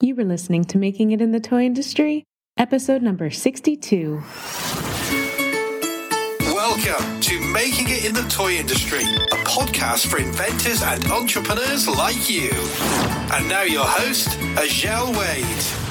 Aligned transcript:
You 0.00 0.14
were 0.14 0.22
listening 0.22 0.64
to 0.66 0.78
Making 0.78 1.10
It 1.10 1.20
in 1.20 1.32
the 1.32 1.40
Toy 1.40 1.64
Industry, 1.64 2.22
episode 2.56 3.02
number 3.02 3.30
62. 3.30 4.22
Welcome 6.40 7.20
to 7.20 7.40
Making 7.52 7.88
It 7.88 8.04
in 8.04 8.14
the 8.14 8.24
Toy 8.30 8.52
Industry, 8.52 9.02
a 9.02 9.36
podcast 9.44 10.06
for 10.06 10.20
inventors 10.20 10.84
and 10.84 11.04
entrepreneurs 11.06 11.88
like 11.88 12.30
you. 12.30 12.52
And 13.32 13.48
now 13.48 13.62
your 13.62 13.86
host, 13.86 14.28
Azhelle 14.54 15.18
Wade. 15.18 15.87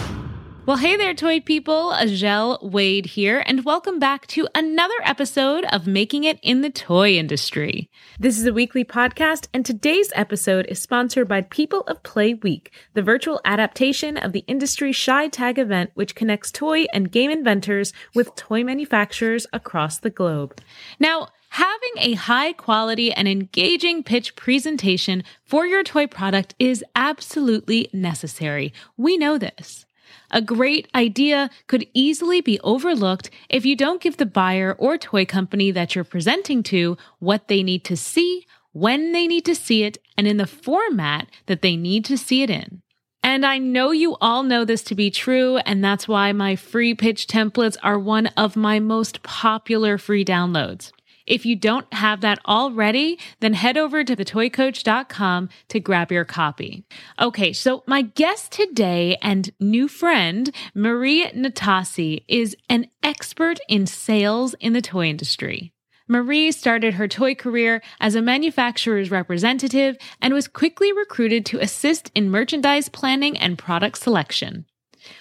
Well, 0.68 0.76
hey 0.76 0.98
there, 0.98 1.14
toy 1.14 1.40
people. 1.40 1.94
Azhelle 1.94 2.62
Wade 2.62 3.06
here, 3.06 3.42
and 3.46 3.64
welcome 3.64 4.00
back 4.00 4.28
to 4.28 4.50
another 4.54 4.98
episode 5.02 5.64
of 5.72 5.88
Making 5.88 6.26
It 6.26 6.42
in 6.44 6.60
the 6.60 6.70
Toy 6.70 7.12
Industry. 7.16 7.90
This 8.20 8.38
is 8.38 8.46
a 8.46 8.52
weekly 8.52 8.84
podcast, 8.84 9.48
and 9.54 9.66
today's 9.66 10.12
episode 10.14 10.66
is 10.66 10.82
sponsored 10.82 11.30
by 11.30 11.40
People 11.40 11.84
of 11.84 12.04
Play 12.04 12.34
Week, 12.34 12.74
the 12.96 13.02
virtual 13.02 13.40
adaptation 13.46 14.18
of 14.18 14.34
the 14.34 14.44
industry 14.46 14.92
ChiTAG 14.92 15.58
event, 15.58 15.92
which 15.94 16.16
connects 16.16 16.52
toy 16.52 16.84
and 16.92 17.14
game 17.14 17.32
inventors 17.32 17.94
with 18.14 18.36
toy 18.36 18.62
manufacturers 18.62 19.48
across 19.54 20.00
the 20.00 20.10
globe. 20.10 20.60
Now, 21.00 21.30
Having 21.52 21.94
a 22.00 22.14
high 22.16 22.52
quality 22.52 23.12
and 23.14 23.26
engaging 23.26 24.04
pitch 24.04 24.36
presentation 24.36 25.24
for 25.46 25.66
your 25.66 25.82
toy 25.82 26.06
product 26.06 26.54
is 26.60 26.84
absolutely 26.94 27.90
necessary. 27.94 28.74
We 28.98 29.18
know 29.18 29.38
this. 29.38 29.87
A 30.32 30.42
great 30.42 30.88
idea 30.94 31.50
could 31.68 31.88
easily 31.94 32.42
be 32.42 32.60
overlooked 32.60 33.30
if 33.50 33.66
you 33.66 33.76
don't 33.76 34.02
give 34.02 34.18
the 34.18 34.26
buyer 34.26 34.76
or 34.78 34.98
toy 34.98 35.26
company 35.26 35.72
that 35.72 35.96
you're 35.96 36.04
presenting 36.04 36.64
to 36.64 36.98
what 37.20 37.48
they 37.48 37.64
need 37.64 37.84
to 37.86 37.96
see, 37.96 38.46
when 38.74 39.14
they 39.14 39.26
need 39.28 39.46
to 39.46 39.56
see 39.56 39.84
it, 39.84 39.98
and 40.18 40.28
in 40.28 40.38
the 40.38 40.46
format 40.46 41.28
that 41.46 41.62
they 41.62 41.78
need 41.78 42.04
to 42.06 42.18
see 42.18 42.44
it 42.44 42.50
in. 42.50 42.82
And 43.24 43.46
I 43.46 43.58
know 43.58 43.92
you 43.92 44.16
all 44.22 44.44
know 44.44 44.64
this 44.66 44.84
to 44.84 44.96
be 44.96 45.10
true, 45.12 45.58
and 45.58 45.84
that's 45.84 46.08
why 46.08 46.32
my 46.32 46.56
free 46.56 46.94
pitch 46.94 47.28
templates 47.28 47.78
are 47.84 48.00
one 48.00 48.28
of 48.38 48.56
my 48.56 48.80
most 48.80 49.24
popular 49.24 49.98
free 49.98 50.24
downloads. 50.24 50.92
If 51.28 51.46
you 51.46 51.56
don't 51.56 51.94
have 51.94 52.22
that 52.22 52.40
already, 52.48 53.20
then 53.42 53.54
head 53.54 53.78
over 53.78 54.04
to 54.04 54.16
thetoycoach.com 54.16 55.50
to 55.68 55.80
grab 55.80 56.12
your 56.12 56.26
copy. 56.26 56.86
Okay, 57.20 57.54
so 57.54 57.84
my 57.86 58.02
guest 58.02 58.52
today 58.54 59.18
and 59.22 59.52
new 59.60 59.88
friend, 59.88 60.50
Marie 60.74 61.30
Natasi, 61.32 62.24
is 62.28 62.56
an 62.70 62.88
expert 63.04 63.60
in 63.68 63.86
sales 63.86 64.56
in 64.60 64.74
the 64.74 64.82
toy 64.82 65.08
industry. 65.08 65.74
Marie 66.08 66.54
started 66.54 66.94
her 66.94 67.08
toy 67.08 67.36
career 67.36 67.82
as 68.00 68.16
a 68.16 68.22
manufacturer's 68.22 69.12
representative 69.12 69.98
and 70.22 70.34
was 70.34 70.48
quickly 70.48 70.94
recruited 70.94 71.46
to 71.46 71.60
assist 71.60 72.10
in 72.16 72.30
merchandise 72.30 72.88
planning 72.88 73.38
and 73.38 73.58
product 73.58 73.98
selection. 73.98 74.66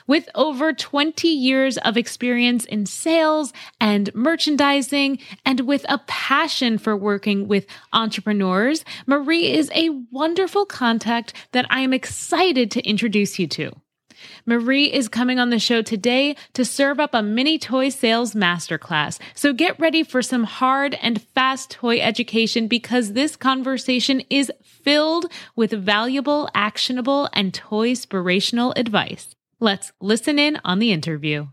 With 0.07 0.29
over 0.35 0.73
20 0.73 1.29
years 1.29 1.79
of 1.79 1.97
experience 1.97 2.65
in 2.65 2.87
sales 2.87 3.53
and 3.81 4.15
merchandising, 4.15 5.19
and 5.45 5.61
with 5.61 5.85
a 5.89 5.99
passion 6.07 6.79
for 6.79 6.97
working 6.97 7.49
with 7.49 7.67
entrepreneurs, 7.93 8.85
Marie 9.07 9.53
is 9.53 9.71
a 9.75 9.91
wonderful 10.11 10.67
contact 10.67 11.33
that 11.53 11.67
I 11.71 11.81
am 11.81 11.93
excited 11.93 12.71
to 12.73 12.89
introduce 12.89 13.39
you 13.39 13.47
to. 13.49 13.73
Marie 14.45 14.93
is 14.93 15.09
coming 15.09 15.39
on 15.39 15.51
the 15.51 15.59
show 15.59 15.83
today 15.83 16.37
to 16.55 16.65
serve 16.65 17.01
up 17.01 17.15
a 17.15 17.23
mini 17.23 17.59
toy 17.59 17.89
sales 17.89 18.35
masterclass. 18.35 19.19
So 19.35 19.53
get 19.53 19.79
ready 19.79 20.03
for 20.03 20.23
some 20.23 20.45
hard 20.45 20.95
and 21.03 21.23
fast 21.23 21.71
toy 21.71 22.01
education 22.01 22.69
because 22.69 23.13
this 23.13 23.37
conversation 23.37 24.23
is 24.31 24.51
filled 24.63 25.27
with 25.55 25.73
valuable, 25.73 26.49
actionable, 26.55 27.29
and 27.33 27.53
toy 27.53 27.91
inspirational 27.91 28.73
advice. 28.77 29.36
Let's 29.59 29.91
listen 30.03 30.39
in 30.39 30.61
on 30.65 30.81
the 30.81 30.93
interview. 30.93 31.47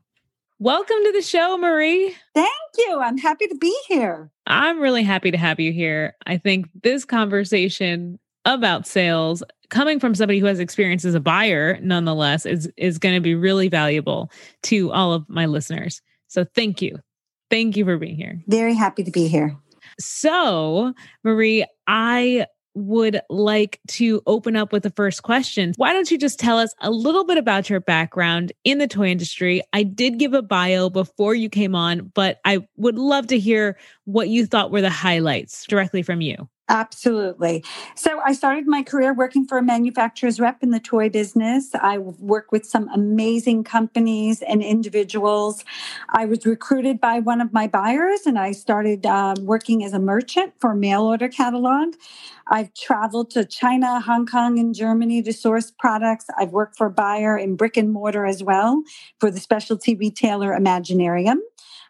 Welcome 0.59 0.97
to 1.05 1.11
the 1.13 1.21
show, 1.21 1.57
Marie. 1.57 2.13
Thank 2.35 2.49
you. 2.77 2.99
I'm 2.99 3.17
happy 3.17 3.47
to 3.47 3.55
be 3.55 3.73
here. 3.87 4.29
I'm 4.45 4.79
really 4.81 5.03
happy 5.03 5.31
to 5.31 5.37
have 5.37 5.57
you 5.61 5.71
here. 5.71 6.13
I 6.25 6.37
think 6.37 6.67
this 6.83 7.05
conversation 7.05 8.19
about 8.43 8.85
sales 8.85 9.41
coming 9.69 10.01
from 10.01 10.15
somebody 10.15 10.39
who 10.39 10.47
has 10.47 10.59
experience 10.59 11.05
as 11.05 11.15
a 11.15 11.21
buyer 11.21 11.79
nonetheless 11.81 12.45
is 12.45 12.69
is 12.75 12.97
going 12.97 13.15
to 13.15 13.21
be 13.21 13.35
really 13.35 13.69
valuable 13.69 14.29
to 14.63 14.91
all 14.91 15.13
of 15.13 15.23
my 15.29 15.45
listeners. 15.45 16.01
So 16.27 16.45
thank 16.55 16.81
you. 16.81 16.99
Thank 17.49 17.77
you 17.77 17.85
for 17.85 17.97
being 17.97 18.17
here. 18.17 18.41
Very 18.47 18.73
happy 18.73 19.05
to 19.05 19.11
be 19.11 19.29
here. 19.29 19.55
So, 19.97 20.93
Marie, 21.23 21.65
I 21.87 22.47
would 22.75 23.21
like 23.29 23.79
to 23.87 24.21
open 24.25 24.55
up 24.55 24.71
with 24.71 24.83
the 24.83 24.89
first 24.89 25.23
question. 25.23 25.73
Why 25.77 25.93
don't 25.93 26.09
you 26.09 26.17
just 26.17 26.39
tell 26.39 26.57
us 26.57 26.73
a 26.81 26.91
little 26.91 27.25
bit 27.25 27.37
about 27.37 27.69
your 27.69 27.79
background 27.79 28.51
in 28.63 28.77
the 28.77 28.87
toy 28.87 29.07
industry? 29.07 29.61
I 29.73 29.83
did 29.83 30.19
give 30.19 30.33
a 30.33 30.41
bio 30.41 30.89
before 30.89 31.35
you 31.35 31.49
came 31.49 31.75
on, 31.75 32.11
but 32.13 32.39
I 32.45 32.67
would 32.77 32.97
love 32.97 33.27
to 33.27 33.39
hear 33.39 33.77
what 34.05 34.29
you 34.29 34.45
thought 34.45 34.71
were 34.71 34.81
the 34.81 34.89
highlights 34.89 35.65
directly 35.65 36.01
from 36.01 36.21
you. 36.21 36.47
Absolutely. 36.73 37.63
So 37.95 38.19
I 38.25 38.33
started 38.33 38.65
my 38.67 38.81
career 38.81 39.13
working 39.13 39.45
for 39.45 39.59
a 39.59 39.63
manufacturer's 39.63 40.39
rep 40.39 40.63
in 40.63 40.71
the 40.71 40.79
toy 40.79 41.07
business. 41.07 41.69
I 41.75 41.99
worked 41.99 42.51
with 42.51 42.65
some 42.65 42.89
amazing 42.89 43.63
companies 43.63 44.41
and 44.41 44.63
individuals. 44.63 45.63
I 46.09 46.25
was 46.25 46.47
recruited 46.47 46.99
by 46.99 47.19
one 47.19 47.41
of 47.41 47.53
my 47.53 47.67
buyers 47.67 48.21
and 48.25 48.39
I 48.39 48.53
started 48.53 49.05
uh, 49.05 49.35
working 49.41 49.85
as 49.85 49.93
a 49.93 49.99
merchant 49.99 50.55
for 50.59 50.71
a 50.71 50.75
mail 50.75 51.03
order 51.03 51.29
catalog. 51.29 51.93
I've 52.47 52.73
traveled 52.73 53.29
to 53.31 53.45
China, 53.45 54.01
Hong 54.01 54.25
Kong, 54.25 54.57
and 54.57 54.73
Germany 54.73 55.21
to 55.21 55.31
source 55.31 55.69
products. 55.69 56.25
I've 56.39 56.53
worked 56.53 56.75
for 56.75 56.87
a 56.87 56.91
buyer 56.91 57.37
in 57.37 57.55
brick 57.55 57.77
and 57.77 57.91
mortar 57.91 58.25
as 58.25 58.43
well 58.43 58.81
for 59.19 59.29
the 59.29 59.39
specialty 59.39 59.93
retailer 59.95 60.49
Imaginarium. 60.49 61.37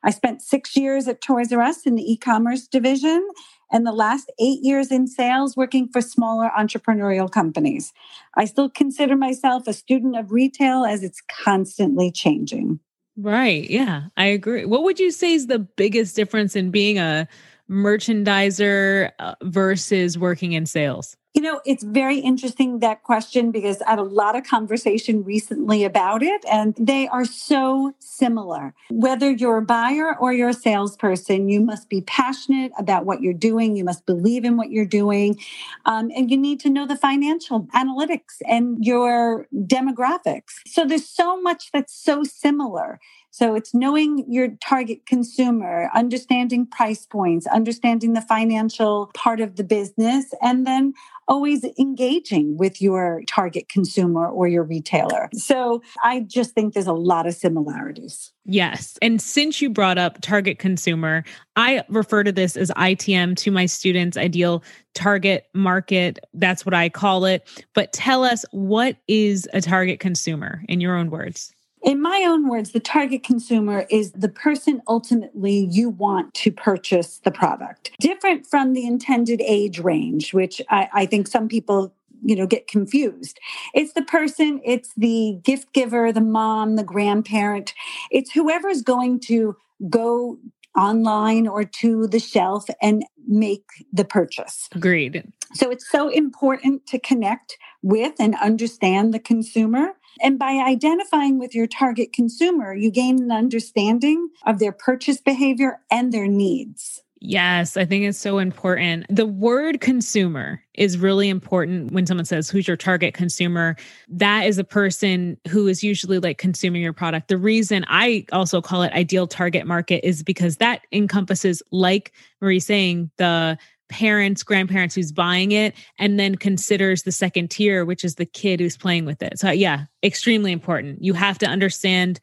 I 0.04 0.12
spent 0.12 0.42
six 0.42 0.76
years 0.76 1.08
at 1.08 1.22
Toys 1.22 1.54
R 1.54 1.62
Us 1.62 1.86
in 1.86 1.96
the 1.96 2.04
e 2.04 2.18
commerce 2.18 2.68
division 2.68 3.26
and 3.72 3.86
the 3.86 3.92
last 3.92 4.32
eight 4.40 4.60
years 4.62 4.92
in 4.92 5.08
sales 5.08 5.58
working 5.58 5.88
for 5.88 6.02
smaller 6.02 6.50
entrepreneurial 6.58 7.30
companies. 7.30 7.94
I 8.36 8.46
still 8.46 8.70
consider 8.70 9.16
myself 9.16 9.68
a 9.68 9.74
student 9.74 10.18
of 10.18 10.32
retail 10.32 10.86
as 10.86 11.04
it's 11.04 11.22
constantly 11.44 12.12
changing. 12.12 12.80
Right. 13.16 13.70
Yeah, 13.70 14.04
I 14.18 14.26
agree. 14.26 14.66
What 14.66 14.84
would 14.84 15.00
you 15.00 15.12
say 15.12 15.34
is 15.34 15.48
the 15.48 15.60
biggest 15.60 16.16
difference 16.16 16.56
in 16.56 16.72
being 16.72 16.98
a 16.98 17.28
merchandiser 17.70 19.12
uh, 19.20 19.36
versus 19.44 20.18
working 20.18 20.54
in 20.54 20.66
sales? 20.66 21.16
You 21.34 21.42
know, 21.42 21.62
it's 21.66 21.84
very 21.84 22.20
interesting 22.20 22.78
that 22.80 23.02
question 23.02 23.50
because 23.50 23.82
I 23.82 23.92
had 23.92 24.00
a 24.00 24.04
lot 24.04 24.36
of 24.36 24.44
conversation 24.44 25.24
recently 25.24 25.84
about 25.84 26.22
it, 26.22 26.46
and 26.50 26.76
they 26.80 27.08
are 27.08 27.26
so 27.26 27.96
similar. 27.98 28.76
Whether 28.92 29.32
you're 29.32 29.58
a 29.58 29.64
buyer 29.64 30.16
or 30.16 30.32
you're 30.32 30.50
a 30.50 30.54
salesperson, 30.54 31.50
you 31.50 31.60
must 31.60 31.90
be 31.90 32.02
passionate 32.02 32.72
about 32.78 33.08
what 33.08 33.24
you're 33.24 33.34
doing. 33.34 33.76
You 33.76 33.84
must 33.84 34.06
believe 34.06 34.46
in 34.46 34.58
what 34.58 34.70
you're 34.70 34.86
doing. 34.86 35.40
Um, 35.86 36.12
and 36.16 36.30
you 36.30 36.38
need 36.38 36.60
to 36.62 36.70
know 36.70 36.86
the 36.86 36.96
financial 36.96 37.64
analytics 37.74 38.38
and 38.48 38.86
your 38.86 39.48
demographics. 39.52 40.62
So 40.68 40.86
there's 40.86 41.10
so 41.10 41.42
much 41.42 41.72
that's 41.72 41.96
so 41.96 42.24
similar. 42.24 43.00
So 43.32 43.56
it's 43.56 43.74
knowing 43.74 44.26
your 44.32 44.50
target 44.62 45.08
consumer, 45.08 45.90
understanding 45.96 46.68
price 46.68 47.08
points, 47.08 47.48
understanding 47.48 48.14
the 48.14 48.22
financial 48.22 49.10
part 49.16 49.42
of 49.42 49.56
the 49.56 49.64
business, 49.64 50.36
and 50.40 50.68
then 50.68 50.94
always 51.28 51.64
engaging 51.80 52.58
with 52.58 52.82
your 52.82 53.22
target 53.28 53.70
consumer 53.70 54.28
or 54.28 54.48
your 54.48 54.64
retailer. 54.64 55.30
So 55.34 55.82
I 56.04 56.22
just 56.22 56.52
think 56.52 56.74
there's 56.74 56.88
a 56.88 56.94
lot 56.94 57.28
of 57.28 57.34
similarities. 57.34 58.32
Yes. 58.46 58.98
And 59.02 59.22
since 59.22 59.62
you 59.62 59.70
brought 59.70 59.98
up 59.98 60.20
target 60.22 60.60
consumer, 60.60 61.24
I 61.56 61.84
refer 61.88 62.24
to 62.24 62.32
this 62.32 62.58
as 62.58 62.72
ITM 62.72 63.38
to 63.38 63.52
my 63.52 63.66
students, 63.66 64.18
ideal 64.18 64.64
target 64.94 65.48
market. 65.54 66.20
That's 66.34 66.66
what 66.66 66.74
I 66.74 66.90
call 66.90 67.26
it. 67.26 67.48
But 67.74 67.94
tell 67.94 68.24
us 68.24 68.44
what 68.52 68.98
is 69.08 69.48
a 69.54 69.62
target 69.62 70.00
consumer 70.00 70.64
in 70.68 70.82
your 70.82 70.96
own 70.98 71.10
words? 71.10 71.54
In 71.84 72.02
my 72.02 72.24
own 72.26 72.48
words, 72.48 72.72
the 72.72 72.80
target 72.80 73.24
consumer 73.24 73.86
is 73.90 74.14
the 74.14 74.30
person 74.30 74.82
ultimately 74.88 75.68
you 75.70 75.90
want 75.90 76.34
to 76.36 76.52
purchase 76.52 77.20
the 77.20 77.32
product. 77.32 77.92
Different 78.00 78.48
from 78.48 78.74
the 78.74 78.86
intended 78.86 79.42
age 79.42 79.80
range, 79.80 80.34
which 80.34 80.62
I, 80.70 80.88
I 80.94 81.06
think 81.06 81.28
some 81.28 81.48
people 81.48 81.94
you 82.26 82.38
know 82.38 82.48
get 82.48 82.68
confused. 82.68 83.38
It's 83.74 83.94
the 83.94 84.02
person 84.02 84.62
it's 84.64 84.94
the 84.96 85.40
gift 85.44 85.74
giver 85.74 86.14
the 86.14 86.22
mom 86.22 86.78
the 86.78 86.84
grandparent. 86.84 87.74
It's 88.12 88.32
whoever's 88.32 88.82
going 88.82 89.20
to 89.22 89.58
go 89.90 90.38
online 90.78 91.48
or 91.48 91.64
to 91.64 92.08
the 92.08 92.20
shelf 92.20 92.66
and 92.82 93.04
make 93.28 93.66
the 93.92 94.06
purchase. 94.06 94.70
Agreed. 94.72 95.24
So 95.54 95.70
it's 95.70 95.90
so 95.90 96.10
important 96.10 96.88
to 96.88 97.00
connect 97.00 97.58
with 97.84 98.14
and 98.20 98.36
understand 98.42 99.14
the 99.14 99.20
consumer 99.20 99.94
and 100.22 100.38
by 100.40 100.54
identifying 100.54 101.40
with 101.40 101.56
your 101.56 101.68
target 101.68 102.14
consumer, 102.14 102.74
you 102.74 102.92
gain 102.92 103.22
an 103.22 103.32
understanding 103.32 104.30
of 104.46 104.60
their 104.60 104.72
purchase 104.72 105.22
behavior 105.22 105.80
and 105.92 106.12
their 106.12 106.28
needs. 106.28 107.04
Yes, 107.26 107.78
I 107.78 107.86
think 107.86 108.04
it's 108.04 108.20
so 108.20 108.38
important. 108.38 109.06
The 109.10 109.26
word 109.26 109.80
consumer 109.80 110.62
is 110.74 110.98
really 110.98 111.30
important 111.30 111.94
when 111.94 112.06
someone 112.06 112.26
says, 112.26 112.50
Who's 112.50 112.68
your 112.68 112.76
target 112.76 113.14
consumer? 113.14 113.78
That 114.10 114.46
is 114.46 114.58
a 114.58 114.64
person 114.66 115.38
who 115.48 115.70
is 115.70 115.86
usually 115.86 116.20
like 116.20 116.38
consuming 116.38 116.82
your 116.82 116.92
product. 116.92 117.30
The 117.30 117.38
reason 117.38 117.86
I 117.88 118.26
also 118.34 118.62
call 118.62 118.84
it 118.84 118.92
ideal 118.92 119.26
target 119.26 119.66
market 119.66 120.06
is 120.06 120.22
because 120.22 120.58
that 120.58 120.82
encompasses, 120.92 121.64
like 121.72 122.12
Marie 122.42 122.60
saying, 122.60 123.10
the 123.16 123.58
parents, 123.90 124.44
grandparents 124.44 124.96
who's 124.96 125.12
buying 125.12 125.52
it, 125.52 125.76
and 126.00 126.20
then 126.20 126.36
considers 126.36 127.04
the 127.04 127.12
second 127.12 127.52
tier, 127.52 127.86
which 127.86 128.04
is 128.04 128.16
the 128.16 128.26
kid 128.26 128.60
who's 128.60 128.78
playing 128.78 129.06
with 129.06 129.22
it. 129.22 129.40
So, 129.40 129.52
yeah, 129.52 129.86
extremely 130.04 130.52
important. 130.52 131.04
You 131.04 131.14
have 131.14 131.38
to 131.40 131.46
understand 131.46 132.20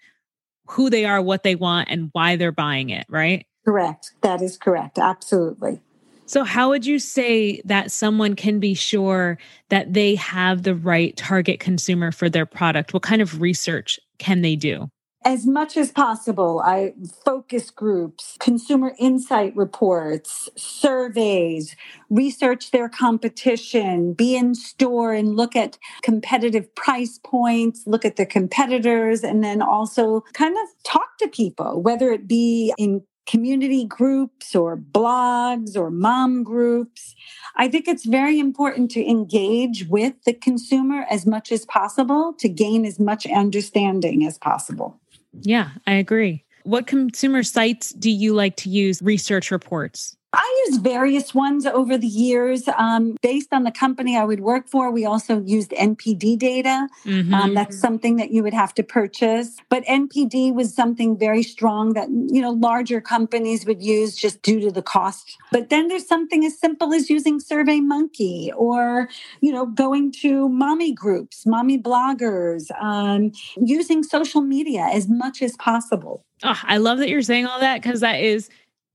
who 0.67 0.91
they 0.91 1.05
are, 1.05 1.21
what 1.21 1.43
they 1.43 1.55
want, 1.55 1.89
and 1.91 2.11
why 2.13 2.37
they're 2.37 2.53
buying 2.53 2.91
it, 2.91 3.07
right? 3.09 3.47
Correct. 3.65 4.13
That 4.23 4.43
is 4.43 4.57
correct. 4.57 4.99
Absolutely. 4.99 5.81
So, 6.27 6.45
how 6.45 6.69
would 6.69 6.87
you 6.87 7.01
say 7.01 7.61
that 7.65 7.91
someone 7.91 8.37
can 8.37 8.61
be 8.61 8.75
sure 8.75 9.37
that 9.69 9.93
they 9.93 10.15
have 10.15 10.63
the 10.63 10.77
right 10.77 11.17
target 11.17 11.59
consumer 11.59 12.13
for 12.13 12.31
their 12.31 12.47
product? 12.47 12.95
What 12.95 13.03
kind 13.03 13.21
of 13.21 13.41
research 13.41 13.99
can 14.19 14.43
they 14.43 14.55
do? 14.55 14.89
As 15.25 15.47
much 15.47 15.77
as 15.77 15.93
possible 15.93 16.63
i 16.65 16.93
focus 17.25 17.71
groups 17.71 18.37
consumer 18.41 18.95
insight 18.99 19.55
reports 19.55 20.49
surveys 20.57 21.77
research 22.09 22.71
their 22.71 22.89
competition 22.89 24.13
be 24.15 24.37
in 24.37 24.55
store 24.55 25.13
and 25.13 25.37
look 25.37 25.55
at 25.55 25.79
competitive 26.03 26.75
price 26.75 27.19
points 27.23 27.85
look 27.87 28.05
at 28.05 28.17
the 28.17 28.27
competitors 28.27 29.23
and 29.23 29.45
then 29.45 29.61
also 29.61 30.23
kind 30.33 30.57
of 30.57 30.69
talk 30.85 31.19
to 31.19 31.29
people 31.29 31.83
whether 31.83 32.11
it 32.11 32.27
be 32.27 32.73
in 32.79 33.03
community 33.27 33.85
groups 33.85 34.57
or 34.57 34.77
blogs 34.77 35.77
or 35.77 35.89
mom 35.89 36.43
groups. 36.43 37.15
I 37.55 37.69
think 37.69 37.87
it's 37.87 38.05
very 38.05 38.41
important 38.41 38.91
to 38.93 39.09
engage 39.09 39.87
with 39.87 40.15
the 40.25 40.33
consumer 40.33 41.07
as 41.09 41.27
much 41.27 41.53
as 41.53 41.65
possible 41.65 42.35
to 42.41 42.49
gain 42.49 42.85
as 42.85 42.99
much 42.99 43.27
understanding 43.27 44.27
as 44.27 44.37
possible. 44.37 45.00
Yeah, 45.33 45.71
I 45.87 45.95
agree. 45.95 46.45
What 46.65 46.87
consumer 46.87 47.43
sites 47.43 47.91
do 47.93 48.11
you 48.11 48.35
like 48.35 48.57
to 48.57 48.69
use 48.69 49.01
research 49.03 49.51
reports? 49.51 50.17
I 50.33 50.65
use 50.69 50.79
various 50.79 51.35
ones 51.35 51.67
over 51.67 51.99
the 51.99 52.07
years. 52.07 52.69
Um, 52.79 53.17
based 53.21 53.53
on 53.53 53.65
the 53.65 53.73
company 53.73 54.17
I 54.17 54.25
would 54.25 54.41
work 54.41 54.69
for, 54.69 54.93
we 54.93 55.05
also 55.05 55.43
used 55.43 55.73
NPD 55.73 56.39
data. 56.39 56.89
Mm-hmm. 57.05 57.35
Um, 57.35 57.55
that's 57.55 57.79
something 57.79 58.17
that 58.17 58.31
you 58.31 58.45
would 58.45 58.55
have 58.55 58.73
to 58.75 58.85
purchase. 58.85 59.57
But 59.69 59.85
NPD 59.87 60.55
was 60.55 60.73
something 60.73 61.19
very 61.19 61.43
strong 61.43 61.95
that, 61.95 62.09
you 62.09 62.41
know, 62.41 62.53
larger 62.53 63.01
companies 63.01 63.67
would 63.67 63.83
use 63.83 64.15
just 64.15 64.41
due 64.43 64.61
to 64.61 64.71
the 64.71 64.83
cost. 64.83 65.37
But 65.51 65.69
then 65.69 65.89
there's 65.89 66.07
something 66.07 66.45
as 66.45 66.59
simple 66.59 66.95
as 66.95 67.11
using 67.11 67.41
Survey 67.41 67.81
Monkey 67.81 68.53
or, 68.57 69.09
you 69.41 69.53
know, 69.53 69.67
going 69.67 70.13
to 70.21 70.49
mommy 70.49 70.93
groups, 70.93 71.45
mommy 71.45 71.77
bloggers, 71.77 72.71
um, 72.81 73.33
using 73.57 74.05
social 74.05 74.43
media 74.43 74.89
as 74.93 75.09
much 75.09 75.43
as 75.43 75.57
possible. 75.57 76.25
Oh, 76.43 76.59
I 76.63 76.79
love 76.79 76.99
that 76.99 77.11
you're 77.11 77.21
saying 77.21 77.47
all 77.47 77.61
that 77.61 77.83
because 77.83 78.01
that 78.01 78.21
is 78.21 78.49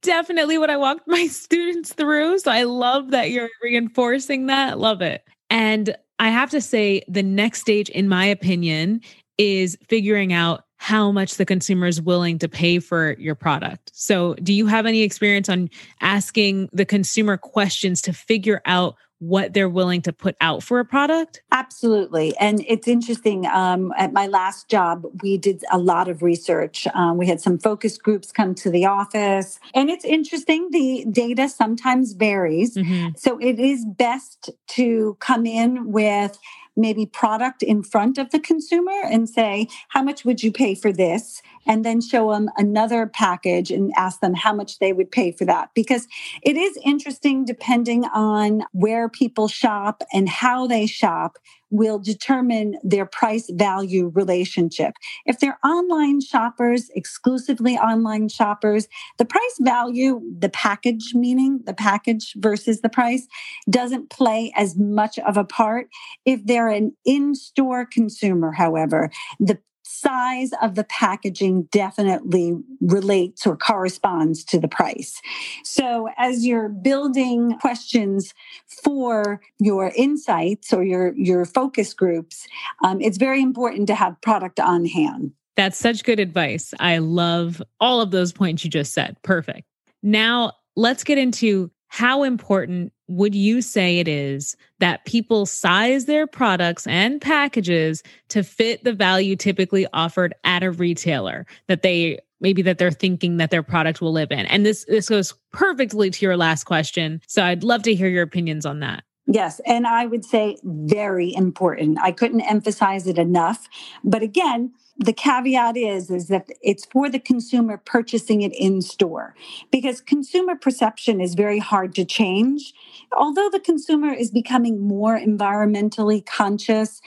definitely 0.05 0.57
what 0.57 0.69
I 0.69 0.77
walked 0.77 1.07
my 1.07 1.27
students 1.27 1.93
through. 1.93 2.39
So 2.39 2.51
I 2.51 2.63
love 2.63 3.11
that 3.11 3.31
you're 3.31 3.49
reinforcing 3.61 4.47
that. 4.47 4.79
Love 4.79 5.01
it. 5.01 5.23
And 5.49 5.95
I 6.19 6.29
have 6.29 6.49
to 6.51 6.61
say, 6.61 7.01
the 7.07 7.23
next 7.23 7.61
stage, 7.61 7.89
in 7.89 8.07
my 8.07 8.25
opinion, 8.25 9.01
is 9.37 9.77
figuring 9.89 10.31
out 10.31 10.63
how 10.77 11.11
much 11.11 11.35
the 11.35 11.45
consumer 11.45 11.87
is 11.87 12.01
willing 12.01 12.37
to 12.39 12.47
pay 12.47 12.79
for 12.79 13.15
your 13.17 13.35
product. 13.35 13.91
So, 13.93 14.35
do 14.35 14.53
you 14.53 14.67
have 14.67 14.85
any 14.85 15.01
experience 15.01 15.49
on 15.49 15.69
asking 16.01 16.69
the 16.71 16.85
consumer 16.85 17.37
questions 17.37 18.01
to 18.03 18.13
figure 18.13 18.61
out 18.65 18.95
what 19.19 19.53
they're 19.53 19.69
willing 19.69 20.01
to 20.03 20.13
put 20.13 20.35
out 20.41 20.61
for 20.61 20.79
a 20.79 20.85
product? 20.85 21.41
Absolutely. 21.51 22.35
And 22.37 22.63
it's 22.67 22.87
interesting. 22.87 23.45
Um, 23.45 23.93
at 23.97 24.13
my 24.13 24.27
last 24.27 24.69
job, 24.69 25.05
we 25.21 25.37
did 25.37 25.63
a 25.71 25.77
lot 25.77 26.07
of 26.07 26.21
research. 26.21 26.87
Um, 26.93 27.17
we 27.17 27.27
had 27.27 27.39
some 27.39 27.57
focus 27.57 27.97
groups 27.97 28.31
come 28.31 28.53
to 28.55 28.69
the 28.69 28.85
office. 28.85 29.59
And 29.73 29.89
it's 29.89 30.05
interesting. 30.05 30.69
The 30.71 31.05
data 31.09 31.47
sometimes 31.49 32.13
varies. 32.13 32.75
Mm-hmm. 32.75 33.09
So 33.15 33.37
it 33.39 33.59
is 33.59 33.85
best 33.85 34.49
to 34.69 35.17
come 35.19 35.45
in 35.45 35.91
with 35.91 36.37
maybe 36.75 37.05
product 37.05 37.63
in 37.63 37.83
front 37.83 38.17
of 38.17 38.31
the 38.31 38.39
consumer 38.39 39.01
and 39.03 39.29
say, 39.29 39.67
How 39.89 40.01
much 40.03 40.25
would 40.25 40.43
you 40.43 40.51
pay 40.51 40.75
for 40.75 40.91
this? 40.91 41.41
And 41.67 41.83
then 41.83 42.01
show 42.01 42.31
them 42.31 42.49
another 42.57 43.07
package 43.07 43.71
and 43.71 43.91
ask 43.97 44.19
them 44.19 44.35
how 44.35 44.53
much 44.53 44.79
they 44.79 44.93
would 44.93 45.11
pay 45.11 45.31
for 45.31 45.45
that. 45.45 45.69
Because 45.73 46.07
it 46.43 46.55
is 46.57 46.77
interesting, 46.83 47.45
depending 47.45 48.05
on 48.05 48.63
where 48.71 49.09
people 49.09 49.47
shop 49.47 50.03
and 50.13 50.29
how 50.29 50.67
they 50.67 50.85
shop, 50.85 51.37
will 51.69 51.99
determine 51.99 52.75
their 52.83 53.05
price 53.05 53.49
value 53.51 54.11
relationship. 54.13 54.93
If 55.25 55.39
they're 55.39 55.59
online 55.63 56.21
shoppers, 56.21 56.89
exclusively 56.95 57.77
online 57.77 58.29
shoppers, 58.29 58.87
the 59.17 59.25
price 59.25 59.57
value, 59.61 60.21
the 60.39 60.49
package 60.49 61.13
meaning 61.13 61.59
the 61.65 61.73
package 61.73 62.33
versus 62.37 62.81
the 62.81 62.89
price, 62.89 63.27
doesn't 63.69 64.09
play 64.09 64.51
as 64.55 64.77
much 64.77 65.19
of 65.19 65.37
a 65.37 65.43
part. 65.43 65.87
If 66.25 66.45
they're 66.45 66.69
an 66.69 66.95
in 67.05 67.35
store 67.35 67.85
consumer, 67.85 68.51
however, 68.51 69.09
the 69.39 69.59
size 69.85 70.51
of 70.61 70.75
the 70.75 70.83
packaging 70.83 71.63
definitely 71.71 72.53
relates 72.81 73.45
or 73.45 73.55
corresponds 73.55 74.43
to 74.43 74.59
the 74.59 74.67
price. 74.67 75.21
So, 75.63 76.09
as 76.17 76.45
you're 76.45 76.69
building 76.69 77.57
questions 77.59 78.33
for 78.67 79.41
your 79.59 79.91
insights 79.95 80.73
or 80.73 80.83
your, 80.83 81.13
your 81.15 81.45
focus 81.45 81.93
groups, 81.93 82.47
um, 82.83 82.99
it's 82.99 83.17
very 83.17 83.41
important 83.41 83.87
to 83.87 83.95
have 83.95 84.19
product 84.21 84.59
on 84.59 84.85
hand. 84.85 85.31
That's 85.55 85.77
such 85.77 86.03
good 86.03 86.19
advice. 86.19 86.73
I 86.79 86.97
love 86.97 87.61
all 87.79 88.01
of 88.01 88.11
those 88.11 88.33
points 88.33 88.63
you 88.63 88.69
just 88.69 88.93
said. 88.93 89.15
Perfect. 89.21 89.67
Now, 90.03 90.53
let's 90.75 91.03
get 91.03 91.17
into 91.17 91.71
how 91.87 92.23
important 92.23 92.91
would 93.07 93.35
you 93.35 93.61
say 93.61 93.99
it 93.99 94.07
is 94.07 94.55
that 94.79 95.05
people 95.05 95.45
size 95.45 96.05
their 96.05 96.25
products 96.25 96.87
and 96.87 97.21
packages 97.21 98.01
to 98.29 98.43
fit 98.43 98.83
the 98.83 98.93
value 98.93 99.35
typically 99.35 99.85
offered 99.93 100.33
at 100.43 100.63
a 100.63 100.71
retailer 100.71 101.45
that 101.67 101.81
they 101.81 102.19
maybe 102.41 102.61
that 102.61 102.77
they're 102.77 102.91
thinking 102.91 103.37
that 103.37 103.51
their 103.51 103.63
product 103.63 104.01
will 104.01 104.11
live 104.11 104.31
in 104.31 104.45
and 104.47 104.65
this 104.65 104.85
this 104.85 105.09
goes 105.09 105.33
perfectly 105.51 106.09
to 106.09 106.25
your 106.25 106.37
last 106.37 106.63
question 106.65 107.21
so 107.27 107.43
i'd 107.43 107.63
love 107.63 107.83
to 107.83 107.95
hear 107.95 108.07
your 108.07 108.23
opinions 108.23 108.65
on 108.65 108.79
that 108.79 109.03
Yes, 109.27 109.59
and 109.65 109.87
I 109.87 110.05
would 110.05 110.23
say 110.23 110.57
very 110.63 111.33
important. 111.33 111.97
I 111.99 112.11
couldn't 112.11 112.41
emphasize 112.41 113.07
it 113.07 113.17
enough. 113.17 113.67
But 114.03 114.21
again, 114.21 114.73
the 114.97 115.13
caveat 115.13 115.75
is 115.75 116.09
is 116.09 116.27
that 116.27 116.47
it's 116.61 116.85
for 116.85 117.09
the 117.09 117.19
consumer 117.19 117.77
purchasing 117.77 118.41
it 118.41 118.53
in 118.55 118.81
store 118.81 119.35
because 119.71 119.99
consumer 120.01 120.55
perception 120.55 121.19
is 121.19 121.35
very 121.35 121.59
hard 121.59 121.93
to 121.95 122.05
change. 122.05 122.73
Although 123.11 123.49
the 123.49 123.59
consumer 123.59 124.13
is 124.13 124.31
becoming 124.31 124.79
more 124.87 125.19
environmentally 125.19 126.25
conscious 126.25 127.01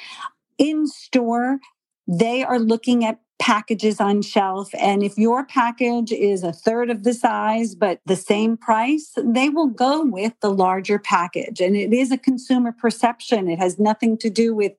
in 0.58 0.86
store 0.86 1.58
they 2.06 2.42
are 2.42 2.58
looking 2.58 3.04
at 3.04 3.20
packages 3.38 4.00
on 4.00 4.22
shelf. 4.22 4.70
And 4.74 5.02
if 5.02 5.18
your 5.18 5.44
package 5.44 6.10
is 6.10 6.42
a 6.42 6.52
third 6.52 6.90
of 6.90 7.04
the 7.04 7.14
size 7.14 7.74
but 7.74 8.00
the 8.06 8.16
same 8.16 8.56
price 8.56 9.12
they 9.16 9.48
will 9.48 9.68
go 9.68 10.04
with 10.04 10.34
the 10.40 10.50
larger 10.50 10.98
package. 10.98 11.60
And 11.60 11.76
it 11.76 11.94
is 11.94 12.10
a 12.12 12.18
consumer 12.18 12.72
perception. 12.72 13.48
It 13.48 13.58
has 13.58 13.78
nothing 13.78 14.18
to 14.18 14.30
do 14.30 14.54
with 14.54 14.72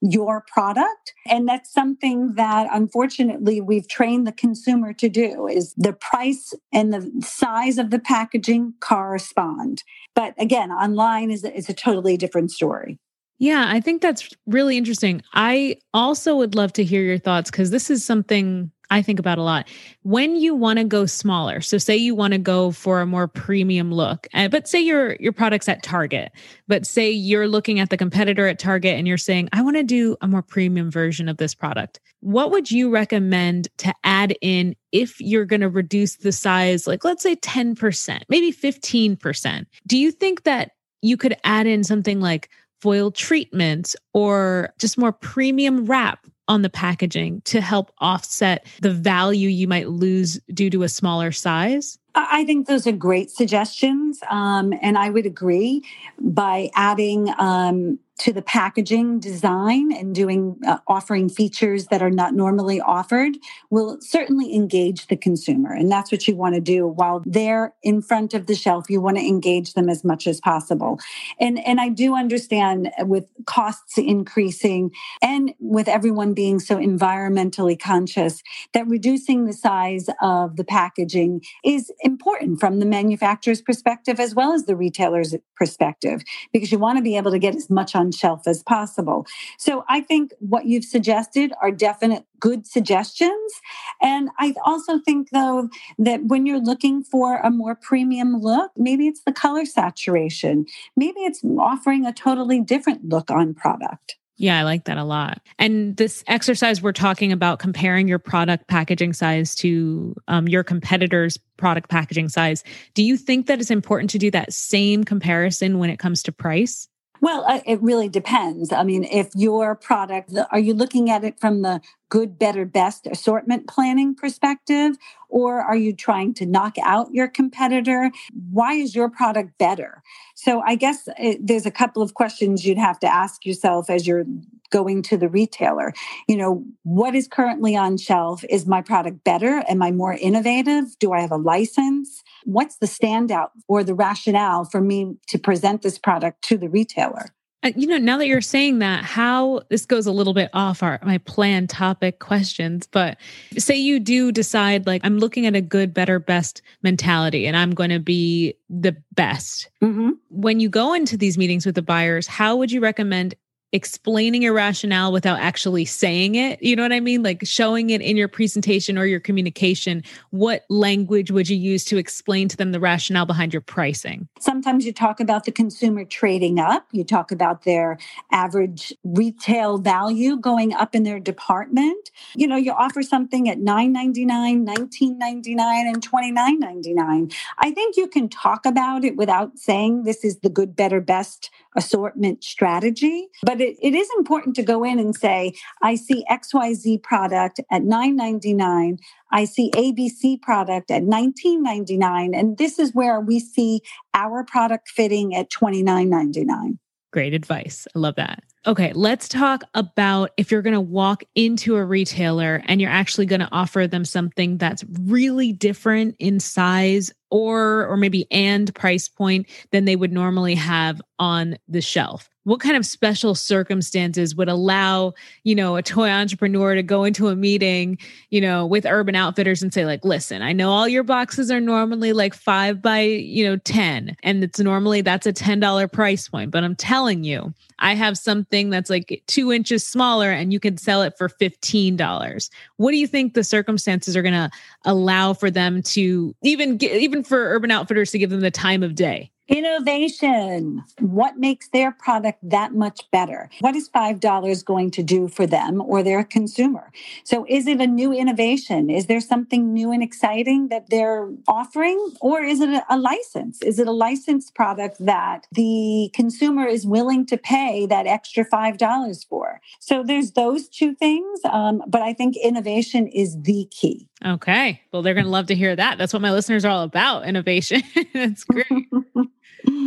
your 0.00 0.44
product. 0.46 1.14
And 1.26 1.48
that's 1.48 1.72
something 1.72 2.34
that 2.34 2.68
unfortunately 2.72 3.60
we've 3.60 3.88
trained 3.88 4.26
the 4.26 4.32
consumer 4.32 4.92
to 4.94 5.08
do 5.08 5.46
is 5.46 5.74
the 5.76 5.92
price 5.92 6.52
and 6.72 6.92
the 6.92 7.10
size 7.22 7.78
of 7.78 7.90
the 7.90 7.98
packaging 7.98 8.74
correspond. 8.80 9.82
But 10.14 10.34
again, 10.38 10.70
online 10.70 11.30
is, 11.30 11.44
is 11.44 11.68
a 11.68 11.74
totally 11.74 12.16
different 12.16 12.50
story. 12.50 12.98
Yeah, 13.38 13.66
I 13.68 13.80
think 13.80 14.00
that's 14.00 14.30
really 14.46 14.78
interesting. 14.78 15.22
I 15.34 15.76
also 15.92 16.36
would 16.36 16.54
love 16.54 16.72
to 16.74 16.84
hear 16.84 17.02
your 17.02 17.18
thoughts 17.18 17.50
because 17.50 17.70
this 17.70 17.90
is 17.90 18.02
something 18.02 18.70
I 18.90 19.02
think 19.02 19.18
about 19.18 19.38
a 19.38 19.42
lot. 19.42 19.68
When 20.02 20.36
you 20.36 20.54
want 20.54 20.78
to 20.78 20.84
go 20.84 21.06
smaller, 21.06 21.60
so 21.60 21.78
say 21.78 21.96
you 21.96 22.14
want 22.14 22.32
to 22.32 22.38
go 22.38 22.70
for 22.70 23.00
a 23.00 23.06
more 23.06 23.28
premium 23.28 23.92
look, 23.92 24.26
uh, 24.34 24.48
but 24.48 24.68
say 24.68 24.80
your 24.80 25.16
your 25.16 25.32
product's 25.32 25.68
at 25.68 25.82
Target, 25.82 26.32
but 26.68 26.86
say 26.86 27.10
you're 27.10 27.48
looking 27.48 27.80
at 27.80 27.90
the 27.90 27.96
competitor 27.96 28.46
at 28.46 28.58
Target 28.58 28.96
and 28.96 29.06
you're 29.08 29.18
saying, 29.18 29.48
I 29.52 29.62
want 29.62 29.76
to 29.76 29.82
do 29.82 30.16
a 30.20 30.28
more 30.28 30.42
premium 30.42 30.90
version 30.90 31.28
of 31.28 31.36
this 31.36 31.54
product. 31.54 32.00
What 32.20 32.50
would 32.50 32.70
you 32.70 32.90
recommend 32.90 33.68
to 33.78 33.94
add 34.04 34.36
in 34.40 34.76
if 34.92 35.20
you're 35.20 35.44
going 35.44 35.60
to 35.60 35.68
reduce 35.68 36.16
the 36.16 36.32
size, 36.32 36.86
like 36.86 37.04
let's 37.04 37.22
say 37.22 37.36
10%, 37.36 38.22
maybe 38.28 38.52
15%? 38.52 39.66
Do 39.86 39.98
you 39.98 40.10
think 40.10 40.44
that 40.44 40.72
you 41.02 41.16
could 41.16 41.36
add 41.44 41.66
in 41.66 41.84
something 41.84 42.20
like 42.20 42.50
foil 42.80 43.10
treatment 43.10 43.94
or 44.12 44.70
just 44.78 44.98
more 44.98 45.12
premium 45.12 45.86
wrap 45.86 46.26
on 46.48 46.62
the 46.62 46.70
packaging 46.70 47.42
to 47.42 47.60
help 47.60 47.92
offset 47.98 48.66
the 48.80 48.90
value 48.90 49.48
you 49.48 49.68
might 49.68 49.88
lose 49.88 50.40
due 50.52 50.70
to 50.70 50.82
a 50.82 50.88
smaller 50.88 51.32
size? 51.32 51.98
I 52.14 52.44
think 52.44 52.66
those 52.66 52.86
are 52.86 52.92
great 52.92 53.30
suggestions. 53.30 54.20
Um, 54.30 54.72
and 54.80 54.96
I 54.96 55.10
would 55.10 55.26
agree 55.26 55.82
by 56.18 56.70
adding 56.74 57.32
um, 57.38 57.98
to 58.18 58.32
the 58.32 58.42
packaging 58.42 59.20
design 59.20 59.92
and 59.92 60.14
doing 60.14 60.56
uh, 60.66 60.78
offering 60.86 61.28
features 61.28 61.86
that 61.86 62.02
are 62.02 62.10
not 62.10 62.34
normally 62.34 62.80
offered 62.80 63.36
will 63.70 63.98
certainly 64.00 64.54
engage 64.54 65.06
the 65.08 65.16
consumer 65.16 65.72
and 65.72 65.90
that's 65.90 66.10
what 66.10 66.26
you 66.26 66.34
want 66.34 66.54
to 66.54 66.60
do 66.60 66.86
while 66.86 67.22
they're 67.26 67.74
in 67.82 68.00
front 68.00 68.34
of 68.34 68.46
the 68.46 68.54
shelf. 68.54 68.86
You 68.88 69.00
want 69.00 69.18
to 69.18 69.26
engage 69.26 69.74
them 69.74 69.88
as 69.88 70.04
much 70.04 70.26
as 70.26 70.40
possible. 70.40 70.98
And 71.40 71.58
and 71.66 71.80
I 71.80 71.88
do 71.88 72.14
understand 72.14 72.90
with 73.00 73.26
costs 73.46 73.98
increasing 73.98 74.90
and 75.22 75.52
with 75.60 75.88
everyone 75.88 76.32
being 76.34 76.58
so 76.58 76.76
environmentally 76.76 77.78
conscious 77.78 78.42
that 78.72 78.86
reducing 78.86 79.46
the 79.46 79.52
size 79.52 80.08
of 80.20 80.56
the 80.56 80.64
packaging 80.64 81.42
is 81.64 81.92
important 82.00 82.60
from 82.60 82.78
the 82.78 82.86
manufacturer's 82.86 83.60
perspective 83.60 84.18
as 84.20 84.34
well 84.34 84.52
as 84.52 84.64
the 84.64 84.76
retailer's 84.76 85.34
perspective 85.54 86.22
because 86.52 86.72
you 86.72 86.78
want 86.78 86.96
to 86.98 87.02
be 87.02 87.16
able 87.16 87.30
to 87.30 87.38
get 87.38 87.54
as 87.54 87.68
much 87.70 87.94
on 87.94 88.05
on 88.06 88.12
shelf 88.12 88.46
as 88.46 88.62
possible. 88.62 89.26
So 89.58 89.84
I 89.88 90.00
think 90.00 90.32
what 90.38 90.66
you've 90.66 90.84
suggested 90.84 91.52
are 91.60 91.70
definite 91.70 92.24
good 92.38 92.66
suggestions. 92.66 93.52
And 94.00 94.30
I 94.38 94.54
also 94.64 94.98
think, 94.98 95.30
though, 95.30 95.68
that 95.98 96.24
when 96.24 96.46
you're 96.46 96.60
looking 96.60 97.02
for 97.02 97.38
a 97.38 97.50
more 97.50 97.74
premium 97.74 98.40
look, 98.40 98.70
maybe 98.76 99.08
it's 99.08 99.22
the 99.24 99.32
color 99.32 99.64
saturation, 99.64 100.66
maybe 100.96 101.20
it's 101.20 101.42
offering 101.58 102.06
a 102.06 102.12
totally 102.12 102.60
different 102.60 103.08
look 103.08 103.30
on 103.30 103.54
product. 103.54 104.16
Yeah, 104.38 104.58
I 104.58 104.64
like 104.64 104.84
that 104.84 104.98
a 104.98 105.04
lot. 105.04 105.40
And 105.58 105.96
this 105.96 106.22
exercise, 106.26 106.82
we're 106.82 106.92
talking 106.92 107.32
about 107.32 107.58
comparing 107.58 108.06
your 108.06 108.18
product 108.18 108.68
packaging 108.68 109.14
size 109.14 109.54
to 109.56 110.14
um, 110.28 110.46
your 110.46 110.62
competitor's 110.62 111.38
product 111.56 111.88
packaging 111.88 112.28
size. 112.28 112.62
Do 112.92 113.02
you 113.02 113.16
think 113.16 113.46
that 113.46 113.60
it's 113.60 113.70
important 113.70 114.10
to 114.10 114.18
do 114.18 114.30
that 114.32 114.52
same 114.52 115.04
comparison 115.04 115.78
when 115.78 115.88
it 115.88 115.98
comes 115.98 116.22
to 116.24 116.32
price? 116.32 116.86
Well, 117.20 117.44
uh, 117.46 117.60
it 117.66 117.82
really 117.82 118.08
depends. 118.08 118.72
I 118.72 118.82
mean, 118.82 119.04
if 119.04 119.30
your 119.34 119.74
product, 119.74 120.32
are 120.50 120.58
you 120.58 120.74
looking 120.74 121.10
at 121.10 121.24
it 121.24 121.40
from 121.40 121.62
the 121.62 121.80
good, 122.08 122.38
better, 122.38 122.64
best 122.64 123.06
assortment 123.06 123.66
planning 123.66 124.14
perspective, 124.14 124.96
or 125.28 125.60
are 125.60 125.76
you 125.76 125.92
trying 125.92 126.34
to 126.34 126.46
knock 126.46 126.76
out 126.82 127.12
your 127.12 127.28
competitor? 127.28 128.10
Why 128.50 128.74
is 128.74 128.94
your 128.94 129.10
product 129.10 129.58
better? 129.58 130.02
So, 130.34 130.60
I 130.60 130.76
guess 130.76 131.08
it, 131.18 131.44
there's 131.44 131.66
a 131.66 131.70
couple 131.70 132.02
of 132.02 132.14
questions 132.14 132.64
you'd 132.64 132.78
have 132.78 133.00
to 133.00 133.12
ask 133.12 133.44
yourself 133.44 133.90
as 133.90 134.06
you're 134.06 134.24
going 134.70 135.02
to 135.02 135.16
the 135.16 135.28
retailer. 135.28 135.92
You 136.28 136.36
know, 136.36 136.64
what 136.82 137.14
is 137.14 137.28
currently 137.28 137.76
on 137.76 137.96
shelf? 137.96 138.44
Is 138.48 138.66
my 138.66 138.82
product 138.82 139.24
better? 139.24 139.62
Am 139.68 139.82
I 139.82 139.92
more 139.92 140.14
innovative? 140.14 140.98
Do 140.98 141.12
I 141.12 141.20
have 141.20 141.32
a 141.32 141.36
license? 141.36 142.22
What's 142.44 142.78
the 142.78 142.86
standout 142.86 143.50
or 143.68 143.84
the 143.84 143.94
rationale 143.94 144.64
for 144.64 144.80
me 144.80 145.16
to 145.28 145.38
present 145.38 145.82
this 145.82 145.98
product 145.98 146.42
to 146.42 146.56
the 146.58 146.68
retailer? 146.68 147.26
You 147.74 147.88
know, 147.88 147.98
now 147.98 148.16
that 148.18 148.28
you're 148.28 148.40
saying 148.40 148.78
that, 148.78 149.02
how 149.02 149.62
this 149.70 149.86
goes 149.86 150.06
a 150.06 150.12
little 150.12 150.34
bit 150.34 150.50
off 150.52 150.84
our 150.84 151.00
my 151.02 151.18
planned 151.18 151.68
topic 151.68 152.20
questions, 152.20 152.86
but 152.86 153.18
say 153.58 153.74
you 153.74 153.98
do 153.98 154.30
decide 154.30 154.86
like 154.86 155.04
I'm 155.04 155.18
looking 155.18 155.46
at 155.46 155.56
a 155.56 155.60
good, 155.60 155.92
better, 155.92 156.20
best 156.20 156.62
mentality, 156.84 157.44
and 157.44 157.56
I'm 157.56 157.72
going 157.72 157.90
to 157.90 157.98
be 157.98 158.54
the 158.70 158.96
best. 159.14 159.68
Mm-hmm. 159.82 160.10
When 160.28 160.60
you 160.60 160.68
go 160.68 160.94
into 160.94 161.16
these 161.16 161.36
meetings 161.36 161.66
with 161.66 161.74
the 161.74 161.82
buyers, 161.82 162.28
how 162.28 162.54
would 162.54 162.70
you 162.70 162.80
recommend 162.80 163.34
explaining 163.76 164.42
your 164.42 164.54
rationale 164.54 165.12
without 165.12 165.38
actually 165.38 165.84
saying 165.84 166.34
it. 166.34 166.60
You 166.62 166.74
know 166.74 166.82
what 166.82 166.92
I 166.92 167.00
mean? 167.00 167.22
Like 167.22 167.42
showing 167.44 167.90
it 167.90 168.00
in 168.00 168.16
your 168.16 168.26
presentation 168.26 168.98
or 168.98 169.06
your 169.06 169.20
communication. 169.20 170.02
What 170.30 170.64
language 170.68 171.30
would 171.30 171.48
you 171.48 171.56
use 171.56 171.84
to 171.86 171.98
explain 171.98 172.48
to 172.48 172.56
them 172.56 172.72
the 172.72 172.80
rationale 172.80 173.26
behind 173.26 173.52
your 173.52 173.60
pricing? 173.60 174.26
Sometimes 174.40 174.84
you 174.84 174.92
talk 174.92 175.20
about 175.20 175.44
the 175.44 175.52
consumer 175.52 176.04
trading 176.04 176.58
up, 176.58 176.86
you 176.90 177.04
talk 177.04 177.30
about 177.30 177.62
their 177.62 177.98
average 178.32 178.92
retail 179.04 179.78
value 179.78 180.38
going 180.38 180.72
up 180.72 180.94
in 180.94 181.02
their 181.02 181.20
department. 181.20 182.10
You 182.34 182.46
know, 182.46 182.56
you 182.56 182.72
offer 182.72 183.02
something 183.02 183.48
at 183.48 183.58
$9.99, 183.58 184.66
$19.99, 184.66 185.58
and 185.58 186.00
$29.99. 186.00 187.34
I 187.58 187.70
think 187.70 187.96
you 187.96 188.08
can 188.08 188.28
talk 188.28 188.64
about 188.64 189.04
it 189.04 189.16
without 189.16 189.58
saying 189.58 190.04
this 190.04 190.24
is 190.24 190.38
the 190.38 190.48
good, 190.48 190.74
better, 190.74 191.00
best 191.00 191.50
assortment 191.76 192.42
strategy. 192.42 193.28
But 193.42 193.60
it, 193.60 193.76
it 193.80 193.94
is 193.94 194.08
important 194.18 194.56
to 194.56 194.62
go 194.62 194.82
in 194.82 194.98
and 194.98 195.14
say, 195.14 195.54
I 195.82 195.94
see 195.94 196.24
XYZ 196.30 197.02
product 197.02 197.60
at 197.70 197.82
$9.99. 197.82 198.98
I 199.30 199.44
see 199.44 199.70
ABC 199.72 200.40
product 200.40 200.90
at 200.90 201.02
$19.99. 201.02 202.38
And 202.38 202.58
this 202.58 202.78
is 202.78 202.94
where 202.94 203.20
we 203.20 203.38
see 203.40 203.82
our 204.14 204.44
product 204.44 204.88
fitting 204.88 205.34
at 205.34 205.50
$29.99. 205.50 206.78
Great 207.12 207.34
advice. 207.34 207.86
I 207.94 207.98
love 207.98 208.16
that. 208.16 208.42
Okay, 208.66 208.92
let's 208.94 209.28
talk 209.28 209.62
about 209.74 210.32
if 210.36 210.50
you're 210.50 210.60
going 210.60 210.74
to 210.74 210.80
walk 210.80 211.22
into 211.36 211.76
a 211.76 211.84
retailer 211.84 212.62
and 212.66 212.80
you're 212.80 212.90
actually 212.90 213.26
going 213.26 213.40
to 213.40 213.48
offer 213.52 213.86
them 213.86 214.04
something 214.04 214.58
that's 214.58 214.84
really 215.04 215.52
different 215.52 216.16
in 216.18 216.40
size 216.40 217.12
or 217.30 217.86
or 217.86 217.96
maybe 217.96 218.26
and 218.30 218.74
price 218.74 219.08
point 219.08 219.46
than 219.70 219.84
they 219.84 219.96
would 219.96 220.12
normally 220.12 220.54
have 220.54 221.00
on 221.18 221.56
the 221.68 221.80
shelf. 221.80 222.28
What 222.44 222.60
kind 222.60 222.76
of 222.76 222.86
special 222.86 223.34
circumstances 223.34 224.36
would 224.36 224.48
allow 224.48 225.14
you 225.42 225.54
know 225.54 225.76
a 225.76 225.82
toy 225.82 226.08
entrepreneur 226.08 226.76
to 226.76 226.82
go 226.82 227.02
into 227.02 227.28
a 227.28 227.34
meeting 227.34 227.98
you 228.30 228.40
know 228.40 228.64
with 228.64 228.86
urban 228.86 229.16
outfitters 229.16 229.62
and 229.62 229.74
say 229.74 229.84
like 229.84 230.04
listen 230.04 230.42
i 230.42 230.52
know 230.52 230.70
all 230.70 230.86
your 230.86 231.02
boxes 231.02 231.50
are 231.50 231.60
normally 231.60 232.12
like 232.12 232.34
five 232.34 232.80
by 232.80 233.00
you 233.00 233.44
know 233.44 233.56
10 233.56 234.16
and 234.22 234.44
it's 234.44 234.60
normally 234.60 235.00
that's 235.00 235.26
a 235.26 235.32
$10 235.32 235.92
price 235.92 236.28
point 236.28 236.50
but 236.50 236.62
i'm 236.62 236.76
telling 236.76 237.24
you 237.24 237.52
i 237.80 237.94
have 237.94 238.16
something 238.16 238.70
that's 238.70 238.90
like 238.90 239.22
two 239.26 239.52
inches 239.52 239.84
smaller 239.84 240.30
and 240.30 240.52
you 240.52 240.60
can 240.60 240.76
sell 240.76 241.02
it 241.02 241.16
for 241.18 241.28
$15 241.28 242.50
what 242.76 242.92
do 242.92 242.96
you 242.96 243.06
think 243.06 243.34
the 243.34 243.44
circumstances 243.44 244.16
are 244.16 244.22
going 244.22 244.34
to 244.34 244.50
allow 244.84 245.32
for 245.32 245.50
them 245.50 245.82
to 245.82 246.34
even 246.42 246.76
get 246.76 246.92
even 246.92 247.15
even 247.16 247.24
for 247.24 247.54
Urban 247.54 247.70
Outfitters 247.70 248.10
to 248.10 248.18
give 248.18 248.30
them 248.30 248.40
the 248.40 248.50
time 248.50 248.82
of 248.82 248.94
day. 248.94 249.30
Innovation. 249.48 250.82
What 250.98 251.38
makes 251.38 251.68
their 251.68 251.92
product 251.92 252.40
that 252.42 252.74
much 252.74 253.08
better? 253.12 253.48
What 253.60 253.76
is 253.76 253.88
$5 253.88 254.64
going 254.64 254.90
to 254.90 255.04
do 255.04 255.28
for 255.28 255.46
them 255.46 255.80
or 255.80 256.02
their 256.02 256.24
consumer? 256.24 256.90
So, 257.22 257.46
is 257.48 257.68
it 257.68 257.80
a 257.80 257.86
new 257.86 258.12
innovation? 258.12 258.90
Is 258.90 259.06
there 259.06 259.20
something 259.20 259.72
new 259.72 259.92
and 259.92 260.02
exciting 260.02 260.66
that 260.68 260.90
they're 260.90 261.30
offering? 261.46 261.96
Or 262.20 262.42
is 262.42 262.60
it 262.60 262.82
a 262.90 262.98
license? 262.98 263.62
Is 263.62 263.78
it 263.78 263.86
a 263.86 263.92
licensed 263.92 264.56
product 264.56 264.96
that 264.98 265.46
the 265.52 266.10
consumer 266.12 266.66
is 266.66 266.84
willing 266.84 267.24
to 267.26 267.36
pay 267.36 267.86
that 267.86 268.08
extra 268.08 268.44
$5 268.44 269.28
for? 269.28 269.60
So, 269.78 270.02
there's 270.02 270.32
those 270.32 270.68
two 270.68 270.92
things. 270.96 271.38
Um, 271.44 271.82
but 271.86 272.02
I 272.02 272.14
think 272.14 272.36
innovation 272.36 273.06
is 273.06 273.40
the 273.42 273.68
key. 273.70 274.08
Okay. 274.26 274.82
Well, 274.92 275.02
they're 275.02 275.14
going 275.14 275.24
to 275.24 275.30
love 275.30 275.46
to 275.46 275.54
hear 275.54 275.76
that. 275.76 275.98
That's 275.98 276.12
what 276.12 276.22
my 276.22 276.32
listeners 276.32 276.64
are 276.64 276.70
all 276.70 276.82
about 276.82 277.26
innovation. 277.26 277.82
That's 278.12 278.42
great. 278.44 278.66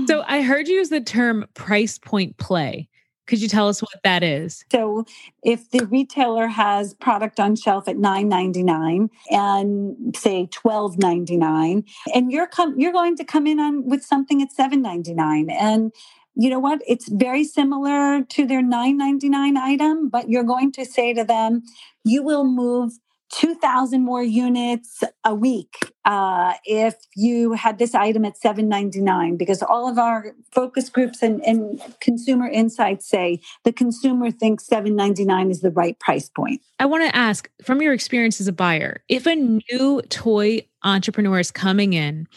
so 0.08 0.24
I 0.28 0.42
heard 0.42 0.68
you 0.68 0.76
use 0.76 0.90
the 0.90 1.02
term 1.02 1.46
price 1.56 1.98
point 1.98 2.38
play. 2.38 2.88
Could 3.28 3.42
you 3.42 3.48
tell 3.48 3.68
us 3.68 3.80
what 3.82 4.02
that 4.04 4.24
is? 4.24 4.66
So, 4.72 5.06
if 5.44 5.70
the 5.70 5.86
retailer 5.86 6.48
has 6.48 6.96
product 6.96 7.40
on 7.40 7.56
shelf 7.56 7.88
at 7.88 7.96
$9.99 7.96 9.10
and 9.30 10.18
say 10.18 10.48
$12.99, 10.48 11.84
and 12.16 12.32
you're 12.32 12.48
com- 12.48 12.80
you're 12.80 12.92
going 12.92 13.16
to 13.18 13.24
come 13.24 13.46
in 13.46 13.60
on 13.60 13.88
with 13.88 14.04
something 14.04 14.42
at 14.42 14.50
$7.99, 14.58 15.52
and 15.52 15.92
you 16.34 16.50
know 16.50 16.58
what? 16.58 16.82
It's 16.88 17.08
very 17.08 17.44
similar 17.44 18.24
to 18.24 18.48
their 18.48 18.64
$9.99 18.64 19.58
item, 19.58 20.10
but 20.10 20.28
you're 20.28 20.44
going 20.44 20.72
to 20.72 20.84
say 20.84 21.14
to 21.14 21.24
them, 21.24 21.62
you 22.04 22.24
will 22.24 22.46
move 22.46 22.94
2,000 23.32 24.04
more 24.04 24.24
units 24.24 25.04
a 25.24 25.36
week 25.36 25.94
uh, 26.06 26.54
if 26.66 26.96
you 27.16 27.54
had 27.54 27.78
this 27.78 27.94
item 27.94 28.26
at 28.26 28.34
7.99 28.40 29.38
because 29.38 29.62
all 29.62 29.88
of 29.88 30.00
our 30.00 30.34
focus 30.52 30.90
groups 30.90 31.22
and, 31.22 31.42
and 31.44 31.82
consumer 32.00 32.48
insights 32.48 33.08
say 33.08 33.40
the 33.64 33.72
consumer 33.72 34.32
thinks 34.32 34.68
7.99 34.68 35.52
is 35.52 35.62
the 35.62 35.72
right 35.72 36.00
price 36.00 36.30
point. 36.30 36.62
I 36.80 36.86
want 36.86 37.04
to 37.04 37.16
ask 37.16 37.50
from 37.64 37.82
your 37.82 37.94
experience 37.94 38.42
as 38.42 38.48
a 38.48 38.54
buyer 38.54 39.04
if 39.08 39.28
a 39.28 39.36
new 39.36 40.02
toy 40.10 40.66
entrepreneur 40.84 41.40
is 41.40 41.52
coming 41.52 41.94
in 41.94 42.28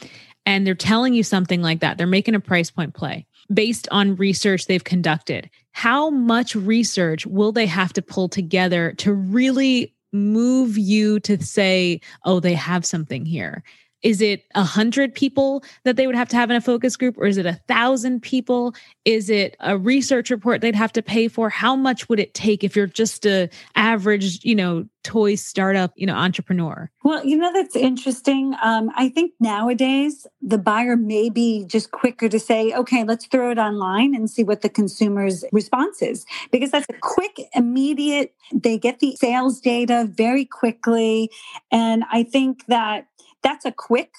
and 0.44 0.66
they're 0.66 0.74
telling 0.74 1.14
you 1.14 1.22
something 1.22 1.62
like 1.62 1.80
that 1.80 1.96
they're 1.96 2.06
making 2.06 2.34
a 2.34 2.40
price 2.40 2.70
point 2.70 2.94
play 2.94 3.26
based 3.52 3.88
on 3.90 4.16
research 4.16 4.66
they've 4.66 4.84
conducted 4.84 5.48
how 5.72 6.10
much 6.10 6.54
research 6.54 7.26
will 7.26 7.52
they 7.52 7.66
have 7.66 7.92
to 7.92 8.02
pull 8.02 8.28
together 8.28 8.92
to 8.98 9.12
really 9.12 9.94
move 10.12 10.78
you 10.78 11.20
to 11.20 11.42
say, 11.42 12.00
oh, 12.24 12.40
they 12.40 12.54
have 12.54 12.84
something 12.84 13.24
here? 13.24 13.62
Is 14.02 14.20
it 14.20 14.44
a 14.54 14.64
hundred 14.64 15.14
people 15.14 15.62
that 15.84 15.96
they 15.96 16.06
would 16.06 16.16
have 16.16 16.28
to 16.30 16.36
have 16.36 16.50
in 16.50 16.56
a 16.56 16.60
focus 16.60 16.96
group 16.96 17.16
or 17.16 17.26
is 17.26 17.38
it 17.38 17.46
a 17.46 17.54
thousand 17.68 18.20
people? 18.20 18.74
Is 19.04 19.30
it 19.30 19.56
a 19.60 19.78
research 19.78 20.30
report 20.30 20.60
they'd 20.60 20.74
have 20.74 20.92
to 20.94 21.02
pay 21.02 21.28
for? 21.28 21.48
How 21.48 21.76
much 21.76 22.08
would 22.08 22.18
it 22.18 22.34
take 22.34 22.64
if 22.64 22.76
you're 22.76 22.86
just 22.86 23.26
a 23.26 23.48
average 23.76 24.44
you 24.44 24.54
know 24.54 24.86
toy 25.04 25.34
startup 25.34 25.92
you 25.96 26.06
know 26.06 26.14
entrepreneur? 26.14 26.90
Well 27.04 27.24
you 27.24 27.36
know 27.36 27.52
that's 27.52 27.76
interesting. 27.76 28.54
Um, 28.62 28.90
i 28.96 29.08
think 29.08 29.32
nowadays 29.40 30.26
the 30.40 30.58
buyer 30.58 30.96
may 30.96 31.30
be 31.30 31.64
just 31.66 31.90
quicker 31.90 32.28
to 32.28 32.38
say 32.38 32.72
okay 32.74 33.04
let's 33.04 33.26
throw 33.26 33.50
it 33.50 33.58
online 33.58 34.14
and 34.14 34.30
see 34.30 34.44
what 34.44 34.62
the 34.62 34.68
consumer's 34.68 35.44
response 35.52 36.02
is. 36.02 36.26
Because 36.50 36.70
that's 36.70 36.86
a 36.90 36.98
quick 37.00 37.40
immediate 37.54 38.34
they 38.52 38.78
get 38.78 38.98
the 39.00 39.16
sales 39.16 39.60
data 39.60 40.08
very 40.10 40.44
quickly. 40.44 41.30
And 41.70 42.04
i 42.10 42.22
think 42.22 42.66
that 42.66 43.06
that's 43.42 43.64
a 43.64 43.72
quick 43.72 44.12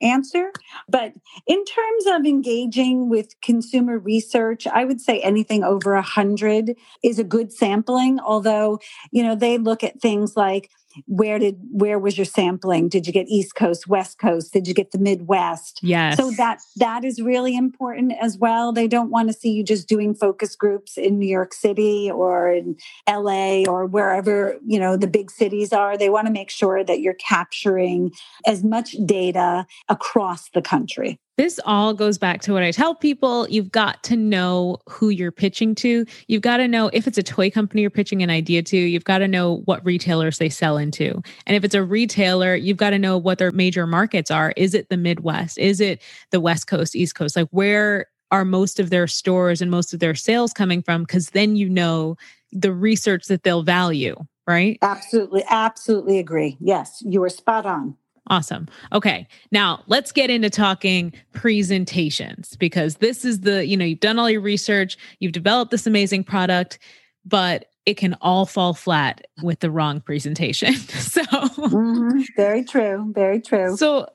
answer. 0.00 0.50
But 0.88 1.14
in 1.46 1.64
terms 1.64 2.06
of 2.06 2.26
engaging 2.26 3.08
with 3.08 3.40
consumer 3.40 3.98
research, 3.98 4.66
I 4.66 4.84
would 4.84 5.00
say 5.00 5.20
anything 5.20 5.64
over 5.64 5.94
a 5.94 6.02
hundred 6.02 6.76
is 7.02 7.18
a 7.18 7.24
good 7.24 7.52
sampling. 7.52 8.20
Although, 8.20 8.80
you 9.10 9.22
know, 9.22 9.34
they 9.34 9.58
look 9.58 9.82
at 9.82 10.00
things 10.00 10.36
like 10.36 10.70
where 11.06 11.38
did 11.38 11.58
where 11.70 11.98
was 11.98 12.16
your 12.16 12.24
sampling? 12.24 12.88
Did 12.88 13.06
you 13.06 13.12
get 13.12 13.26
east 13.28 13.54
coast 13.54 13.86
west 13.88 14.18
coast? 14.18 14.52
Did 14.52 14.66
you 14.68 14.74
get 14.74 14.92
the 14.92 14.98
midwest? 14.98 15.80
Yes. 15.82 16.16
so 16.16 16.30
that 16.32 16.60
that 16.76 17.04
is 17.04 17.20
really 17.20 17.56
important 17.56 18.12
as 18.20 18.38
well. 18.38 18.72
They 18.72 18.88
don't 18.88 19.10
want 19.10 19.28
to 19.28 19.34
see 19.34 19.52
you 19.52 19.64
just 19.64 19.88
doing 19.88 20.14
focus 20.14 20.56
groups 20.56 20.96
in 20.96 21.18
new 21.18 21.28
york 21.28 21.52
city 21.52 22.10
or 22.10 22.52
in 22.52 22.76
la 23.08 23.62
or 23.68 23.86
wherever 23.86 24.58
you 24.66 24.78
know 24.78 24.96
the 24.96 25.06
big 25.06 25.30
cities 25.30 25.72
are. 25.72 25.96
They 25.96 26.10
want 26.10 26.26
to 26.26 26.32
make 26.32 26.50
sure 26.50 26.84
that 26.84 27.00
you're 27.00 27.14
capturing 27.14 28.12
as 28.46 28.62
much 28.62 28.96
data 29.04 29.66
across 29.88 30.50
the 30.50 30.62
country 30.62 31.18
this 31.36 31.58
all 31.64 31.94
goes 31.94 32.18
back 32.18 32.40
to 32.42 32.52
what 32.52 32.62
I 32.62 32.70
tell 32.70 32.94
people. 32.94 33.48
You've 33.48 33.72
got 33.72 34.02
to 34.04 34.16
know 34.16 34.78
who 34.88 35.08
you're 35.08 35.32
pitching 35.32 35.74
to. 35.76 36.06
You've 36.28 36.42
got 36.42 36.58
to 36.58 36.68
know 36.68 36.90
if 36.92 37.06
it's 37.06 37.18
a 37.18 37.22
toy 37.22 37.50
company 37.50 37.82
you're 37.82 37.90
pitching 37.90 38.22
an 38.22 38.30
idea 38.30 38.62
to, 38.62 38.76
you've 38.76 39.04
got 39.04 39.18
to 39.18 39.28
know 39.28 39.62
what 39.64 39.84
retailers 39.84 40.38
they 40.38 40.48
sell 40.48 40.76
into. 40.76 41.22
And 41.46 41.56
if 41.56 41.64
it's 41.64 41.74
a 41.74 41.82
retailer, 41.82 42.54
you've 42.54 42.76
got 42.76 42.90
to 42.90 42.98
know 42.98 43.18
what 43.18 43.38
their 43.38 43.50
major 43.50 43.86
markets 43.86 44.30
are. 44.30 44.52
Is 44.56 44.74
it 44.74 44.88
the 44.90 44.96
Midwest? 44.96 45.58
Is 45.58 45.80
it 45.80 46.00
the 46.30 46.40
West 46.40 46.66
Coast, 46.66 46.94
East 46.94 47.14
Coast? 47.14 47.36
Like 47.36 47.48
where 47.50 48.06
are 48.30 48.44
most 48.44 48.78
of 48.78 48.90
their 48.90 49.06
stores 49.06 49.60
and 49.60 49.70
most 49.70 49.92
of 49.92 50.00
their 50.00 50.14
sales 50.14 50.52
coming 50.52 50.82
from? 50.82 51.02
Because 51.02 51.30
then 51.30 51.56
you 51.56 51.68
know 51.68 52.16
the 52.52 52.72
research 52.72 53.26
that 53.26 53.42
they'll 53.42 53.62
value, 53.62 54.16
right? 54.46 54.78
Absolutely. 54.82 55.44
Absolutely 55.50 56.18
agree. 56.18 56.56
Yes, 56.60 57.02
you 57.04 57.22
are 57.24 57.28
spot 57.28 57.66
on. 57.66 57.96
Awesome. 58.28 58.68
Okay. 58.92 59.26
Now 59.50 59.82
let's 59.86 60.10
get 60.10 60.30
into 60.30 60.48
talking 60.48 61.12
presentations 61.32 62.56
because 62.56 62.96
this 62.96 63.24
is 63.24 63.40
the, 63.40 63.66
you 63.66 63.76
know, 63.76 63.84
you've 63.84 64.00
done 64.00 64.18
all 64.18 64.30
your 64.30 64.40
research, 64.40 64.96
you've 65.18 65.32
developed 65.32 65.70
this 65.70 65.86
amazing 65.86 66.24
product, 66.24 66.78
but 67.26 67.66
it 67.86 67.96
can 67.96 68.16
all 68.20 68.46
fall 68.46 68.74
flat 68.74 69.26
with 69.42 69.60
the 69.60 69.70
wrong 69.70 70.00
presentation. 70.00 70.74
so, 70.74 71.22
mm-hmm. 71.22 72.20
very 72.36 72.64
true. 72.64 73.12
Very 73.14 73.40
true. 73.40 73.76
So, 73.76 74.08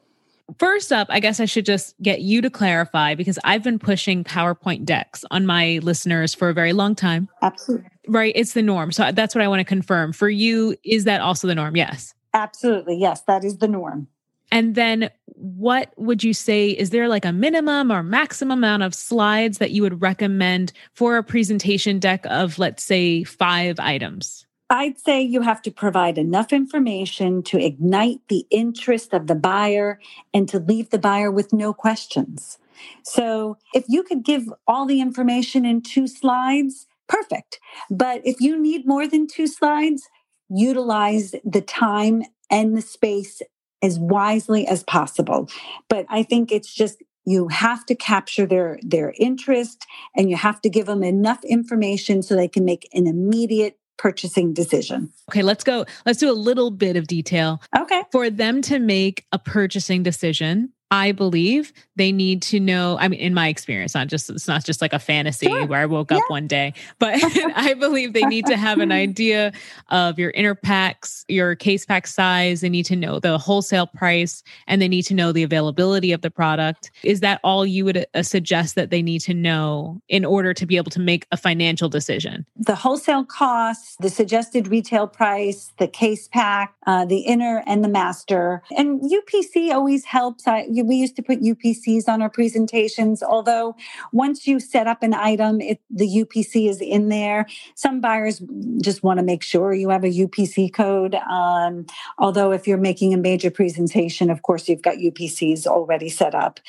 first 0.58 0.92
up, 0.92 1.08
I 1.12 1.20
guess 1.20 1.40
I 1.40 1.46
should 1.46 1.66
just 1.66 1.96
get 2.02 2.22
you 2.22 2.42
to 2.42 2.50
clarify 2.50 3.16
because 3.16 3.38
I've 3.44 3.64
been 3.64 3.80
pushing 3.80 4.24
PowerPoint 4.24 4.86
decks 4.86 5.24
on 5.30 5.46
my 5.46 5.80
listeners 5.84 6.34
for 6.34 6.50
a 6.50 6.54
very 6.54 6.74
long 6.74 6.96
time. 6.96 7.30
Absolutely. 7.42 7.88
Right. 8.08 8.34
It's 8.36 8.54
the 8.54 8.64
norm. 8.64 8.92
So, 8.92 9.12
that's 9.12 9.36
what 9.36 9.44
I 9.44 9.48
want 9.48 9.60
to 9.60 9.66
confirm. 9.66 10.14
For 10.14 10.30
you, 10.30 10.76
is 10.84 11.04
that 11.04 11.22
also 11.22 11.48
the 11.48 11.56
norm? 11.56 11.76
Yes. 11.76 12.16
Absolutely. 12.34 12.98
Yes, 12.98 13.22
that 13.22 13.44
is 13.44 13.58
the 13.58 13.68
norm. 13.68 14.08
And 14.52 14.76
then 14.76 15.10
what 15.26 15.94
would 15.98 16.24
you 16.24 16.34
say? 16.34 16.70
Is 16.70 16.90
there 16.90 17.08
like 17.08 17.26
a 17.26 17.32
minimum 17.32 17.92
or 17.92 18.04
maximum 18.04 18.60
amount 18.60 18.84
of 18.84 18.96
slides 18.96 19.60
that 19.60 19.72
you 19.72 19.82
would 19.84 20.02
recommend 20.02 20.74
for 20.94 21.18
a 21.18 21.24
presentation 21.24 22.00
deck 22.00 22.26
of, 22.26 22.58
let's 22.58 22.84
say, 22.84 23.24
five 23.24 23.80
items? 23.80 24.46
I'd 24.72 25.00
say 25.00 25.22
you 25.22 25.42
have 25.42 25.62
to 25.64 25.72
provide 25.72 26.18
enough 26.18 26.54
information 26.54 27.42
to 27.44 27.58
ignite 27.58 28.20
the 28.28 28.46
interest 28.52 29.14
of 29.14 29.26
the 29.26 29.36
buyer 29.36 30.00
and 30.32 30.48
to 30.50 30.60
leave 30.60 30.92
the 30.92 31.00
buyer 31.00 31.32
with 31.32 31.52
no 31.52 31.74
questions. 31.74 32.60
So 33.04 33.58
if 33.74 33.86
you 33.88 34.04
could 34.04 34.24
give 34.24 34.44
all 34.68 34.86
the 34.86 35.02
information 35.02 35.66
in 35.66 35.82
two 35.82 36.08
slides, 36.08 36.86
perfect. 37.08 37.60
But 37.90 38.22
if 38.24 38.40
you 38.40 38.60
need 38.62 38.88
more 38.88 39.08
than 39.08 39.26
two 39.26 39.48
slides, 39.48 40.08
utilize 40.50 41.36
the 41.44 41.62
time 41.62 42.24
and 42.50 42.76
the 42.76 42.82
space 42.82 43.42
as 43.82 43.98
wisely 43.98 44.68
as 44.68 44.84
possible. 44.84 45.50
But 45.88 46.06
I 46.10 46.24
think 46.24 46.52
it's 46.52 46.74
just 46.74 47.02
you 47.26 47.48
have 47.50 47.86
to 47.86 47.96
capture 47.96 48.46
their 48.46 48.80
their 48.82 49.14
interest 49.18 49.86
and 50.16 50.30
you 50.30 50.36
have 50.36 50.62
to 50.62 50.70
give 50.70 50.88
them 50.88 51.04
enough 51.04 51.44
information 51.44 52.22
so 52.22 52.36
they 52.36 52.48
can 52.48 52.66
make 52.66 52.90
an 52.94 53.08
immediate 53.08 53.78
purchasing 53.98 54.54
decision. 54.54 55.12
Okay, 55.30 55.44
let's 55.44 55.64
go. 55.64 55.86
Let's 56.06 56.20
do 56.20 56.32
a 56.32 56.34
little 56.34 56.72
bit 56.72 56.96
of 56.96 57.06
detail. 57.06 57.62
Okay. 57.78 58.04
For 58.12 58.30
them 58.30 58.62
to 58.64 58.80
make 58.80 59.26
a 59.32 59.38
purchasing 59.38 60.04
decision, 60.04 60.72
I 60.92 61.12
believe 61.12 61.72
they 61.98 62.12
need 62.12 62.42
to 62.44 62.60
know. 62.60 62.98
I 63.00 63.08
mean, 63.08 63.20
in 63.20 63.34
my 63.34 63.48
experience, 63.48 63.94
not 63.94 64.08
just 64.08 64.30
it's 64.30 64.48
not 64.48 64.66
just 64.66 64.82
like 64.82 64.94
a 64.94 65.00
fantasy 65.00 65.46
sure. 65.46 65.68
where 65.68 65.82
I 65.82 65.86
woke 65.86 66.10
yeah. 66.10 66.18
up 66.18 66.24
one 66.30 66.48
day, 66.48 66.74
but 66.98 67.20
I 67.56 67.76
believe 67.76 68.14
they 68.14 68.24
need 68.24 68.48
to 68.48 68.58
have 68.58 68.80
an 68.80 68.92
idea 69.06 69.52
of 69.90 70.18
your 70.18 70.32
inner 70.32 70.56
packs, 70.56 71.26
your 71.28 71.56
case 71.56 71.86
pack 71.86 72.08
size. 72.08 72.62
They 72.62 72.70
need 72.70 72.86
to 72.86 72.96
know 72.96 73.20
the 73.20 73.38
wholesale 73.38 73.86
price, 73.86 74.42
and 74.68 74.82
they 74.82 74.88
need 74.88 75.04
to 75.04 75.14
know 75.14 75.32
the 75.32 75.44
availability 75.44 76.12
of 76.12 76.22
the 76.22 76.32
product. 76.32 76.90
Is 77.04 77.20
that 77.20 77.40
all 77.44 77.66
you 77.66 77.86
would 77.86 78.06
uh, 78.16 78.24
suggest 78.24 78.74
that 78.76 78.90
they 78.90 79.04
need 79.04 79.20
to 79.22 79.34
know 79.36 80.02
in 80.10 80.26
order 80.26 80.56
to 80.56 80.66
be 80.66 80.78
able 80.78 80.92
to 80.92 81.00
make 81.00 81.28
a 81.32 81.38
financial 81.38 81.90
decision? 81.90 82.48
The 82.56 82.76
wholesale 82.76 83.26
costs, 83.26 83.96
the 84.00 84.10
suggested 84.10 84.68
retail 84.68 85.06
price, 85.06 85.72
the 85.78 85.88
case 85.88 86.28
pack, 86.30 86.74
uh, 86.88 87.06
the 87.06 87.20
inner 87.20 87.64
and 87.68 87.84
the 87.84 87.90
master, 87.90 88.64
and 88.76 89.02
UPC 89.02 89.72
always 89.72 90.06
helps. 90.06 90.48
I, 90.48 90.66
we 90.84 90.96
used 90.96 91.16
to 91.18 91.24
put 91.24 91.42
UPCs 91.42 92.08
on 92.08 92.22
our 92.22 92.30
presentations, 92.30 93.22
although 93.24 93.76
once 94.12 94.48
you 94.48 94.60
set 94.60 94.88
up 94.88 95.04
an 95.04 95.14
item, 95.14 95.62
it, 95.62 95.82
the 95.90 96.06
UPC 96.06 96.70
is 96.70 96.82
in 96.82 97.10
there. 97.10 97.46
Some 97.76 98.02
buyers 98.02 98.42
just 98.82 99.04
want 99.04 99.20
to 99.20 99.26
make 99.26 99.44
sure 99.44 99.74
you 99.74 99.90
have 99.90 100.04
a 100.04 100.10
UPC 100.10 100.74
code. 100.74 101.16
Um, 101.16 101.86
although, 102.18 102.52
if 102.52 102.68
you're 102.68 102.78
making 102.78 103.14
a 103.14 103.18
major 103.18 103.52
presentation, 103.52 104.30
of 104.30 104.42
course, 104.42 104.70
you've 104.70 104.82
got 104.82 104.96
UPCs 104.96 105.66
already 105.68 106.10
set 106.10 106.36
up. 106.36 106.60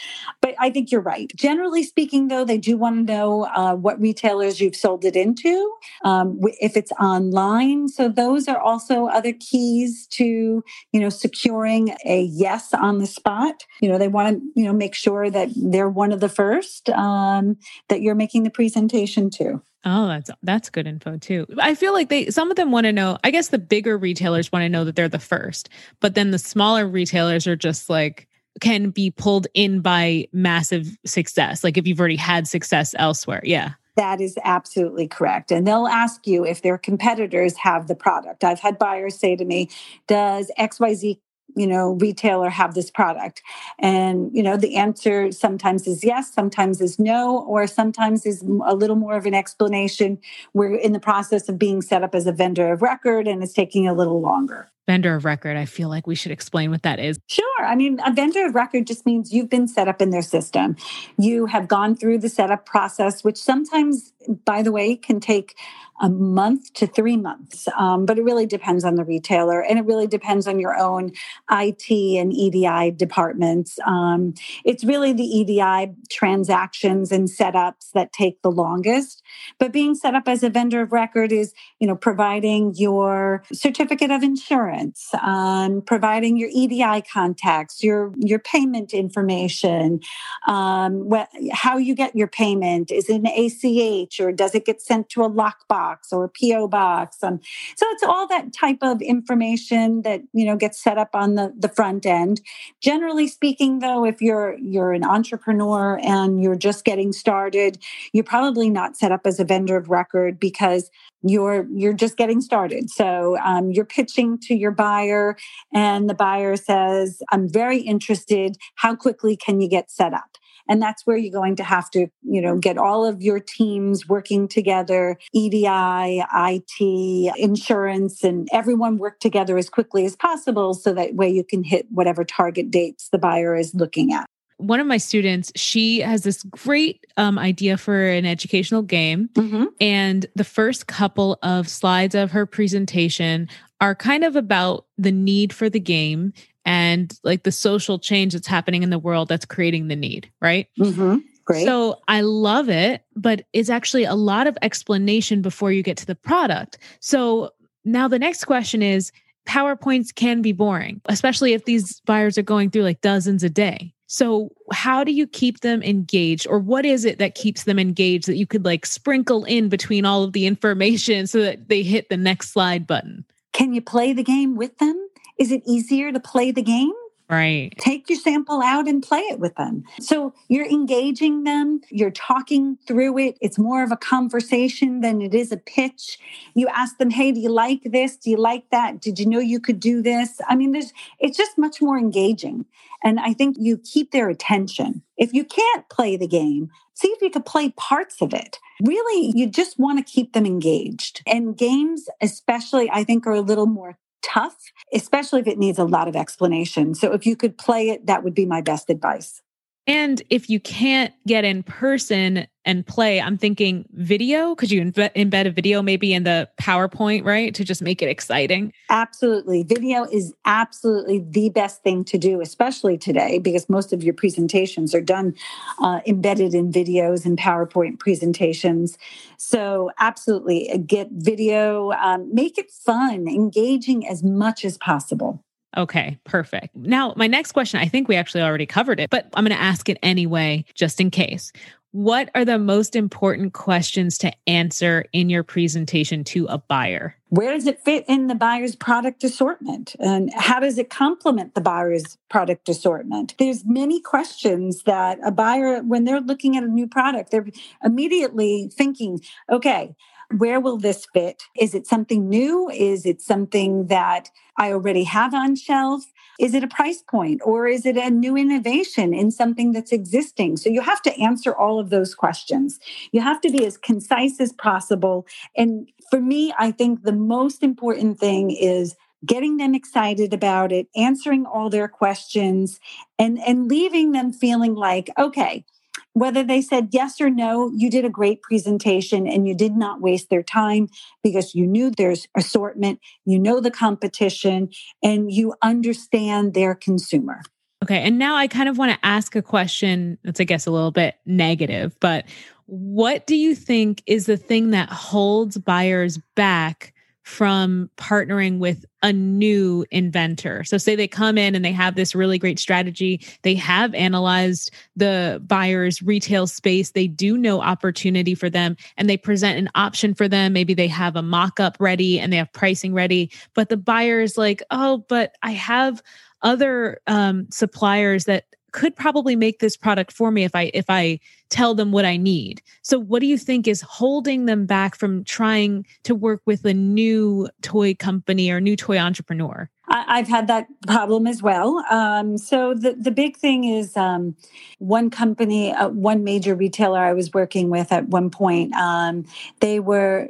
But 0.40 0.54
I 0.58 0.70
think 0.70 0.90
you're 0.90 1.00
right. 1.00 1.30
Generally 1.36 1.84
speaking, 1.84 2.28
though, 2.28 2.44
they 2.44 2.58
do 2.58 2.76
want 2.76 3.06
to 3.06 3.12
know 3.12 3.46
uh, 3.54 3.74
what 3.74 4.00
retailers 4.00 4.60
you've 4.60 4.76
sold 4.76 5.04
it 5.04 5.16
into, 5.16 5.72
um, 6.04 6.38
if 6.60 6.76
it's 6.76 6.92
online. 6.92 7.88
So, 7.88 8.08
those 8.08 8.48
are 8.48 8.60
also 8.60 9.06
other 9.06 9.32
keys 9.32 10.06
to, 10.08 10.64
you 10.92 11.00
know, 11.00 11.08
securing 11.08 11.94
a 12.04 12.22
yes 12.22 12.72
on 12.74 12.98
the 12.98 13.06
spot. 13.06 13.64
You 13.80 13.88
know, 13.88 13.98
they 14.00 14.08
want 14.08 14.38
to 14.38 14.60
you 14.60 14.66
know 14.66 14.72
make 14.72 14.94
sure 14.94 15.30
that 15.30 15.50
they're 15.54 15.88
one 15.88 16.12
of 16.12 16.20
the 16.20 16.28
first 16.28 16.88
um, 16.90 17.56
that 17.88 18.02
you're 18.02 18.14
making 18.14 18.42
the 18.42 18.50
presentation 18.50 19.30
to 19.30 19.62
Oh, 19.84 20.08
that's 20.08 20.30
that's 20.42 20.68
good 20.68 20.86
info 20.86 21.16
too. 21.16 21.46
I 21.58 21.74
feel 21.74 21.92
like 21.92 22.10
they 22.10 22.26
some 22.26 22.50
of 22.50 22.56
them 22.56 22.70
want 22.70 22.84
to 22.84 22.92
know. 22.92 23.16
I 23.24 23.30
guess 23.30 23.48
the 23.48 23.58
bigger 23.58 23.96
retailers 23.96 24.52
want 24.52 24.62
to 24.62 24.68
know 24.68 24.84
that 24.84 24.94
they're 24.94 25.08
the 25.08 25.18
first, 25.18 25.70
but 26.00 26.14
then 26.14 26.32
the 26.32 26.38
smaller 26.38 26.86
retailers 26.86 27.46
are 27.46 27.56
just 27.56 27.88
like 27.88 28.28
can 28.60 28.90
be 28.90 29.10
pulled 29.10 29.46
in 29.54 29.80
by 29.80 30.26
massive 30.32 30.96
success. 31.06 31.64
Like 31.64 31.78
if 31.78 31.86
you've 31.86 32.00
already 32.00 32.16
had 32.16 32.46
success 32.46 32.94
elsewhere. 32.98 33.40
Yeah. 33.44 33.72
That 33.96 34.20
is 34.20 34.38
absolutely 34.44 35.08
correct. 35.08 35.50
And 35.50 35.66
they'll 35.66 35.86
ask 35.86 36.26
you 36.26 36.44
if 36.44 36.62
their 36.62 36.78
competitors 36.78 37.56
have 37.56 37.86
the 37.86 37.94
product. 37.94 38.44
I've 38.44 38.60
had 38.60 38.78
buyers 38.78 39.18
say 39.18 39.36
to 39.36 39.44
me, 39.44 39.68
Does 40.06 40.50
XYZ 40.58 41.18
you 41.56 41.66
know 41.66 41.92
retailer 41.92 42.50
have 42.50 42.74
this 42.74 42.90
product? 42.90 43.42
And 43.78 44.30
you 44.34 44.42
know 44.42 44.56
the 44.56 44.76
answer 44.76 45.32
sometimes 45.32 45.86
is 45.86 46.04
yes 46.04 46.32
sometimes 46.32 46.80
is 46.80 46.98
no 46.98 47.38
or 47.42 47.66
sometimes 47.66 48.26
is 48.26 48.42
a 48.42 48.74
little 48.74 48.96
more 48.96 49.16
of 49.16 49.26
an 49.26 49.34
explanation. 49.34 50.18
We're 50.54 50.76
in 50.76 50.92
the 50.92 51.00
process 51.00 51.48
of 51.48 51.58
being 51.58 51.82
set 51.82 52.02
up 52.02 52.14
as 52.14 52.26
a 52.26 52.32
vendor 52.32 52.72
of 52.72 52.82
record 52.82 53.26
and 53.26 53.42
it's 53.42 53.52
taking 53.52 53.86
a 53.86 53.94
little 53.94 54.20
longer. 54.20 54.68
Vendor 54.86 55.14
of 55.14 55.24
record 55.24 55.56
i 55.56 55.66
feel 55.66 55.88
like 55.88 56.06
we 56.08 56.16
should 56.16 56.32
explain 56.32 56.70
what 56.70 56.82
that 56.82 56.98
is. 56.98 57.18
Sure 57.26 57.44
i 57.60 57.76
mean 57.76 58.00
a 58.04 58.12
vendor 58.12 58.46
of 58.46 58.54
record 58.54 58.86
just 58.86 59.06
means 59.06 59.32
you've 59.32 59.50
been 59.50 59.68
set 59.68 59.88
up 59.88 60.02
in 60.02 60.10
their 60.10 60.22
system. 60.22 60.76
You 61.18 61.46
have 61.46 61.68
gone 61.68 61.94
through 61.96 62.18
the 62.18 62.28
setup 62.28 62.66
process 62.66 63.22
which 63.22 63.36
sometimes 63.36 64.12
by 64.44 64.62
the 64.62 64.72
way, 64.72 64.96
can 64.96 65.20
take 65.20 65.56
a 66.00 66.08
month 66.08 66.72
to 66.72 66.86
three 66.86 67.16
months. 67.16 67.68
Um, 67.76 68.06
but 68.06 68.18
it 68.18 68.24
really 68.24 68.46
depends 68.46 68.84
on 68.84 68.94
the 68.94 69.04
retailer 69.04 69.62
and 69.62 69.78
it 69.78 69.84
really 69.84 70.06
depends 70.06 70.46
on 70.46 70.58
your 70.58 70.76
own 70.76 71.12
IT 71.50 71.90
and 71.90 72.32
EDI 72.32 72.92
departments. 72.92 73.78
Um, 73.86 74.34
it's 74.64 74.82
really 74.82 75.12
the 75.12 75.24
EDI 75.24 75.92
transactions 76.10 77.12
and 77.12 77.28
setups 77.28 77.90
that 77.92 78.12
take 78.12 78.40
the 78.42 78.50
longest. 78.50 79.22
But 79.58 79.72
being 79.72 79.94
set 79.94 80.14
up 80.14 80.26
as 80.26 80.42
a 80.42 80.48
vendor 80.48 80.80
of 80.80 80.92
record 80.92 81.32
is, 81.32 81.52
you 81.78 81.86
know, 81.86 81.96
providing 81.96 82.74
your 82.76 83.42
certificate 83.52 84.10
of 84.10 84.22
insurance, 84.22 85.10
um, 85.20 85.82
providing 85.82 86.38
your 86.38 86.48
EDI 86.52 87.02
contacts, 87.02 87.82
your 87.82 88.12
your 88.16 88.38
payment 88.38 88.94
information, 88.94 90.00
um, 90.46 91.08
what, 91.08 91.28
how 91.52 91.76
you 91.76 91.94
get 91.94 92.16
your 92.16 92.28
payment. 92.28 92.90
Is 92.90 93.08
an 93.08 93.26
ACH 93.26 94.09
or 94.18 94.32
does 94.32 94.54
it 94.54 94.64
get 94.64 94.80
sent 94.80 95.08
to 95.10 95.22
a 95.22 95.30
lockbox? 95.30 96.12
or 96.12 96.24
a 96.24 96.28
PO 96.28 96.68
box. 96.68 97.22
Um, 97.22 97.40
so 97.76 97.86
it's 97.90 98.02
all 98.02 98.26
that 98.28 98.52
type 98.52 98.78
of 98.82 99.00
information 99.02 100.02
that 100.02 100.22
you 100.32 100.44
know 100.44 100.56
gets 100.56 100.82
set 100.82 100.98
up 100.98 101.10
on 101.14 101.34
the, 101.34 101.52
the 101.56 101.68
front 101.68 102.06
end. 102.06 102.40
Generally 102.80 103.28
speaking, 103.28 103.80
though, 103.80 104.04
if 104.04 104.20
you're 104.20 104.56
you're 104.58 104.92
an 104.92 105.04
entrepreneur 105.04 106.00
and 106.02 106.42
you're 106.42 106.56
just 106.56 106.84
getting 106.84 107.12
started, 107.12 107.78
you're 108.12 108.24
probably 108.24 108.70
not 108.70 108.96
set 108.96 109.12
up 109.12 109.22
as 109.24 109.38
a 109.38 109.44
vendor 109.44 109.76
of 109.76 109.88
record 109.88 110.40
because 110.40 110.90
you're 111.22 111.66
you're 111.70 111.92
just 111.92 112.16
getting 112.16 112.40
started 112.40 112.88
so 112.88 113.36
um, 113.44 113.70
you're 113.70 113.84
pitching 113.84 114.38
to 114.38 114.54
your 114.54 114.70
buyer 114.70 115.36
and 115.74 116.08
the 116.08 116.14
buyer 116.14 116.56
says 116.56 117.22
i'm 117.30 117.46
very 117.46 117.78
interested 117.80 118.56
how 118.76 118.96
quickly 118.96 119.36
can 119.36 119.60
you 119.60 119.68
get 119.68 119.90
set 119.90 120.14
up 120.14 120.38
and 120.70 120.80
that's 120.80 121.04
where 121.04 121.16
you're 121.16 121.32
going 121.32 121.56
to 121.56 121.64
have 121.64 121.90
to 121.90 122.06
you 122.22 122.40
know 122.40 122.56
get 122.56 122.78
all 122.78 123.04
of 123.04 123.20
your 123.20 123.40
teams 123.40 124.08
working 124.08 124.48
together 124.48 125.18
edi 125.34 125.66
it 125.66 127.34
insurance 127.36 128.24
and 128.24 128.48
everyone 128.52 128.96
work 128.96 129.18
together 129.20 129.58
as 129.58 129.68
quickly 129.68 130.06
as 130.06 130.16
possible 130.16 130.72
so 130.72 130.94
that 130.94 131.14
way 131.14 131.28
you 131.28 131.44
can 131.44 131.62
hit 131.62 131.86
whatever 131.90 132.24
target 132.24 132.70
dates 132.70 133.08
the 133.10 133.18
buyer 133.18 133.54
is 133.54 133.74
looking 133.74 134.12
at 134.12 134.26
one 134.60 134.78
of 134.78 134.86
my 134.86 134.98
students, 134.98 135.50
she 135.56 136.00
has 136.00 136.22
this 136.22 136.42
great 136.42 137.06
um, 137.16 137.38
idea 137.38 137.78
for 137.78 138.06
an 138.06 138.26
educational 138.26 138.82
game. 138.82 139.30
Mm-hmm. 139.32 139.64
And 139.80 140.26
the 140.34 140.44
first 140.44 140.86
couple 140.86 141.38
of 141.42 141.66
slides 141.66 142.14
of 142.14 142.30
her 142.32 142.44
presentation 142.44 143.48
are 143.80 143.94
kind 143.94 144.22
of 144.22 144.36
about 144.36 144.84
the 144.98 145.12
need 145.12 145.54
for 145.54 145.70
the 145.70 145.80
game 145.80 146.34
and 146.64 147.18
like 147.24 147.42
the 147.42 147.52
social 147.52 147.98
change 147.98 148.32
that's 148.32 148.46
happening 148.46 148.82
in 148.82 148.90
the 148.90 148.98
world 148.98 149.28
that's 149.28 149.44
creating 149.44 149.88
the 149.88 149.96
need, 149.96 150.30
right? 150.40 150.68
Mm-hmm. 150.78 151.18
Great. 151.44 151.64
So 151.64 152.00
I 152.06 152.20
love 152.20 152.68
it, 152.68 153.02
but 153.16 153.44
it's 153.52 153.70
actually 153.70 154.04
a 154.04 154.14
lot 154.14 154.46
of 154.46 154.56
explanation 154.62 155.42
before 155.42 155.72
you 155.72 155.82
get 155.82 155.96
to 155.98 156.06
the 156.06 156.14
product. 156.14 156.78
So 157.00 157.50
now 157.84 158.08
the 158.08 158.18
next 158.18 158.44
question 158.44 158.82
is 158.82 159.10
PowerPoints 159.48 160.14
can 160.14 160.42
be 160.42 160.52
boring, 160.52 161.00
especially 161.06 161.54
if 161.54 161.64
these 161.64 162.00
buyers 162.00 162.38
are 162.38 162.42
going 162.42 162.70
through 162.70 162.82
like 162.82 163.00
dozens 163.00 163.42
a 163.42 163.50
day. 163.50 163.92
So, 164.06 164.50
how 164.72 165.04
do 165.04 165.12
you 165.12 165.24
keep 165.26 165.60
them 165.60 165.84
engaged, 165.84 166.48
or 166.48 166.58
what 166.58 166.84
is 166.84 167.04
it 167.04 167.18
that 167.18 167.36
keeps 167.36 167.62
them 167.62 167.78
engaged 167.78 168.26
that 168.26 168.36
you 168.36 168.46
could 168.46 168.64
like 168.64 168.84
sprinkle 168.84 169.44
in 169.44 169.68
between 169.68 170.04
all 170.04 170.24
of 170.24 170.32
the 170.32 170.46
information 170.46 171.28
so 171.28 171.40
that 171.42 171.68
they 171.68 171.84
hit 171.84 172.08
the 172.08 172.16
next 172.16 172.50
slide 172.50 172.88
button? 172.88 173.24
Can 173.52 173.72
you 173.72 173.80
play 173.80 174.12
the 174.12 174.24
game 174.24 174.56
with 174.56 174.76
them? 174.78 175.09
Is 175.40 175.50
it 175.50 175.62
easier 175.66 176.12
to 176.12 176.20
play 176.20 176.52
the 176.52 176.62
game? 176.62 176.92
Right. 177.30 177.72
Take 177.78 178.10
your 178.10 178.18
sample 178.18 178.60
out 178.60 178.88
and 178.88 179.02
play 179.02 179.20
it 179.20 179.38
with 179.38 179.54
them. 179.54 179.84
So 180.00 180.34
you're 180.48 180.66
engaging 180.66 181.44
them, 181.44 181.80
you're 181.88 182.10
talking 182.10 182.76
through 182.86 183.18
it. 183.18 183.38
It's 183.40 183.56
more 183.56 183.84
of 183.84 183.92
a 183.92 183.96
conversation 183.96 185.00
than 185.00 185.22
it 185.22 185.32
is 185.32 185.52
a 185.52 185.56
pitch. 185.56 186.18
You 186.54 186.66
ask 186.68 186.98
them, 186.98 187.10
"Hey, 187.10 187.30
do 187.30 187.40
you 187.40 187.48
like 187.48 187.82
this? 187.84 188.16
Do 188.16 188.30
you 188.30 188.36
like 188.36 188.68
that? 188.70 189.00
Did 189.00 189.20
you 189.20 189.26
know 189.26 189.38
you 189.38 189.60
could 189.60 189.78
do 189.78 190.02
this?" 190.02 190.40
I 190.48 190.56
mean, 190.56 190.72
there's 190.72 190.92
it's 191.20 191.38
just 191.38 191.56
much 191.56 191.80
more 191.80 191.96
engaging. 191.96 192.66
And 193.02 193.20
I 193.20 193.32
think 193.32 193.56
you 193.58 193.78
keep 193.78 194.10
their 194.10 194.28
attention. 194.28 195.02
If 195.16 195.32
you 195.32 195.44
can't 195.44 195.88
play 195.88 196.16
the 196.16 196.26
game, 196.26 196.70
see 196.94 197.08
if 197.08 197.22
you 197.22 197.30
could 197.30 197.46
play 197.46 197.70
parts 197.76 198.20
of 198.20 198.34
it. 198.34 198.58
Really, 198.82 199.32
you 199.34 199.46
just 199.46 199.78
want 199.78 200.04
to 200.04 200.12
keep 200.12 200.32
them 200.32 200.44
engaged. 200.44 201.22
And 201.26 201.56
games, 201.56 202.08
especially, 202.20 202.90
I 202.90 203.04
think, 203.04 203.26
are 203.26 203.32
a 203.32 203.40
little 203.40 203.66
more 203.66 203.96
tough, 204.22 204.56
especially 204.92 205.40
if 205.40 205.46
it 205.46 205.58
needs 205.58 205.78
a 205.78 205.84
lot 205.84 206.08
of 206.08 206.16
explanation. 206.16 206.94
So 206.94 207.12
if 207.12 207.26
you 207.26 207.36
could 207.36 207.58
play 207.58 207.90
it, 207.90 208.06
that 208.06 208.24
would 208.24 208.34
be 208.34 208.46
my 208.46 208.60
best 208.60 208.90
advice. 208.90 209.42
And 209.86 210.22
if 210.30 210.48
you 210.48 210.60
can't 210.60 211.12
get 211.26 211.44
in 211.44 211.62
person 211.62 212.46
and 212.64 212.86
play, 212.86 213.20
I'm 213.20 213.38
thinking 213.38 213.86
video. 213.92 214.54
Could 214.54 214.70
you 214.70 214.82
embed 214.82 215.46
a 215.46 215.50
video 215.50 215.82
maybe 215.82 216.12
in 216.12 216.24
the 216.24 216.48
PowerPoint, 216.60 217.24
right? 217.24 217.54
To 217.54 217.64
just 217.64 217.80
make 217.80 218.02
it 218.02 218.08
exciting? 218.08 218.72
Absolutely. 218.90 219.62
Video 219.62 220.04
is 220.04 220.34
absolutely 220.44 221.24
the 221.26 221.48
best 221.48 221.82
thing 221.82 222.04
to 222.04 222.18
do, 222.18 222.40
especially 222.40 222.98
today, 222.98 223.38
because 223.38 223.68
most 223.68 223.92
of 223.92 224.04
your 224.04 224.14
presentations 224.14 224.94
are 224.94 225.00
done 225.00 225.34
uh, 225.80 226.00
embedded 226.06 226.54
in 226.54 226.70
videos 226.70 227.24
and 227.24 227.38
PowerPoint 227.38 227.98
presentations. 227.98 228.98
So, 229.38 229.90
absolutely 229.98 230.70
uh, 230.70 230.76
get 230.76 231.08
video, 231.10 231.92
um, 231.92 232.32
make 232.32 232.58
it 232.58 232.70
fun, 232.70 233.26
engaging 233.26 234.06
as 234.06 234.22
much 234.22 234.64
as 234.64 234.76
possible. 234.76 235.42
Okay, 235.76 236.18
perfect. 236.24 236.74
Now, 236.74 237.14
my 237.16 237.26
next 237.26 237.52
question, 237.52 237.80
I 237.80 237.86
think 237.86 238.08
we 238.08 238.16
actually 238.16 238.42
already 238.42 238.66
covered 238.66 238.98
it, 238.98 239.10
but 239.10 239.28
I'm 239.34 239.44
going 239.44 239.56
to 239.56 239.62
ask 239.62 239.88
it 239.88 239.98
anyway, 240.02 240.64
just 240.74 241.00
in 241.00 241.10
case. 241.10 241.52
What 241.92 242.30
are 242.36 242.44
the 242.44 242.58
most 242.58 242.94
important 242.94 243.52
questions 243.52 244.16
to 244.18 244.32
answer 244.46 245.06
in 245.12 245.28
your 245.28 245.42
presentation 245.42 246.22
to 246.24 246.46
a 246.46 246.58
buyer? 246.58 247.16
Where 247.30 247.52
does 247.52 247.66
it 247.66 247.80
fit 247.84 248.04
in 248.08 248.28
the 248.28 248.36
buyer's 248.36 248.76
product 248.76 249.24
assortment? 249.24 249.96
And 249.98 250.32
how 250.34 250.60
does 250.60 250.78
it 250.78 250.88
complement 250.88 251.54
the 251.54 251.60
buyer's 251.60 252.16
product 252.28 252.68
assortment? 252.68 253.34
There's 253.38 253.64
many 253.64 254.00
questions 254.00 254.84
that 254.84 255.18
a 255.24 255.32
buyer, 255.32 255.82
when 255.82 256.04
they're 256.04 256.20
looking 256.20 256.56
at 256.56 256.62
a 256.62 256.68
new 256.68 256.86
product, 256.86 257.32
they're 257.32 257.46
immediately 257.84 258.70
thinking, 258.72 259.20
okay, 259.50 259.94
where 260.36 260.60
will 260.60 260.76
this 260.76 261.06
fit? 261.12 261.42
Is 261.58 261.74
it 261.74 261.86
something 261.86 262.28
new? 262.28 262.68
Is 262.70 263.04
it 263.04 263.20
something 263.20 263.86
that 263.86 264.30
I 264.56 264.72
already 264.72 265.04
have 265.04 265.34
on 265.34 265.56
shelf? 265.56 266.04
Is 266.38 266.54
it 266.54 266.64
a 266.64 266.68
price 266.68 267.02
point 267.02 267.40
or 267.44 267.66
is 267.66 267.84
it 267.84 267.96
a 267.96 268.10
new 268.10 268.36
innovation 268.36 269.12
in 269.12 269.30
something 269.30 269.72
that's 269.72 269.92
existing? 269.92 270.56
So 270.56 270.70
you 270.70 270.82
have 270.82 271.02
to 271.02 271.20
answer 271.20 271.54
all 271.54 271.78
of 271.78 271.90
those 271.90 272.14
questions. 272.14 272.78
You 273.12 273.20
have 273.20 273.40
to 273.42 273.50
be 273.50 273.66
as 273.66 273.76
concise 273.76 274.40
as 274.40 274.52
possible. 274.52 275.26
And 275.56 275.88
for 276.10 276.20
me, 276.20 276.54
I 276.58 276.70
think 276.70 277.02
the 277.02 277.12
most 277.12 277.62
important 277.62 278.18
thing 278.18 278.50
is 278.50 278.96
getting 279.26 279.58
them 279.58 279.74
excited 279.74 280.32
about 280.32 280.72
it, 280.72 280.86
answering 280.96 281.44
all 281.44 281.68
their 281.68 281.88
questions, 281.88 282.80
and, 283.18 283.38
and 283.46 283.68
leaving 283.68 284.12
them 284.12 284.32
feeling 284.32 284.74
like, 284.74 285.10
okay, 285.18 285.64
whether 286.12 286.42
they 286.42 286.60
said 286.60 286.88
yes 286.92 287.20
or 287.20 287.30
no, 287.30 287.70
you 287.74 287.90
did 287.90 288.04
a 288.04 288.10
great 288.10 288.42
presentation 288.42 289.26
and 289.26 289.46
you 289.46 289.54
did 289.54 289.76
not 289.76 290.00
waste 290.00 290.28
their 290.30 290.42
time 290.42 290.88
because 291.22 291.54
you 291.54 291.66
knew 291.66 291.90
there's 291.90 292.26
assortment, 292.36 293.00
you 293.24 293.38
know 293.38 293.60
the 293.60 293.70
competition, 293.70 294.68
and 295.02 295.32
you 295.32 295.54
understand 295.62 296.54
their 296.54 296.74
consumer. 296.74 297.42
Okay. 297.82 298.02
And 298.02 298.18
now 298.18 298.36
I 298.36 298.46
kind 298.46 298.68
of 298.68 298.76
want 298.76 298.92
to 298.92 299.06
ask 299.06 299.34
a 299.36 299.42
question 299.42 300.18
that's, 300.22 300.40
I 300.40 300.44
guess, 300.44 300.66
a 300.66 300.70
little 300.70 300.90
bit 300.90 301.14
negative, 301.24 301.96
but 302.00 302.26
what 302.66 303.26
do 303.26 303.34
you 303.34 303.54
think 303.54 304.02
is 304.06 304.26
the 304.26 304.36
thing 304.36 304.70
that 304.70 304.88
holds 304.90 305.58
buyers 305.58 306.18
back 306.36 306.94
from 307.22 307.90
partnering 307.96 308.58
with 308.58 308.84
a 309.02 309.12
new 309.12 309.84
inventor. 309.90 310.64
So, 310.64 310.78
say 310.78 310.96
they 310.96 311.08
come 311.08 311.38
in 311.38 311.54
and 311.54 311.64
they 311.64 311.72
have 311.72 311.94
this 311.94 312.14
really 312.14 312.38
great 312.38 312.58
strategy, 312.58 313.24
they 313.42 313.54
have 313.54 313.94
analyzed 313.94 314.70
the 314.96 315.42
buyer's 315.46 316.02
retail 316.02 316.46
space, 316.46 316.92
they 316.92 317.06
do 317.06 317.36
know 317.36 317.60
opportunity 317.60 318.34
for 318.34 318.50
them, 318.50 318.76
and 318.96 319.08
they 319.08 319.16
present 319.16 319.58
an 319.58 319.68
option 319.74 320.14
for 320.14 320.28
them. 320.28 320.52
Maybe 320.52 320.74
they 320.74 320.88
have 320.88 321.16
a 321.16 321.22
mock 321.22 321.60
up 321.60 321.76
ready 321.80 322.18
and 322.18 322.32
they 322.32 322.36
have 322.36 322.52
pricing 322.52 322.94
ready, 322.94 323.30
but 323.54 323.68
the 323.68 323.76
buyer 323.76 324.20
is 324.20 324.36
like, 324.36 324.62
oh, 324.70 325.04
but 325.08 325.34
I 325.42 325.52
have 325.52 326.02
other 326.42 327.00
um, 327.06 327.46
suppliers 327.50 328.24
that 328.24 328.44
could 328.72 328.96
probably 328.96 329.36
make 329.36 329.58
this 329.58 329.76
product 329.76 330.12
for 330.12 330.30
me 330.30 330.44
if 330.44 330.54
I 330.54 330.70
if 330.74 330.86
I 330.88 331.20
tell 331.48 331.74
them 331.74 331.92
what 331.92 332.04
I 332.04 332.16
need. 332.16 332.62
So 332.82 332.98
what 332.98 333.20
do 333.20 333.26
you 333.26 333.36
think 333.36 333.66
is 333.66 333.80
holding 333.80 334.46
them 334.46 334.66
back 334.66 334.94
from 334.94 335.24
trying 335.24 335.84
to 336.04 336.14
work 336.14 336.42
with 336.46 336.64
a 336.64 336.74
new 336.74 337.48
toy 337.62 337.94
company 337.94 338.50
or 338.50 338.60
new 338.60 338.76
toy 338.76 338.98
entrepreneur? 338.98 339.68
I've 339.92 340.28
had 340.28 340.46
that 340.46 340.68
problem 340.86 341.26
as 341.26 341.42
well. 341.42 341.84
Um, 341.90 342.38
so 342.38 342.74
the 342.74 342.92
the 342.92 343.10
big 343.10 343.36
thing 343.36 343.64
is 343.64 343.96
um, 343.96 344.36
one 344.78 345.10
company, 345.10 345.72
uh, 345.72 345.88
one 345.88 346.22
major 346.22 346.54
retailer 346.54 347.00
I 347.00 347.12
was 347.12 347.32
working 347.32 347.70
with 347.70 347.90
at 347.90 348.08
one 348.08 348.30
point. 348.30 348.72
Um, 348.74 349.24
they 349.58 349.80
were 349.80 350.28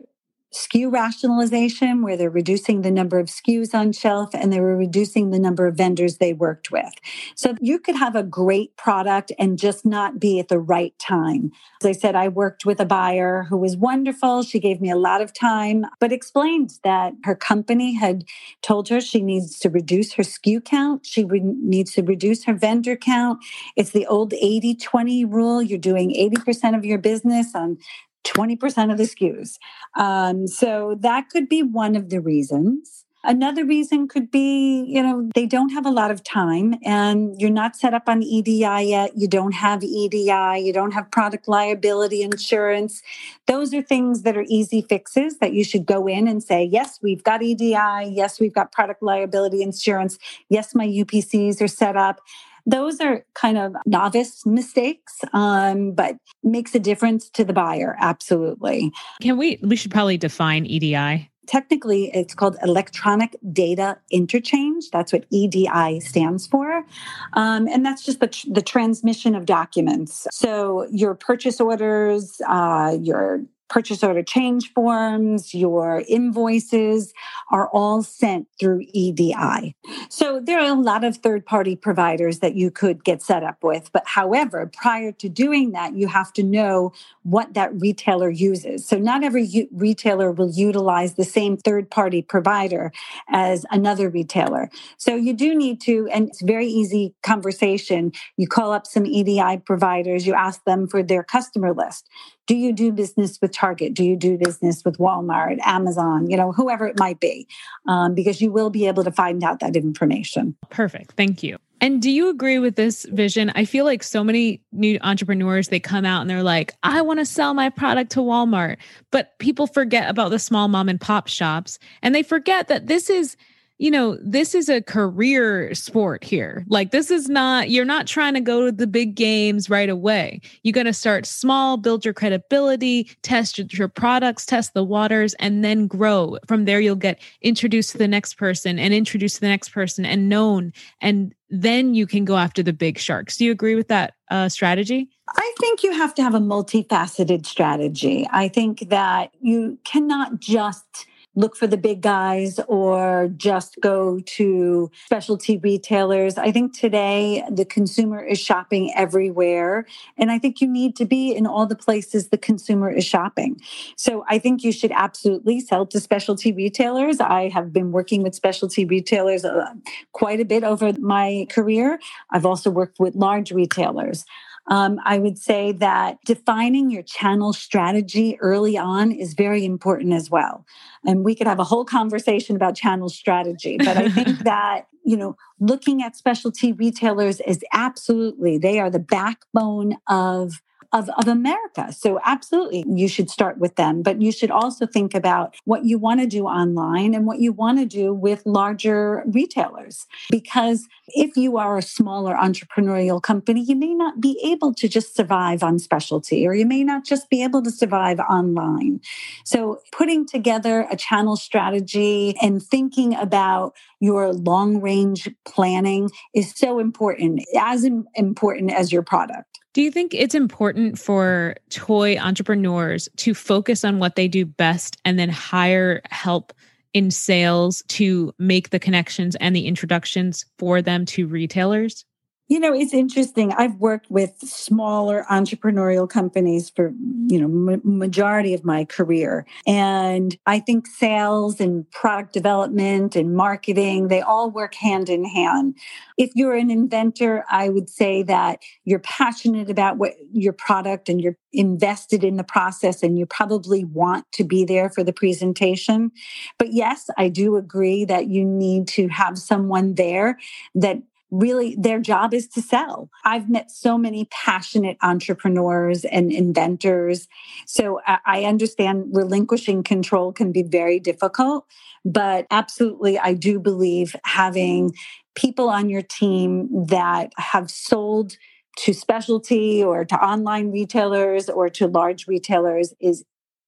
SKU 0.52 0.92
rationalization, 0.92 2.02
where 2.02 2.16
they're 2.16 2.28
reducing 2.28 2.82
the 2.82 2.90
number 2.90 3.18
of 3.18 3.26
SKUs 3.26 3.74
on 3.74 3.92
shelf 3.92 4.30
and 4.34 4.52
they 4.52 4.60
were 4.60 4.76
reducing 4.76 5.30
the 5.30 5.38
number 5.38 5.66
of 5.66 5.76
vendors 5.76 6.16
they 6.16 6.32
worked 6.32 6.72
with. 6.72 6.92
So 7.36 7.54
you 7.60 7.78
could 7.78 7.94
have 7.94 8.16
a 8.16 8.22
great 8.22 8.76
product 8.76 9.30
and 9.38 9.58
just 9.58 9.86
not 9.86 10.18
be 10.18 10.40
at 10.40 10.48
the 10.48 10.58
right 10.58 10.92
time. 10.98 11.52
As 11.82 11.86
I 11.86 11.92
said, 11.92 12.16
I 12.16 12.28
worked 12.28 12.66
with 12.66 12.80
a 12.80 12.84
buyer 12.84 13.44
who 13.48 13.56
was 13.56 13.76
wonderful. 13.76 14.42
She 14.42 14.58
gave 14.58 14.80
me 14.80 14.90
a 14.90 14.96
lot 14.96 15.20
of 15.20 15.32
time, 15.32 15.84
but 16.00 16.12
explained 16.12 16.74
that 16.82 17.12
her 17.24 17.36
company 17.36 17.94
had 17.94 18.24
told 18.60 18.88
her 18.88 19.00
she 19.00 19.22
needs 19.22 19.58
to 19.60 19.70
reduce 19.70 20.12
her 20.14 20.24
SKU 20.24 20.64
count. 20.64 21.06
She 21.06 21.24
needs 21.24 21.92
to 21.92 22.02
reduce 22.02 22.44
her 22.44 22.54
vendor 22.54 22.96
count. 22.96 23.38
It's 23.76 23.90
the 23.90 24.06
old 24.06 24.34
80 24.34 24.74
20 24.74 25.24
rule. 25.24 25.62
You're 25.62 25.78
doing 25.78 26.10
80% 26.10 26.76
of 26.76 26.84
your 26.84 26.98
business 26.98 27.54
on 27.54 27.78
20% 28.24 28.90
of 28.90 28.98
the 28.98 29.04
SKUs. 29.04 29.58
Um, 29.96 30.46
so 30.46 30.96
that 31.00 31.30
could 31.30 31.48
be 31.48 31.62
one 31.62 31.96
of 31.96 32.10
the 32.10 32.20
reasons. 32.20 33.04
Another 33.22 33.66
reason 33.66 34.08
could 34.08 34.30
be, 34.30 34.82
you 34.88 35.02
know, 35.02 35.28
they 35.34 35.44
don't 35.44 35.68
have 35.70 35.84
a 35.84 35.90
lot 35.90 36.10
of 36.10 36.24
time 36.24 36.74
and 36.82 37.38
you're 37.38 37.50
not 37.50 37.76
set 37.76 37.92
up 37.92 38.04
on 38.06 38.22
EDI 38.22 38.88
yet. 38.88 39.10
You 39.14 39.28
don't 39.28 39.52
have 39.52 39.84
EDI. 39.84 40.62
You 40.64 40.72
don't 40.72 40.92
have 40.92 41.10
product 41.10 41.46
liability 41.46 42.22
insurance. 42.22 43.02
Those 43.46 43.74
are 43.74 43.82
things 43.82 44.22
that 44.22 44.38
are 44.38 44.46
easy 44.48 44.80
fixes 44.80 45.36
that 45.38 45.52
you 45.52 45.64
should 45.64 45.84
go 45.84 46.06
in 46.06 46.28
and 46.28 46.42
say, 46.42 46.64
yes, 46.64 46.98
we've 47.02 47.22
got 47.22 47.42
EDI. 47.42 48.08
Yes, 48.08 48.40
we've 48.40 48.54
got 48.54 48.72
product 48.72 49.02
liability 49.02 49.62
insurance. 49.62 50.18
Yes, 50.48 50.74
my 50.74 50.86
UPCs 50.86 51.60
are 51.60 51.68
set 51.68 51.98
up 51.98 52.22
those 52.70 53.00
are 53.00 53.24
kind 53.34 53.58
of 53.58 53.74
novice 53.86 54.46
mistakes, 54.46 55.20
um, 55.32 55.92
but 55.92 56.16
makes 56.42 56.74
a 56.74 56.78
difference 56.78 57.28
to 57.30 57.44
the 57.44 57.52
buyer. 57.52 57.96
Absolutely. 58.00 58.92
Can 59.20 59.36
we, 59.36 59.58
we 59.62 59.76
should 59.76 59.90
probably 59.90 60.16
define 60.16 60.66
EDI. 60.66 61.30
Technically, 61.46 62.14
it's 62.14 62.32
called 62.32 62.56
electronic 62.62 63.34
data 63.52 63.98
interchange. 64.12 64.88
That's 64.92 65.12
what 65.12 65.24
EDI 65.30 65.98
stands 65.98 66.46
for. 66.46 66.84
Um, 67.32 67.66
and 67.66 67.84
that's 67.84 68.04
just 68.04 68.20
the, 68.20 68.28
tr- 68.28 68.46
the 68.52 68.62
transmission 68.62 69.34
of 69.34 69.46
documents. 69.46 70.28
So, 70.30 70.86
your 70.92 71.16
purchase 71.16 71.60
orders, 71.60 72.40
uh, 72.46 72.96
your 73.00 73.42
purchase 73.70 74.02
order 74.02 74.22
change 74.22 74.72
forms, 74.74 75.54
your 75.54 76.02
invoices 76.08 77.14
are 77.50 77.68
all 77.68 78.02
sent 78.02 78.48
through 78.58 78.84
EDI. 78.92 79.76
So 80.10 80.40
there 80.40 80.58
are 80.58 80.72
a 80.72 80.80
lot 80.80 81.04
of 81.04 81.16
third 81.16 81.46
party 81.46 81.76
providers 81.76 82.40
that 82.40 82.56
you 82.56 82.70
could 82.70 83.04
get 83.04 83.22
set 83.22 83.42
up 83.44 83.62
with. 83.62 83.90
But 83.92 84.02
however, 84.06 84.70
prior 84.72 85.12
to 85.12 85.28
doing 85.28 85.70
that, 85.72 85.94
you 85.94 86.08
have 86.08 86.32
to 86.34 86.42
know 86.42 86.92
what 87.22 87.54
that 87.54 87.70
retailer 87.80 88.28
uses. 88.28 88.86
So 88.86 88.98
not 88.98 89.22
every 89.22 89.44
u- 89.44 89.68
retailer 89.72 90.32
will 90.32 90.50
utilize 90.50 91.14
the 91.14 91.24
same 91.24 91.56
third 91.56 91.90
party 91.90 92.22
provider 92.22 92.92
as 93.28 93.64
another 93.70 94.10
retailer. 94.10 94.68
So 94.96 95.14
you 95.14 95.32
do 95.32 95.54
need 95.54 95.80
to, 95.82 96.08
and 96.12 96.28
it's 96.28 96.42
very 96.42 96.66
easy 96.66 97.14
conversation. 97.22 98.12
You 98.36 98.48
call 98.48 98.72
up 98.72 98.86
some 98.86 99.06
EDI 99.06 99.58
providers, 99.64 100.26
you 100.26 100.34
ask 100.34 100.64
them 100.64 100.88
for 100.88 101.02
their 101.02 101.22
customer 101.22 101.72
list. 101.72 102.08
Do 102.46 102.56
you 102.56 102.72
do 102.72 102.90
business 102.90 103.38
with 103.40 103.52
Target? 103.60 103.92
Do 103.92 104.04
you 104.04 104.16
do 104.16 104.38
business 104.38 104.82
with 104.86 104.96
Walmart, 104.96 105.58
Amazon, 105.66 106.30
you 106.30 106.36
know, 106.36 106.50
whoever 106.50 106.86
it 106.86 106.98
might 106.98 107.20
be? 107.20 107.46
Um, 107.86 108.14
because 108.14 108.40
you 108.40 108.50
will 108.50 108.70
be 108.70 108.86
able 108.86 109.04
to 109.04 109.12
find 109.12 109.44
out 109.44 109.60
that 109.60 109.76
information. 109.76 110.56
Perfect. 110.70 111.12
Thank 111.12 111.42
you. 111.42 111.58
And 111.82 112.00
do 112.00 112.10
you 112.10 112.28
agree 112.28 112.58
with 112.58 112.76
this 112.76 113.04
vision? 113.10 113.50
I 113.54 113.64
feel 113.64 113.84
like 113.84 114.02
so 114.02 114.24
many 114.24 114.62
new 114.72 114.98
entrepreneurs, 115.02 115.68
they 115.68 115.80
come 115.80 116.04
out 116.04 116.22
and 116.22 116.28
they're 116.28 116.42
like, 116.42 116.74
I 116.82 117.02
want 117.02 117.20
to 117.20 117.26
sell 117.26 117.52
my 117.52 117.68
product 117.70 118.12
to 118.12 118.20
Walmart. 118.20 118.76
But 119.10 119.38
people 119.38 119.66
forget 119.66 120.08
about 120.08 120.30
the 120.30 120.38
small 120.38 120.68
mom 120.68 120.88
and 120.88 121.00
pop 121.00 121.28
shops 121.28 121.78
and 122.02 122.14
they 122.14 122.22
forget 122.22 122.68
that 122.68 122.86
this 122.86 123.10
is 123.10 123.36
you 123.80 123.90
know, 123.90 124.18
this 124.20 124.54
is 124.54 124.68
a 124.68 124.82
career 124.82 125.74
sport 125.74 126.22
here. 126.22 126.66
Like, 126.68 126.90
this 126.90 127.10
is 127.10 127.30
not, 127.30 127.70
you're 127.70 127.86
not 127.86 128.06
trying 128.06 128.34
to 128.34 128.40
go 128.42 128.66
to 128.66 128.70
the 128.70 128.86
big 128.86 129.14
games 129.14 129.70
right 129.70 129.88
away. 129.88 130.42
You're 130.62 130.74
going 130.74 130.84
to 130.84 130.92
start 130.92 131.24
small, 131.24 131.78
build 131.78 132.04
your 132.04 132.12
credibility, 132.12 133.04
test 133.22 133.72
your 133.72 133.88
products, 133.88 134.44
test 134.44 134.74
the 134.74 134.84
waters, 134.84 135.32
and 135.38 135.64
then 135.64 135.86
grow. 135.86 136.36
From 136.46 136.66
there, 136.66 136.78
you'll 136.78 136.94
get 136.94 137.22
introduced 137.40 137.92
to 137.92 137.98
the 137.98 138.06
next 138.06 138.34
person 138.34 138.78
and 138.78 138.92
introduced 138.92 139.36
to 139.36 139.40
the 139.40 139.48
next 139.48 139.70
person 139.70 140.04
and 140.04 140.28
known. 140.28 140.74
And 141.00 141.34
then 141.48 141.94
you 141.94 142.06
can 142.06 142.26
go 142.26 142.36
after 142.36 142.62
the 142.62 142.74
big 142.74 142.98
sharks. 142.98 143.38
Do 143.38 143.46
you 143.46 143.50
agree 143.50 143.76
with 143.76 143.88
that 143.88 144.12
uh, 144.30 144.50
strategy? 144.50 145.08
I 145.26 145.54
think 145.58 145.82
you 145.82 145.92
have 145.92 146.14
to 146.16 146.22
have 146.22 146.34
a 146.34 146.38
multifaceted 146.38 147.46
strategy. 147.46 148.28
I 148.30 148.48
think 148.48 148.90
that 148.90 149.32
you 149.40 149.78
cannot 149.84 150.38
just 150.38 151.06
look 151.36 151.56
for 151.56 151.66
the 151.66 151.76
big 151.76 152.00
guys 152.00 152.58
or 152.66 153.30
just 153.36 153.76
go 153.80 154.20
to 154.20 154.90
specialty 155.06 155.58
retailers. 155.58 156.36
I 156.36 156.50
think 156.50 156.76
today 156.76 157.44
the 157.50 157.64
consumer 157.64 158.22
is 158.22 158.38
shopping 158.38 158.92
everywhere. 158.96 159.86
And 160.18 160.30
I 160.30 160.38
think 160.38 160.60
you 160.60 160.68
need 160.68 160.96
to 160.96 161.04
be 161.04 161.32
in 161.32 161.46
all 161.46 161.66
the 161.66 161.76
places 161.76 162.28
the 162.28 162.38
consumer 162.38 162.90
is 162.90 163.04
shopping. 163.04 163.60
So 163.96 164.24
I 164.28 164.38
think 164.38 164.64
you 164.64 164.72
should 164.72 164.92
absolutely 164.92 165.60
sell 165.60 165.86
to 165.86 166.00
specialty 166.00 166.52
retailers. 166.52 167.20
I 167.20 167.48
have 167.48 167.72
been 167.72 167.92
working 167.92 168.22
with 168.22 168.34
specialty 168.34 168.84
retailers 168.84 169.44
uh, 169.44 169.72
quite 170.12 170.40
a 170.40 170.44
bit 170.44 170.64
over 170.64 170.92
my 170.98 171.46
career. 171.48 172.00
I've 172.30 172.46
also 172.46 172.70
worked 172.70 172.98
with 172.98 173.14
large 173.14 173.52
retailers. 173.52 174.24
Um, 174.68 175.00
I 175.04 175.18
would 175.18 175.38
say 175.38 175.72
that 175.72 176.18
defining 176.24 176.90
your 176.90 177.02
channel 177.02 177.52
strategy 177.52 178.38
early 178.40 178.78
on 178.78 179.10
is 179.10 179.34
very 179.34 179.64
important 179.64 180.12
as 180.12 180.30
well. 180.30 180.64
And 181.04 181.24
we 181.24 181.34
could 181.34 181.46
have 181.46 181.58
a 181.58 181.64
whole 181.64 181.84
conversation 181.84 182.56
about 182.56 182.76
channel 182.76 183.08
strategy, 183.08 183.76
but 183.78 183.96
I 183.96 184.08
think 184.10 184.38
that, 184.44 184.86
you 185.04 185.16
know, 185.16 185.36
looking 185.58 186.02
at 186.02 186.16
specialty 186.16 186.72
retailers 186.72 187.40
is 187.40 187.64
absolutely, 187.72 188.58
they 188.58 188.78
are 188.78 188.90
the 188.90 188.98
backbone 188.98 189.96
of 190.08 190.62
of, 190.92 191.08
of 191.10 191.28
America. 191.28 191.92
So, 191.92 192.20
absolutely, 192.24 192.84
you 192.88 193.08
should 193.08 193.30
start 193.30 193.58
with 193.58 193.76
them, 193.76 194.02
but 194.02 194.20
you 194.20 194.32
should 194.32 194.50
also 194.50 194.86
think 194.86 195.14
about 195.14 195.54
what 195.64 195.84
you 195.84 195.98
want 195.98 196.20
to 196.20 196.26
do 196.26 196.46
online 196.46 197.14
and 197.14 197.26
what 197.26 197.40
you 197.40 197.52
want 197.52 197.78
to 197.78 197.86
do 197.86 198.12
with 198.12 198.42
larger 198.44 199.22
retailers. 199.26 200.06
Because 200.30 200.88
if 201.08 201.36
you 201.36 201.58
are 201.58 201.78
a 201.78 201.82
smaller 201.82 202.34
entrepreneurial 202.34 203.22
company, 203.22 203.62
you 203.62 203.76
may 203.76 203.94
not 203.94 204.20
be 204.20 204.40
able 204.44 204.74
to 204.74 204.88
just 204.88 205.14
survive 205.14 205.62
on 205.62 205.78
specialty, 205.78 206.46
or 206.46 206.54
you 206.54 206.66
may 206.66 206.84
not 206.84 207.04
just 207.04 207.30
be 207.30 207.42
able 207.42 207.62
to 207.62 207.70
survive 207.70 208.18
online. 208.20 209.00
So, 209.44 209.80
putting 209.92 210.26
together 210.26 210.86
a 210.90 210.96
channel 210.96 211.36
strategy 211.36 212.36
and 212.42 212.62
thinking 212.62 213.14
about 213.14 213.74
your 214.00 214.32
long 214.32 214.80
range 214.80 215.28
planning 215.44 216.10
is 216.34 216.52
so 216.54 216.78
important, 216.78 217.42
as 217.58 217.84
important 217.84 218.72
as 218.72 218.92
your 218.92 219.02
product. 219.02 219.49
Do 219.72 219.82
you 219.82 219.92
think 219.92 220.14
it's 220.14 220.34
important 220.34 220.98
for 220.98 221.54
toy 221.70 222.18
entrepreneurs 222.18 223.08
to 223.18 223.34
focus 223.34 223.84
on 223.84 224.00
what 224.00 224.16
they 224.16 224.26
do 224.26 224.44
best 224.44 224.96
and 225.04 225.18
then 225.18 225.28
hire 225.28 226.00
help 226.10 226.52
in 226.92 227.12
sales 227.12 227.82
to 227.86 228.32
make 228.38 228.70
the 228.70 228.80
connections 228.80 229.36
and 229.36 229.54
the 229.54 229.66
introductions 229.66 230.44
for 230.58 230.82
them 230.82 231.06
to 231.06 231.28
retailers? 231.28 232.04
You 232.50 232.58
know, 232.58 232.74
it's 232.74 232.92
interesting. 232.92 233.52
I've 233.52 233.76
worked 233.76 234.10
with 234.10 234.40
smaller 234.40 235.24
entrepreneurial 235.30 236.10
companies 236.10 236.68
for, 236.68 236.92
you 237.28 237.40
know, 237.40 237.72
m- 237.74 237.80
majority 237.84 238.54
of 238.54 238.64
my 238.64 238.84
career. 238.84 239.46
And 239.68 240.36
I 240.46 240.58
think 240.58 240.88
sales 240.88 241.60
and 241.60 241.88
product 241.92 242.32
development 242.32 243.14
and 243.14 243.36
marketing, 243.36 244.08
they 244.08 244.20
all 244.20 244.50
work 244.50 244.74
hand 244.74 245.08
in 245.08 245.24
hand. 245.24 245.76
If 246.18 246.32
you're 246.34 246.56
an 246.56 246.72
inventor, 246.72 247.44
I 247.48 247.68
would 247.68 247.88
say 247.88 248.24
that 248.24 248.58
you're 248.84 248.98
passionate 248.98 249.70
about 249.70 249.98
what 249.98 250.14
your 250.32 250.52
product 250.52 251.08
and 251.08 251.20
you're 251.20 251.36
invested 251.52 252.24
in 252.24 252.36
the 252.36 252.42
process 252.42 253.04
and 253.04 253.16
you 253.16 253.26
probably 253.26 253.84
want 253.84 254.24
to 254.32 254.42
be 254.42 254.64
there 254.64 254.90
for 254.90 255.04
the 255.04 255.12
presentation. 255.12 256.10
But 256.58 256.72
yes, 256.72 257.10
I 257.16 257.28
do 257.28 257.54
agree 257.54 258.04
that 258.06 258.26
you 258.26 258.44
need 258.44 258.88
to 258.88 259.06
have 259.06 259.38
someone 259.38 259.94
there 259.94 260.36
that 260.74 260.98
really 261.30 261.76
their 261.78 262.00
job 262.00 262.34
is 262.34 262.48
to 262.48 262.62
sell. 262.62 263.10
I've 263.24 263.48
met 263.48 263.70
so 263.70 263.96
many 263.96 264.26
passionate 264.30 264.96
entrepreneurs 265.02 266.04
and 266.04 266.32
inventors. 266.32 267.28
So 267.66 268.00
I 268.06 268.44
understand 268.44 269.10
relinquishing 269.12 269.82
control 269.82 270.32
can 270.32 270.52
be 270.52 270.62
very 270.62 270.98
difficult, 270.98 271.66
but 272.04 272.46
absolutely, 272.50 273.18
I 273.18 273.34
do 273.34 273.58
believe 273.60 274.16
having 274.24 274.92
people 275.34 275.68
on 275.68 275.88
your 275.88 276.02
team 276.02 276.68
that 276.86 277.32
have 277.36 277.70
sold 277.70 278.36
to 278.78 278.92
specialty 278.92 279.82
or 279.82 280.04
to 280.04 280.14
online 280.14 280.70
retailers 280.70 281.48
or 281.48 281.68
to 281.68 281.86
large 281.86 282.26
retailers 282.26 282.94
is 283.00 283.24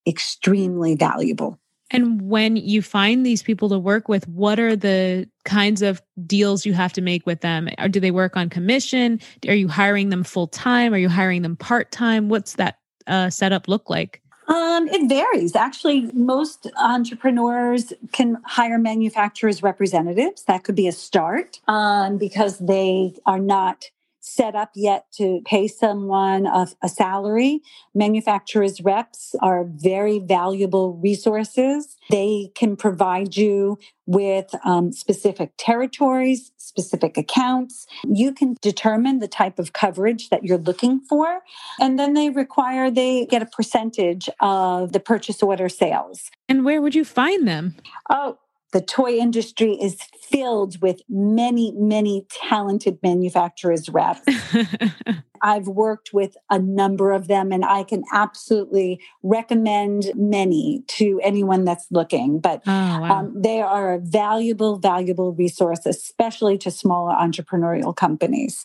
extremely 0.07 0.95
valuable. 0.95 1.59
And 1.93 2.23
when 2.23 2.57
you 2.57 2.83
find 2.83 3.25
these 3.25 3.43
people 3.43 3.69
to 3.69 3.79
work 3.79 4.09
with, 4.09 4.27
what 4.27 4.59
are 4.59 4.75
the 4.75 5.29
kinds 5.45 5.83
of 5.83 6.03
deals 6.27 6.65
you 6.65 6.73
have 6.73 6.93
to 6.95 7.03
make 7.03 7.27
with 7.27 7.43
them? 7.43 7.69
Or 7.79 7.89
do 7.89 8.01
they 8.01 8.11
work 8.11 8.37
on 8.37 8.49
commission? 8.49 9.21
Are 9.47 9.55
you 9.55 9.69
hiring 9.69 10.09
them 10.09 10.25
full 10.25 10.47
time? 10.47 10.95
Are 10.95 10.99
you 10.99 11.11
hiring 11.11 11.43
them 11.43 11.57
part 11.57 11.93
time? 11.93 12.29
What's 12.29 12.55
that 12.55 12.79
uh, 13.07 13.31
setup 13.31 13.69
look 13.69 13.91
like? 13.91 14.23
Um, 14.49 14.89
it 14.89 15.09
varies. 15.09 15.55
Actually, 15.55 16.11
most 16.13 16.71
entrepreneurs 16.77 17.93
can 18.13 18.39
hire 18.45 18.79
manufacturers 18.79 19.63
representatives. 19.63 20.43
That 20.45 20.65
could 20.65 20.75
be 20.75 20.89
a 20.89 20.93
start 20.93 21.61
um, 21.69 22.19
because 22.19 22.59
they 22.59 23.15
are 23.25 23.39
not 23.39 23.91
set 24.23 24.55
up 24.55 24.71
yet 24.77 25.07
to 25.13 25.43
pay 25.45 25.67
someone 25.67 26.47
a, 26.47 26.69
a, 26.81 26.89
salary. 26.89 27.61
Manufacturers 27.93 28.81
reps 28.81 29.35
are 29.43 29.65
very 29.65 30.21
valuable 30.21 30.95
resources. 30.95 31.97
They 32.09 32.53
can 32.55 32.77
provide 32.77 33.37
you 33.37 33.79
with 34.07 34.55
um, 34.65 34.93
specific 34.93 35.53
territories, 35.59 36.53
specific 36.57 37.17
accounts. 37.17 37.87
You 38.05 38.33
can 38.33 38.57
determine 38.63 39.19
the 39.19 39.27
type 39.27 39.59
of 39.59 39.73
coverage 39.73 40.31
that 40.31 40.45
you're 40.45 40.59
looking 40.59 41.01
for. 41.01 41.41
And 41.81 41.99
then 41.99 42.15
they 42.15 42.31
require 42.31 42.93
they 42.93 43.27
get 43.27 43.43
a 43.43 43.47
percentage 43.47 44.29
of 44.41 44.93
the 44.93 45.01
purchase 45.01 45.43
order 45.43 45.69
sales. 45.69 46.31
And 46.49 46.65
where 46.65 46.81
would 46.81 46.95
you 46.95 47.05
find 47.05 47.49
them? 47.49 47.75
Oh, 48.09 48.39
the 48.73 48.81
toy 48.81 49.13
industry 49.13 49.73
is 49.75 50.01
filled 50.21 50.81
with 50.81 51.03
many, 51.09 51.73
many 51.77 52.27
talented 52.31 52.99
manufacturers 53.03 53.89
reps. 53.89 54.23
I've 55.43 55.67
worked 55.67 56.11
with 56.13 56.37
a 56.51 56.59
number 56.59 57.11
of 57.13 57.27
them 57.27 57.53
and 57.53 57.65
I 57.65 57.83
can 57.83 58.05
absolutely 58.13 59.01
recommend 59.23 60.13
many 60.15 60.85
to 60.89 61.21
anyone 61.23 61.65
that's 61.65 61.87
looking. 61.91 62.39
But 62.39 62.63
oh, 62.67 62.71
wow. 62.71 63.19
um, 63.19 63.43
they 63.43 63.61
are 63.61 63.95
a 63.95 63.99
valuable, 63.99 64.79
valuable 64.79 65.33
resource, 65.33 65.85
especially 65.85 66.59
to 66.59 66.71
smaller 66.71 67.15
entrepreneurial 67.15 67.95
companies. 67.95 68.65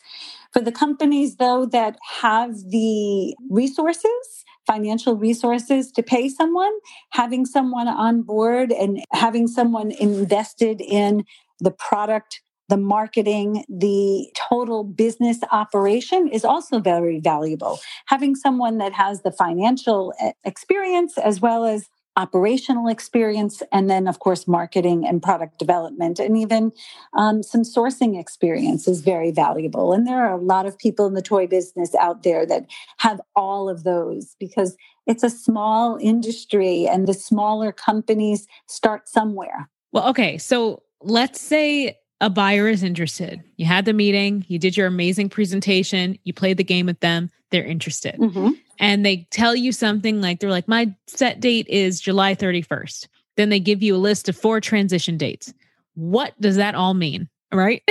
For 0.54 0.62
the 0.62 0.72
companies, 0.72 1.38
though, 1.38 1.65
that 1.65 1.98
have 2.22 2.56
the 2.70 3.36
resources, 3.50 4.46
financial 4.68 5.16
resources 5.16 5.92
to 5.94 6.04
pay 6.04 6.30
someone, 6.30 6.74
having 7.12 7.46
someone 7.46 7.88
on 7.88 8.22
board 8.22 8.72
and 8.72 9.04
having 9.14 9.48
someone 9.48 9.92
invested 9.92 10.82
in 10.82 11.24
the 11.60 11.72
product, 11.72 12.42
the 12.70 12.78
marketing, 12.78 13.64
the 13.70 14.28
total 14.36 14.84
business 14.84 15.40
operation 15.52 16.28
is 16.28 16.44
also 16.44 16.80
very 16.80 17.20
valuable. 17.20 17.80
Having 18.08 18.36
someone 18.36 18.78
that 18.80 18.94
has 18.94 19.22
the 19.22 19.32
financial 19.32 20.14
eh, 20.20 20.34
experience 20.44 21.18
as 21.18 21.40
well 21.40 21.64
as 21.64 21.88
operational 22.18 22.88
experience, 22.88 23.62
and 23.72 23.90
then, 23.90 24.08
of 24.08 24.20
course, 24.20 24.48
marketing 24.48 25.06
and 25.08 25.22
product 25.22 25.60
development, 25.60 26.20
and 26.20 26.36
even 26.36 26.74
um, 27.14 27.44
some 27.44 27.62
sourcing 27.62 28.20
experience 28.20 28.88
is 28.88 29.02
very 29.02 29.32
valuable. 29.32 29.94
And 29.94 30.06
there 30.06 30.26
are 30.26 30.34
a 30.34 30.42
lot 30.42 30.66
of 30.66 30.78
people 30.78 31.06
in 31.06 31.14
the 31.14 31.22
toy 31.22 31.46
business 31.46 31.94
out 31.96 32.24
there 32.24 32.46
that 32.48 32.66
have 32.98 33.22
all 33.36 33.70
of 33.70 33.84
those 33.84 34.36
because 34.40 34.76
it's 35.06 35.24
a 35.24 35.30
small 35.30 35.98
industry 36.02 36.88
and 36.88 37.08
the 37.08 37.14
smaller 37.14 37.72
companies 37.72 38.48
start 38.66 39.08
somewhere. 39.08 39.70
Well, 39.92 40.10
okay. 40.10 40.40
So 40.40 40.82
let's 41.02 41.40
say 41.40 41.98
a 42.20 42.32
buyer 42.32 42.68
is 42.68 42.82
interested. 42.82 43.44
You 43.58 43.68
had 43.68 43.86
the 43.86 43.94
meeting, 43.94 44.44
you 44.48 44.58
did 44.58 44.76
your 44.76 44.88
amazing 44.88 45.30
presentation, 45.30 46.18
you 46.24 46.34
played 46.34 46.58
the 46.58 46.64
game 46.64 46.88
with 46.88 47.00
them, 47.00 47.30
they're 47.52 47.64
interested. 47.64 48.16
Mm-hmm 48.16 48.54
and 48.80 49.06
they 49.06 49.28
tell 49.32 49.56
you 49.56 49.72
something 49.72 50.22
like 50.22 50.40
they're 50.40 50.50
like, 50.50 50.68
my 50.68 50.94
set 51.08 51.40
date 51.40 51.68
is 51.68 52.00
July 52.00 52.36
31st. 52.36 53.08
Then 53.36 53.50
they 53.50 53.60
give 53.60 53.84
you 53.84 53.96
a 53.96 53.98
list 53.98 54.30
of 54.30 54.36
four 54.36 54.60
transition 54.60 55.18
dates. 55.18 55.54
What 55.96 56.40
does 56.42 56.56
that 56.58 56.76
all 56.76 56.94
mean? 56.94 57.30
Right. 57.52 57.82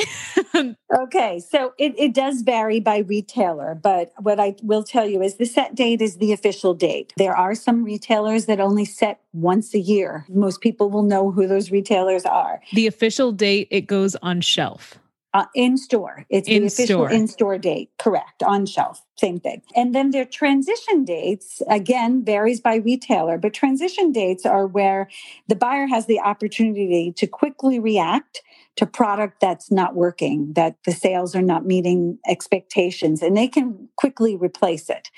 okay. 0.99 1.41
So 1.41 1.73
it, 1.79 1.95
it 1.99 2.13
does 2.13 2.43
vary 2.43 2.79
by 2.79 2.99
retailer, 2.99 3.75
but 3.75 4.13
what 4.19 4.39
I 4.39 4.55
will 4.63 4.83
tell 4.83 5.07
you 5.07 5.23
is 5.23 5.37
the 5.37 5.47
set 5.47 5.75
date 5.75 6.03
is 6.03 6.19
the 6.19 6.33
official 6.33 6.75
date. 6.75 7.15
There 7.17 7.35
are 7.35 7.55
some 7.55 7.83
retailers 7.83 8.45
that 8.47 8.61
only 8.61 8.85
set 8.85 9.21
once 9.33 9.73
a 9.75 9.79
year. 9.79 10.27
Most 10.29 10.61
people 10.61 10.91
will 10.91 11.05
know 11.05 11.31
who 11.31 11.47
those 11.47 11.71
retailers 11.71 12.27
are. 12.27 12.61
The 12.75 12.87
official 12.87 13.33
date, 13.33 13.69
it 13.71 13.83
goes 13.83 14.15
on 14.17 14.43
shelf. 14.43 14.99
Uh, 15.37 15.45
in 15.55 15.77
store. 15.77 16.25
It's 16.31 16.49
in 16.49 16.63
the 16.63 16.69
official 16.69 17.05
in 17.09 17.29
store 17.29 17.59
date, 17.59 17.91
correct, 17.99 18.43
on 18.43 18.65
shelf, 18.65 19.03
same 19.17 19.39
thing. 19.39 19.61
And 19.75 19.95
then 19.95 20.11
their 20.11 20.25
transition 20.25 21.05
dates, 21.05 21.61
again, 21.69 22.25
varies 22.25 22.59
by 22.59 22.77
retailer, 22.77 23.37
but 23.37 23.53
transition 23.53 24.13
dates 24.13 24.47
are 24.47 24.67
where 24.67 25.11
the 25.47 25.55
buyer 25.55 25.89
has 25.89 26.07
the 26.07 26.21
opportunity 26.21 27.13
to 27.19 27.27
quickly 27.27 27.79
react 27.79 28.41
to 28.77 28.87
product 28.87 29.41
that's 29.41 29.71
not 29.71 29.95
working, 29.95 30.53
that 30.53 30.77
the 30.85 30.93
sales 30.93 31.35
are 31.35 31.43
not 31.43 31.65
meeting 31.65 32.19
expectations, 32.27 33.23
and 33.23 33.37
they 33.37 33.49
can 33.49 33.89
quickly 33.97 34.37
replace 34.37 34.91
it. 34.91 35.11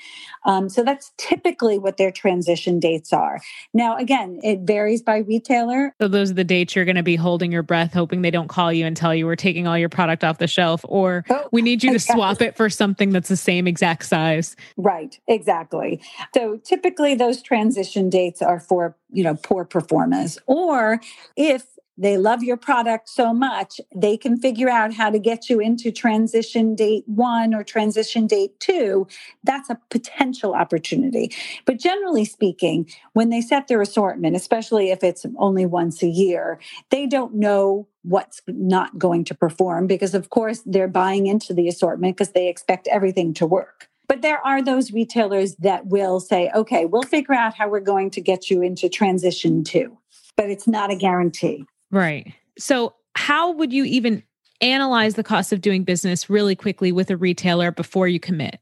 Um, 0.45 0.69
so 0.69 0.83
that's 0.83 1.11
typically 1.17 1.77
what 1.77 1.97
their 1.97 2.11
transition 2.11 2.79
dates 2.79 3.11
are. 3.11 3.41
Now, 3.73 3.97
again, 3.97 4.39
it 4.43 4.61
varies 4.61 5.01
by 5.01 5.17
retailer. 5.17 5.93
So 5.99 6.07
those 6.07 6.31
are 6.31 6.35
the 6.35 6.43
dates 6.45 6.75
you're 6.75 6.85
going 6.85 6.95
to 6.95 7.03
be 7.03 7.17
holding 7.17 7.51
your 7.51 7.63
breath, 7.63 7.93
hoping 7.93 8.21
they 8.21 8.31
don't 8.31 8.47
call 8.47 8.71
you 8.71 8.85
and 8.85 8.95
tell 8.95 9.13
you 9.13 9.25
we're 9.25 9.35
taking 9.35 9.67
all 9.67 9.77
your 9.77 9.89
product 9.89 10.23
off 10.23 10.37
the 10.37 10.47
shelf, 10.47 10.85
or 10.87 11.25
oh, 11.29 11.49
we 11.51 11.61
need 11.61 11.83
you 11.83 11.91
to 11.91 11.99
swap 11.99 12.41
it 12.41 12.55
for 12.55 12.69
something 12.69 13.11
that's 13.11 13.29
the 13.29 13.37
same 13.37 13.67
exact 13.67 14.05
size. 14.05 14.55
Right, 14.77 15.19
exactly. 15.27 16.01
So 16.33 16.57
typically 16.63 17.15
those 17.15 17.41
transition 17.41 18.09
dates 18.09 18.41
are 18.41 18.59
for 18.59 18.95
you 19.11 19.23
know 19.23 19.35
poor 19.35 19.65
performers 19.65 20.37
or 20.45 21.01
if 21.35 21.65
they 21.99 22.17
love 22.17 22.41
your 22.41 22.57
product 22.57 23.09
so 23.09 23.33
much, 23.33 23.81
they 23.93 24.15
can 24.15 24.37
figure 24.37 24.69
out 24.69 24.93
how 24.93 25.09
to 25.09 25.19
get 25.19 25.49
you 25.49 25.59
into 25.59 25.91
transition 25.91 26.73
date 26.73 27.03
one 27.07 27.53
or 27.53 27.63
transition 27.63 28.25
date 28.25 28.59
two. 28.59 29.05
That's 29.43 29.69
a 29.69 29.79
potential 29.89 30.53
opportunity. 30.53 31.31
But 31.65 31.77
generally 31.77 32.25
speaking, 32.25 32.89
when 33.13 33.29
they 33.29 33.41
set 33.41 33.67
their 33.67 33.81
assortment, 33.81 34.35
especially 34.35 34.91
if 34.91 35.03
it's 35.03 35.25
only 35.37 35.65
once 35.65 36.01
a 36.01 36.07
year, 36.07 36.59
they 36.89 37.05
don't 37.05 37.35
know 37.35 37.87
what's 38.03 38.41
not 38.47 38.97
going 38.97 39.25
to 39.25 39.35
perform 39.35 39.85
because, 39.85 40.15
of 40.15 40.29
course, 40.29 40.61
they're 40.65 40.87
buying 40.87 41.27
into 41.27 41.53
the 41.53 41.67
assortment 41.67 42.15
because 42.15 42.31
they 42.31 42.47
expect 42.47 42.87
everything 42.87 43.33
to 43.33 43.45
work. 43.45 43.89
But 44.07 44.21
there 44.21 44.39
are 44.45 44.61
those 44.61 44.91
retailers 44.91 45.55
that 45.57 45.87
will 45.87 46.19
say, 46.19 46.49
okay, 46.55 46.85
we'll 46.85 47.03
figure 47.03 47.35
out 47.35 47.55
how 47.55 47.69
we're 47.69 47.81
going 47.81 48.09
to 48.11 48.21
get 48.21 48.49
you 48.49 48.61
into 48.61 48.89
transition 48.89 49.63
two, 49.63 49.97
but 50.35 50.49
it's 50.49 50.67
not 50.67 50.91
a 50.91 50.95
guarantee. 50.95 51.65
Right. 51.91 52.33
So, 52.57 52.95
how 53.15 53.51
would 53.51 53.73
you 53.73 53.83
even 53.85 54.23
analyze 54.61 55.15
the 55.15 55.23
cost 55.23 55.51
of 55.51 55.61
doing 55.61 55.83
business 55.83 56.29
really 56.29 56.55
quickly 56.55 56.91
with 56.91 57.09
a 57.09 57.17
retailer 57.17 57.71
before 57.71 58.07
you 58.07 58.19
commit? 58.19 58.59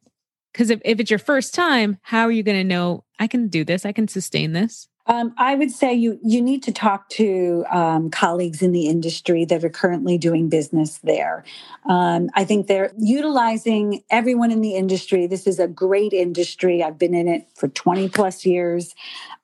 Because 0.54 0.70
if, 0.70 0.82
if 0.86 1.00
it's 1.00 1.12
your 1.12 1.20
first 1.20 1.54
time, 1.54 2.00
how 2.02 2.24
are 2.24 2.32
you 2.32 2.44
going 2.44 2.58
to 2.58 2.64
know 2.64 3.04
I 3.20 3.28
can 3.28 3.48
do 3.48 3.64
this? 3.64 3.86
I 3.86 3.92
can 3.92 4.08
sustain 4.08 4.54
this? 4.54 4.88
Um, 5.08 5.34
I 5.38 5.56
would 5.56 5.72
say 5.72 5.94
you 5.94 6.20
you 6.22 6.42
need 6.42 6.64
to 6.64 6.72
talk 6.72 7.08
to 7.12 7.64
um, 7.72 8.10
colleagues 8.10 8.62
in 8.62 8.74
the 8.74 8.88
industry 8.88 9.46
that 9.46 9.64
are 9.64 9.70
currently 9.70 10.18
doing 10.18 10.50
business 10.50 10.98
there. 10.98 11.46
Um, 11.88 12.30
I 12.34 12.44
think 12.44 12.68
they're 12.68 12.92
utilizing 12.98 14.04
everyone 14.10 14.52
in 14.52 14.60
the 14.60 14.76
industry. 14.76 15.26
This 15.26 15.48
is 15.48 15.60
a 15.60 15.68
great 15.68 16.12
industry. 16.12 16.84
I've 16.84 17.00
been 17.00 17.14
in 17.14 17.30
it 17.30 17.48
for 17.56 17.70
twenty 17.70 18.10
plus 18.10 18.46
years. 18.46 18.94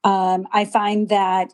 Um, 0.04 0.48
I 0.52 0.66
find 0.66 1.08
that 1.08 1.54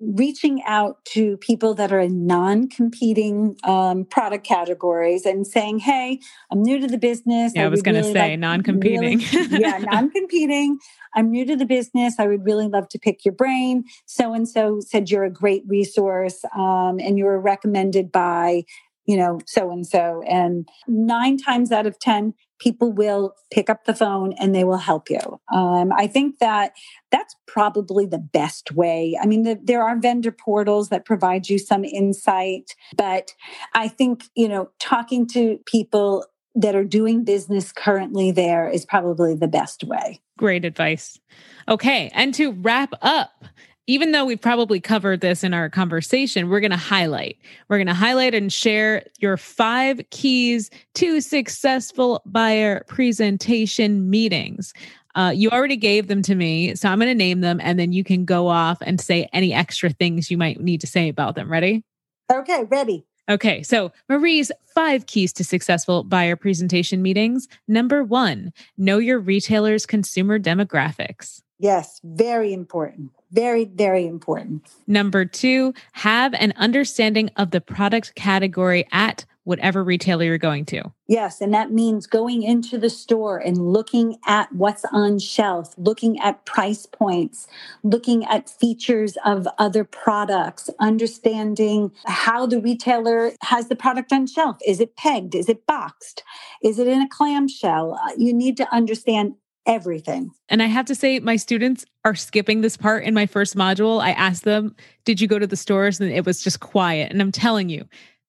reaching 0.00 0.62
out 0.64 1.04
to 1.04 1.36
people 1.38 1.74
that 1.74 1.92
are 1.92 2.00
in 2.00 2.26
non-competing 2.26 3.56
um, 3.64 4.04
product 4.04 4.46
categories 4.46 5.26
and 5.26 5.46
saying, 5.46 5.80
"Hey, 5.80 6.20
I'm 6.50 6.62
new 6.62 6.78
to 6.78 6.86
the 6.86 6.98
business." 6.98 7.52
Yeah, 7.54 7.62
I, 7.62 7.66
I 7.66 7.68
was 7.68 7.82
going 7.82 7.96
to 7.96 8.00
really 8.00 8.12
say 8.12 8.30
like, 8.30 8.38
non-competing. 8.38 9.18
Really, 9.18 9.48
yeah, 9.60 9.78
non-competing. 9.78 10.78
I'm 11.14 11.30
new 11.30 11.44
to 11.46 11.56
the 11.56 11.66
business. 11.66 12.14
I 12.18 12.26
would 12.26 12.44
really 12.44 12.68
love 12.68 12.88
to 12.90 12.98
pick 12.98 13.24
your 13.24 13.34
brain. 13.34 13.84
So 14.06 14.32
and 14.34 14.48
so 14.48 14.80
said 14.80 15.10
you're 15.10 15.24
a 15.24 15.30
great 15.30 15.62
resource, 15.66 16.44
um, 16.56 16.98
and 17.00 17.18
you 17.18 17.24
were 17.24 17.40
recommended 17.40 18.12
by 18.12 18.64
you 19.08 19.16
know, 19.16 19.40
so 19.46 19.70
and 19.70 19.86
so. 19.86 20.22
And 20.28 20.68
nine 20.86 21.38
times 21.38 21.72
out 21.72 21.86
of 21.86 21.98
10, 21.98 22.34
people 22.58 22.92
will 22.92 23.34
pick 23.50 23.70
up 23.70 23.84
the 23.84 23.94
phone 23.94 24.34
and 24.38 24.54
they 24.54 24.64
will 24.64 24.78
help 24.78 25.10
you. 25.10 25.40
Um, 25.52 25.92
I 25.92 26.06
think 26.06 26.38
that 26.38 26.72
that's 27.10 27.36
probably 27.46 28.06
the 28.06 28.18
best 28.18 28.72
way. 28.72 29.18
I 29.20 29.26
mean, 29.26 29.42
the, 29.42 29.58
there 29.62 29.82
are 29.82 29.98
vendor 29.98 30.32
portals 30.32 30.88
that 30.88 31.04
provide 31.04 31.48
you 31.48 31.58
some 31.58 31.84
insight, 31.84 32.74
but 32.96 33.34
I 33.74 33.88
think, 33.88 34.24
you 34.34 34.48
know, 34.48 34.70
talking 34.78 35.26
to 35.28 35.58
people 35.66 36.24
that 36.54 36.74
are 36.74 36.84
doing 36.84 37.24
business 37.24 37.72
currently 37.72 38.32
there 38.32 38.68
is 38.68 38.84
probably 38.84 39.34
the 39.34 39.48
best 39.48 39.84
way. 39.84 40.20
Great 40.36 40.64
advice. 40.64 41.18
Okay. 41.68 42.10
And 42.14 42.34
to 42.34 42.52
wrap 42.52 42.92
up, 43.02 43.44
even 43.88 44.12
though 44.12 44.26
we've 44.26 44.40
probably 44.40 44.78
covered 44.78 45.22
this 45.22 45.42
in 45.42 45.54
our 45.54 45.70
conversation, 45.70 46.50
we're 46.50 46.60
going 46.60 46.70
to 46.70 46.76
highlight. 46.76 47.38
We're 47.68 47.78
going 47.78 47.86
to 47.88 47.94
highlight 47.94 48.34
and 48.34 48.52
share 48.52 49.02
your 49.18 49.38
five 49.38 50.02
keys 50.10 50.70
to 50.94 51.22
successful 51.22 52.20
buyer 52.26 52.84
presentation 52.86 54.10
meetings. 54.10 54.74
Uh, 55.14 55.32
you 55.34 55.48
already 55.48 55.76
gave 55.76 56.06
them 56.06 56.20
to 56.22 56.34
me, 56.34 56.74
so 56.74 56.90
I'm 56.90 56.98
going 56.98 57.08
to 57.08 57.14
name 57.14 57.40
them 57.40 57.60
and 57.62 57.78
then 57.78 57.92
you 57.92 58.04
can 58.04 58.26
go 58.26 58.48
off 58.48 58.78
and 58.82 59.00
say 59.00 59.26
any 59.32 59.54
extra 59.54 59.88
things 59.88 60.30
you 60.30 60.36
might 60.36 60.60
need 60.60 60.82
to 60.82 60.86
say 60.86 61.08
about 61.08 61.34
them. 61.34 61.50
Ready? 61.50 61.82
Okay, 62.30 62.64
ready. 62.64 63.06
Okay, 63.30 63.62
so 63.62 63.90
Marie's 64.08 64.52
five 64.74 65.06
keys 65.06 65.32
to 65.34 65.44
successful 65.44 66.04
buyer 66.04 66.36
presentation 66.36 67.00
meetings. 67.00 67.48
Number 67.66 68.04
one, 68.04 68.52
know 68.76 68.98
your 68.98 69.18
retailer's 69.18 69.86
consumer 69.86 70.38
demographics. 70.38 71.40
Yes, 71.58 72.00
very 72.04 72.52
important. 72.52 73.10
Very, 73.30 73.66
very 73.66 74.06
important. 74.06 74.68
Number 74.86 75.24
two, 75.24 75.74
have 75.92 76.32
an 76.34 76.52
understanding 76.56 77.30
of 77.36 77.50
the 77.50 77.60
product 77.60 78.14
category 78.14 78.86
at 78.90 79.24
whatever 79.48 79.82
retailer 79.82 80.24
you're 80.24 80.36
going 80.36 80.66
to. 80.66 80.82
Yes, 81.06 81.40
and 81.40 81.54
that 81.54 81.72
means 81.72 82.06
going 82.06 82.42
into 82.42 82.76
the 82.76 82.90
store 82.90 83.38
and 83.38 83.72
looking 83.72 84.18
at 84.26 84.52
what's 84.52 84.84
on 84.92 85.18
shelf, 85.18 85.74
looking 85.78 86.20
at 86.20 86.44
price 86.44 86.84
points, 86.84 87.48
looking 87.82 88.26
at 88.26 88.50
features 88.50 89.16
of 89.24 89.48
other 89.56 89.84
products, 89.84 90.68
understanding 90.80 91.90
how 92.04 92.44
the 92.44 92.60
retailer 92.60 93.32
has 93.40 93.68
the 93.68 93.76
product 93.76 94.12
on 94.12 94.26
shelf. 94.26 94.58
Is 94.66 94.80
it 94.80 94.96
pegged? 94.96 95.34
Is 95.34 95.48
it 95.48 95.66
boxed? 95.66 96.22
Is 96.62 96.78
it 96.78 96.86
in 96.86 97.00
a 97.00 97.08
clamshell? 97.08 97.94
Uh, 97.94 98.12
you 98.18 98.34
need 98.34 98.58
to 98.58 98.70
understand 98.70 99.34
everything. 99.68 100.32
And 100.48 100.62
I 100.62 100.66
have 100.66 100.86
to 100.86 100.94
say, 100.94 101.20
my 101.20 101.36
students 101.36 101.84
are 102.04 102.14
skipping 102.14 102.62
this 102.62 102.76
part 102.76 103.04
in 103.04 103.14
my 103.14 103.26
first 103.26 103.54
module. 103.54 104.02
I 104.02 104.12
asked 104.12 104.44
them, 104.44 104.74
Did 105.04 105.20
you 105.20 105.28
go 105.28 105.38
to 105.38 105.46
the 105.46 105.56
stores? 105.56 106.00
And 106.00 106.10
it 106.10 106.26
was 106.26 106.42
just 106.42 106.58
quiet. 106.58 107.12
And 107.12 107.20
I'm 107.20 107.30
telling 107.30 107.68
you, 107.68 107.86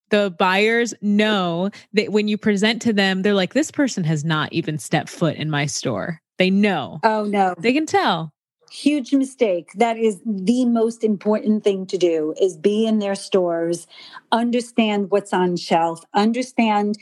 the 0.10 0.36
buyers 0.38 0.94
know 1.02 1.70
that 1.94 2.12
when 2.12 2.28
you 2.28 2.38
present 2.38 2.82
to 2.84 2.94
them, 2.94 3.22
they're 3.22 3.34
like, 3.34 3.54
this 3.54 3.72
person 3.72 4.04
has 4.04 4.26
not 4.26 4.52
even 4.54 4.78
stepped 4.78 5.10
foot 5.10 5.36
in 5.38 5.50
my 5.50 5.66
store. 5.66 6.22
They 6.38 6.50
know. 6.50 7.00
Oh, 7.04 7.24
no. 7.24 7.56
They 7.58 7.74
can 7.74 7.86
tell. 7.86 8.32
Huge 8.72 9.14
mistake. 9.14 9.72
That 9.76 9.98
is 9.98 10.22
the 10.26 10.66
most 10.66 11.04
important 11.04 11.64
thing 11.64 11.86
to 11.88 11.98
do 11.98 12.36
is 12.40 12.56
be 12.58 12.86
in 12.86 13.00
their 13.00 13.16
stores, 13.16 13.88
understand 14.32 15.10
what's 15.10 15.34
on 15.34 15.58
shelf, 15.58 16.04
understand 16.14 16.98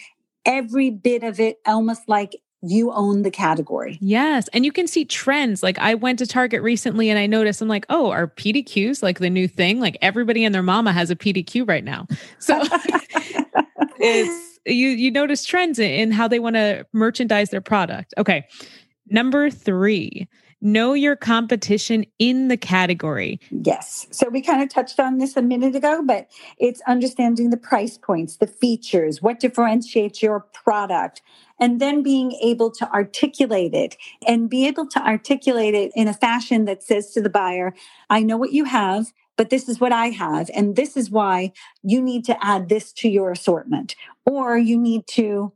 every 0.45 0.89
bit 0.89 1.23
of 1.23 1.39
it 1.39 1.57
almost 1.65 2.07
like 2.07 2.37
you 2.61 2.91
own 2.91 3.21
the 3.21 3.31
category. 3.31 3.97
Yes. 4.01 4.47
And 4.49 4.65
you 4.65 4.71
can 4.71 4.87
see 4.87 5.05
trends. 5.05 5.61
Like 5.61 5.77
I 5.79 5.93
went 5.93 6.19
to 6.19 6.27
Target 6.27 6.61
recently 6.61 7.09
and 7.09 7.19
I 7.19 7.27
noticed, 7.27 7.61
I'm 7.61 7.67
like, 7.67 7.85
oh, 7.89 8.09
are 8.09 8.27
PDQs 8.27 9.03
like 9.03 9.19
the 9.19 9.29
new 9.29 9.47
thing? 9.47 9.79
Like 9.79 9.97
everybody 10.01 10.43
and 10.43 10.53
their 10.53 10.63
mama 10.63 10.91
has 10.91 11.11
a 11.11 11.15
PDQ 11.15 11.67
right 11.67 11.83
now. 11.83 12.07
So 12.39 12.59
it's 13.99 14.59
you 14.65 14.89
you 14.89 15.11
notice 15.11 15.45
trends 15.45 15.79
in 15.79 16.11
how 16.11 16.27
they 16.27 16.39
want 16.39 16.55
to 16.55 16.85
merchandise 16.93 17.49
their 17.49 17.61
product. 17.61 18.13
Okay. 18.17 18.45
Number 19.09 19.49
three, 19.49 20.27
know 20.61 20.93
your 20.93 21.15
competition 21.15 22.05
in 22.19 22.47
the 22.47 22.57
category. 22.57 23.39
Yes. 23.51 24.07
So 24.11 24.29
we 24.29 24.41
kind 24.41 24.63
of 24.63 24.69
touched 24.69 24.99
on 24.99 25.17
this 25.17 25.37
a 25.37 25.41
minute 25.41 25.75
ago, 25.75 26.01
but 26.03 26.27
it's 26.57 26.81
understanding 26.87 27.49
the 27.49 27.57
price 27.57 27.97
points, 27.97 28.37
the 28.37 28.47
features, 28.47 29.21
what 29.21 29.39
differentiates 29.39 30.21
your 30.21 30.39
product, 30.53 31.21
and 31.59 31.79
then 31.79 32.03
being 32.03 32.31
able 32.41 32.71
to 32.71 32.91
articulate 32.91 33.73
it 33.73 33.97
and 34.27 34.49
be 34.49 34.67
able 34.67 34.87
to 34.87 34.99
articulate 34.99 35.75
it 35.75 35.91
in 35.95 36.07
a 36.07 36.13
fashion 36.13 36.65
that 36.65 36.83
says 36.83 37.11
to 37.11 37.21
the 37.21 37.29
buyer, 37.29 37.73
I 38.09 38.23
know 38.23 38.37
what 38.37 38.53
you 38.53 38.65
have. 38.65 39.13
But 39.37 39.51
this 39.51 39.69
is 39.69 39.79
what 39.79 39.91
I 39.91 40.07
have. 40.07 40.49
And 40.55 40.75
this 40.75 40.97
is 40.97 41.11
why 41.11 41.51
you 41.83 42.01
need 42.01 42.25
to 42.25 42.43
add 42.43 42.69
this 42.69 42.91
to 42.93 43.07
your 43.07 43.29
assortment, 43.29 43.95
or 44.25 44.57
you 44.57 44.79
need 44.79 45.05
to 45.09 45.53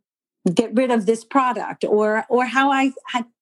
get 0.53 0.71
rid 0.75 0.91
of 0.91 1.07
this 1.07 1.23
product, 1.23 1.83
or, 1.83 2.23
or 2.29 2.45
how 2.45 2.71
I, 2.71 2.93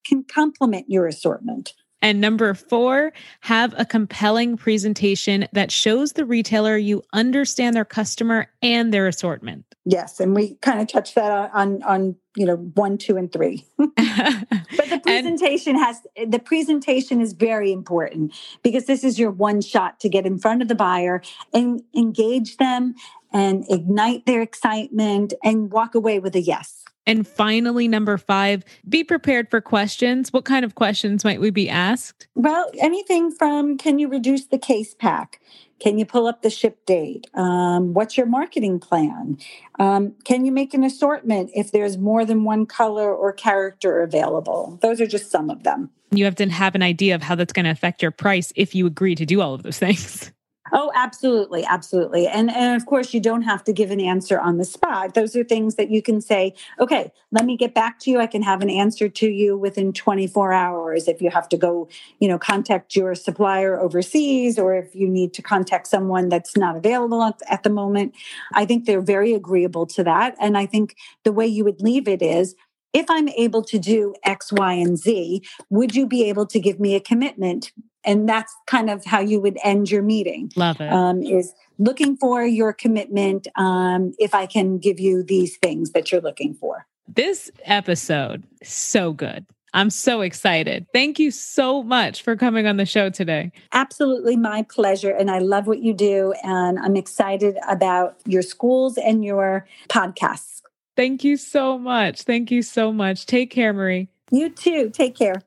can 0.09 0.23
complement 0.23 0.89
your 0.89 1.07
assortment. 1.07 1.73
And 2.01 2.21
number 2.21 2.53
four, 2.53 3.11
have 3.41 3.73
a 3.77 3.85
compelling 3.85 4.55
presentation 4.55 5.47
that 5.51 5.69
shows 5.69 6.13
the 6.13 6.25
retailer 6.25 6.77
you 6.77 7.03
understand 7.11 7.75
their 7.75 7.85
customer 7.85 8.47
and 8.61 8.93
their 8.93 9.07
assortment. 9.07 9.65
Yes, 9.85 10.19
and 10.19 10.33
we 10.33 10.55
kind 10.61 10.79
of 10.79 10.87
touched 10.87 11.15
that 11.15 11.51
on 11.53 11.83
on 11.83 12.15
you 12.35 12.45
know 12.45 12.55
one, 12.55 12.97
two, 12.97 13.17
and 13.17 13.31
three. 13.31 13.65
but 13.77 13.89
the 13.97 15.01
presentation 15.03 15.75
and, 15.75 15.85
has 15.85 16.01
the 16.27 16.39
presentation 16.39 17.19
is 17.19 17.33
very 17.33 17.71
important 17.71 18.33
because 18.63 18.85
this 18.85 19.03
is 19.03 19.19
your 19.19 19.31
one 19.31 19.61
shot 19.61 19.99
to 19.99 20.09
get 20.09 20.25
in 20.25 20.39
front 20.39 20.61
of 20.61 20.67
the 20.67 20.75
buyer 20.75 21.21
and 21.53 21.81
engage 21.95 22.57
them 22.57 22.93
and 23.33 23.65
ignite 23.69 24.25
their 24.25 24.41
excitement 24.41 25.33
and 25.43 25.71
walk 25.71 25.95
away 25.95 26.19
with 26.19 26.35
a 26.35 26.41
yes. 26.41 26.85
And 27.09 27.27
finally, 27.27 27.87
number 27.87 28.19
five, 28.19 28.63
be 28.87 29.03
prepared 29.03 29.49
for 29.49 29.61
questions. 29.61 30.31
What 30.31 30.45
kind 30.45 30.63
of 30.63 30.75
questions 30.75 31.23
might 31.25 31.41
we 31.41 31.49
be 31.49 31.67
asked? 31.67 32.27
Well, 32.35 32.69
anything 32.79 33.31
from 33.31 33.79
can 33.79 33.97
you 33.97 34.07
reduce 34.07 34.45
the 34.45 34.59
case 34.59 34.93
pack? 34.93 35.41
Can 35.79 35.97
you 35.97 36.05
pull 36.05 36.27
up 36.27 36.43
the 36.43 36.51
ship 36.51 36.85
date? 36.85 37.25
Um, 37.33 37.95
what's 37.95 38.15
your 38.15 38.27
marketing 38.27 38.79
plan? 38.79 39.39
Um, 39.79 40.13
can 40.23 40.45
you 40.45 40.51
make 40.51 40.75
an 40.75 40.83
assortment 40.83 41.49
if 41.55 41.71
there's 41.71 41.97
more 41.97 42.25
than 42.25 42.43
one 42.43 42.67
color 42.67 43.11
or 43.11 43.33
character 43.33 44.03
available? 44.03 44.77
Those 44.83 45.01
are 45.01 45.07
just 45.07 45.31
some 45.31 45.49
of 45.49 45.63
them. 45.63 45.89
You 46.11 46.25
have 46.25 46.35
to 46.35 46.47
have 46.47 46.75
an 46.75 46.83
idea 46.83 47.15
of 47.15 47.23
how 47.23 47.33
that's 47.33 47.53
going 47.53 47.65
to 47.65 47.71
affect 47.71 48.03
your 48.03 48.11
price 48.11 48.53
if 48.55 48.75
you 48.75 48.85
agree 48.85 49.15
to 49.15 49.25
do 49.25 49.41
all 49.41 49.55
of 49.55 49.63
those 49.63 49.79
things. 49.79 50.31
Oh, 50.71 50.91
absolutely, 50.95 51.65
absolutely. 51.65 52.27
And 52.27 52.51
and 52.51 52.75
of 52.75 52.85
course 52.85 53.13
you 53.13 53.19
don't 53.19 53.41
have 53.43 53.63
to 53.65 53.73
give 53.73 53.91
an 53.91 53.99
answer 53.99 54.39
on 54.39 54.57
the 54.57 54.65
spot. 54.65 55.13
Those 55.13 55.35
are 55.35 55.43
things 55.43 55.75
that 55.75 55.89
you 55.89 56.01
can 56.01 56.21
say, 56.21 56.53
okay, 56.79 57.11
let 57.31 57.45
me 57.45 57.57
get 57.57 57.73
back 57.73 57.99
to 57.99 58.11
you. 58.11 58.19
I 58.19 58.27
can 58.27 58.41
have 58.41 58.61
an 58.61 58.69
answer 58.69 59.09
to 59.09 59.27
you 59.29 59.57
within 59.57 59.93
24 59.93 60.53
hours 60.53 61.07
if 61.07 61.21
you 61.21 61.29
have 61.29 61.49
to 61.49 61.57
go, 61.57 61.89
you 62.19 62.27
know, 62.27 62.37
contact 62.37 62.95
your 62.95 63.15
supplier 63.15 63.79
overseas 63.79 64.59
or 64.59 64.75
if 64.75 64.95
you 64.95 65.07
need 65.07 65.33
to 65.33 65.41
contact 65.41 65.87
someone 65.87 66.29
that's 66.29 66.55
not 66.55 66.75
available 66.75 67.23
at, 67.23 67.39
at 67.49 67.63
the 67.63 67.69
moment. 67.69 68.15
I 68.53 68.65
think 68.65 68.85
they're 68.85 69.01
very 69.01 69.33
agreeable 69.33 69.85
to 69.87 70.03
that 70.03 70.35
and 70.39 70.57
I 70.57 70.65
think 70.65 70.95
the 71.23 71.31
way 71.31 71.47
you 71.47 71.63
would 71.63 71.81
leave 71.81 72.07
it 72.07 72.21
is 72.21 72.55
if 72.93 73.05
I'm 73.09 73.29
able 73.29 73.63
to 73.65 73.77
do 73.77 74.15
X, 74.23 74.51
Y, 74.51 74.73
and 74.73 74.97
Z, 74.97 75.43
would 75.69 75.95
you 75.95 76.07
be 76.07 76.27
able 76.27 76.47
to 76.47 76.59
give 76.59 76.79
me 76.79 76.95
a 76.95 76.99
commitment 76.99 77.71
and 78.03 78.27
that's 78.27 78.55
kind 78.67 78.89
of 78.89 79.05
how 79.05 79.19
you 79.19 79.39
would 79.39 79.57
end 79.63 79.91
your 79.91 80.01
meeting. 80.01 80.51
Love 80.55 80.79
it. 80.81 80.91
Um, 80.91 81.21
is 81.21 81.53
looking 81.77 82.17
for 82.17 82.43
your 82.43 82.73
commitment. 82.73 83.47
Um, 83.55 84.13
if 84.19 84.33
I 84.33 84.45
can 84.45 84.77
give 84.77 84.99
you 84.99 85.23
these 85.23 85.57
things 85.57 85.91
that 85.91 86.11
you're 86.11 86.21
looking 86.21 86.53
for. 86.53 86.85
This 87.07 87.49
episode 87.65 88.45
so 88.63 89.13
good. 89.13 89.45
I'm 89.73 89.89
so 89.89 90.21
excited. 90.21 90.87
Thank 90.93 91.19
you 91.19 91.31
so 91.31 91.83
much 91.83 92.23
for 92.23 92.35
coming 92.35 92.65
on 92.65 92.77
the 92.77 92.85
show 92.85 93.09
today. 93.09 93.51
Absolutely 93.71 94.35
my 94.35 94.63
pleasure. 94.63 95.11
And 95.11 95.29
I 95.29 95.39
love 95.39 95.67
what 95.67 95.79
you 95.79 95.93
do. 95.93 96.33
And 96.43 96.79
I'm 96.79 96.95
excited 96.95 97.57
about 97.67 98.17
your 98.25 98.41
schools 98.41 98.97
and 98.97 99.23
your 99.23 99.67
podcasts. 99.87 100.61
Thank 100.95 101.23
you 101.23 101.37
so 101.37 101.77
much. 101.77 102.23
Thank 102.23 102.51
you 102.51 102.61
so 102.61 102.91
much. 102.91 103.25
Take 103.25 103.51
care, 103.51 103.71
Marie. 103.73 104.09
You 104.31 104.49
too. 104.49 104.89
Take 104.89 105.15
care. 105.15 105.41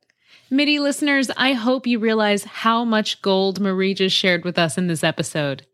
MITI 0.53 0.81
listeners, 0.81 1.31
I 1.35 1.55
hope 1.55 1.87
you 1.87 1.99
realize 1.99 2.45
how 2.45 2.85
much 2.85 3.23
gold 3.23 3.59
Marie 3.59 3.95
just 3.95 4.15
shared 4.15 4.45
with 4.45 4.59
us 4.59 4.77
in 4.77 4.87
this 4.87 5.03
episode. 5.03 5.67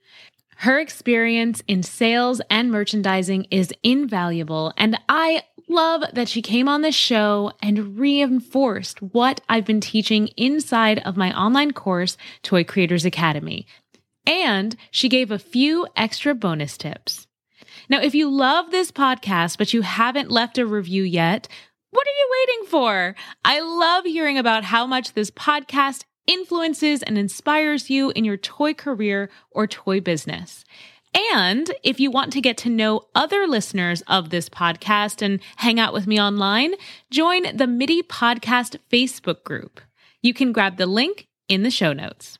Her 0.58 0.78
experience 0.78 1.60
in 1.66 1.82
sales 1.82 2.40
and 2.48 2.70
merchandising 2.70 3.48
is 3.50 3.74
invaluable, 3.82 4.72
and 4.76 4.96
I 5.08 5.42
love 5.68 6.04
that 6.12 6.28
she 6.28 6.42
came 6.42 6.68
on 6.68 6.82
the 6.82 6.92
show 6.92 7.50
and 7.60 7.98
reinforced 7.98 9.02
what 9.02 9.40
I've 9.48 9.64
been 9.64 9.80
teaching 9.80 10.28
inside 10.36 11.00
of 11.00 11.16
my 11.16 11.36
online 11.36 11.72
course, 11.72 12.16
Toy 12.44 12.62
Creators 12.62 13.04
Academy. 13.04 13.66
And 14.26 14.76
she 14.92 15.08
gave 15.08 15.32
a 15.32 15.40
few 15.40 15.88
extra 15.96 16.36
bonus 16.36 16.78
tips. 16.78 17.26
Now, 17.88 18.00
if 18.00 18.14
you 18.14 18.30
love 18.30 18.70
this 18.70 18.92
podcast, 18.92 19.58
but 19.58 19.72
you 19.74 19.82
haven't 19.82 20.30
left 20.30 20.56
a 20.56 20.64
review 20.64 21.02
yet, 21.02 21.48
what 21.90 22.06
are 22.06 22.10
you 22.10 22.28
waiting 22.40 22.70
for? 22.70 23.14
I 23.44 23.60
love 23.60 24.04
hearing 24.04 24.38
about 24.38 24.64
how 24.64 24.86
much 24.86 25.14
this 25.14 25.30
podcast 25.30 26.04
influences 26.26 27.02
and 27.02 27.16
inspires 27.16 27.88
you 27.88 28.10
in 28.10 28.24
your 28.24 28.36
toy 28.36 28.74
career 28.74 29.30
or 29.50 29.66
toy 29.66 30.00
business. 30.00 30.64
And 31.34 31.70
if 31.82 31.98
you 31.98 32.10
want 32.10 32.32
to 32.34 32.42
get 32.42 32.58
to 32.58 32.68
know 32.68 33.02
other 33.14 33.46
listeners 33.46 34.02
of 34.06 34.28
this 34.28 34.48
podcast 34.48 35.22
and 35.22 35.40
hang 35.56 35.80
out 35.80 35.94
with 35.94 36.06
me 36.06 36.20
online, 36.20 36.74
join 37.10 37.56
the 37.56 37.66
MITI 37.66 38.02
Podcast 38.02 38.76
Facebook 38.92 39.42
group. 39.44 39.80
You 40.20 40.34
can 40.34 40.52
grab 40.52 40.76
the 40.76 40.86
link 40.86 41.28
in 41.48 41.62
the 41.62 41.70
show 41.70 41.94
notes. 41.94 42.38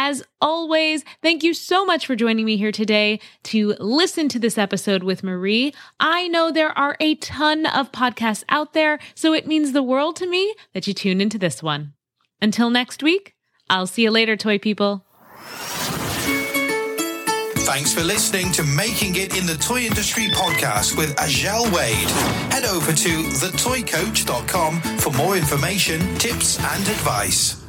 As 0.00 0.22
always, 0.40 1.04
thank 1.22 1.42
you 1.42 1.52
so 1.52 1.84
much 1.84 2.06
for 2.06 2.14
joining 2.14 2.44
me 2.44 2.56
here 2.56 2.70
today 2.70 3.18
to 3.42 3.74
listen 3.80 4.28
to 4.28 4.38
this 4.38 4.56
episode 4.56 5.02
with 5.02 5.24
Marie. 5.24 5.74
I 5.98 6.28
know 6.28 6.52
there 6.52 6.70
are 6.78 6.96
a 7.00 7.16
ton 7.16 7.66
of 7.66 7.90
podcasts 7.90 8.44
out 8.48 8.74
there, 8.74 9.00
so 9.16 9.34
it 9.34 9.48
means 9.48 9.72
the 9.72 9.82
world 9.82 10.14
to 10.16 10.28
me 10.28 10.54
that 10.72 10.86
you 10.86 10.94
tuned 10.94 11.20
into 11.20 11.36
this 11.36 11.64
one. 11.64 11.94
Until 12.40 12.70
next 12.70 13.02
week, 13.02 13.34
I'll 13.68 13.88
see 13.88 14.02
you 14.04 14.12
later, 14.12 14.36
toy 14.36 14.60
people. 14.60 15.04
Thanks 17.66 17.92
for 17.92 18.04
listening 18.04 18.52
to 18.52 18.62
Making 18.62 19.16
It 19.16 19.36
in 19.36 19.46
the 19.46 19.56
Toy 19.56 19.80
Industry 19.80 20.28
podcast 20.28 20.96
with 20.96 21.16
Azhelle 21.16 21.74
Wade. 21.74 22.08
Head 22.52 22.64
over 22.64 22.92
to 22.92 23.08
thetoycoach.com 23.08 24.80
for 24.80 25.12
more 25.14 25.36
information, 25.36 25.98
tips, 26.18 26.60
and 26.62 26.86
advice. 26.86 27.67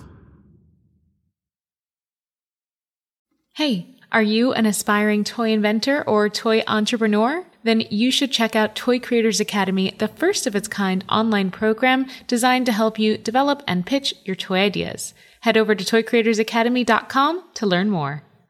Hey, 3.59 3.87
are 4.09 4.21
you 4.21 4.53
an 4.53 4.65
aspiring 4.65 5.25
toy 5.25 5.51
inventor 5.51 6.01
or 6.07 6.29
toy 6.29 6.63
entrepreneur? 6.65 7.45
Then 7.61 7.81
you 7.89 8.09
should 8.09 8.31
check 8.31 8.55
out 8.55 8.73
Toy 8.73 9.01
Creators 9.01 9.41
Academy, 9.41 9.93
the 9.97 10.07
first 10.07 10.47
of 10.47 10.55
its 10.55 10.69
kind 10.69 11.03
online 11.09 11.51
program 11.51 12.07
designed 12.25 12.67
to 12.67 12.71
help 12.71 12.97
you 12.97 13.17
develop 13.17 13.61
and 13.67 13.85
pitch 13.85 14.13
your 14.23 14.37
toy 14.37 14.59
ideas. 14.59 15.13
Head 15.41 15.57
over 15.57 15.75
to 15.75 15.83
toycreatorsacademy.com 15.83 17.43
to 17.55 17.65
learn 17.65 17.89
more. 17.89 18.23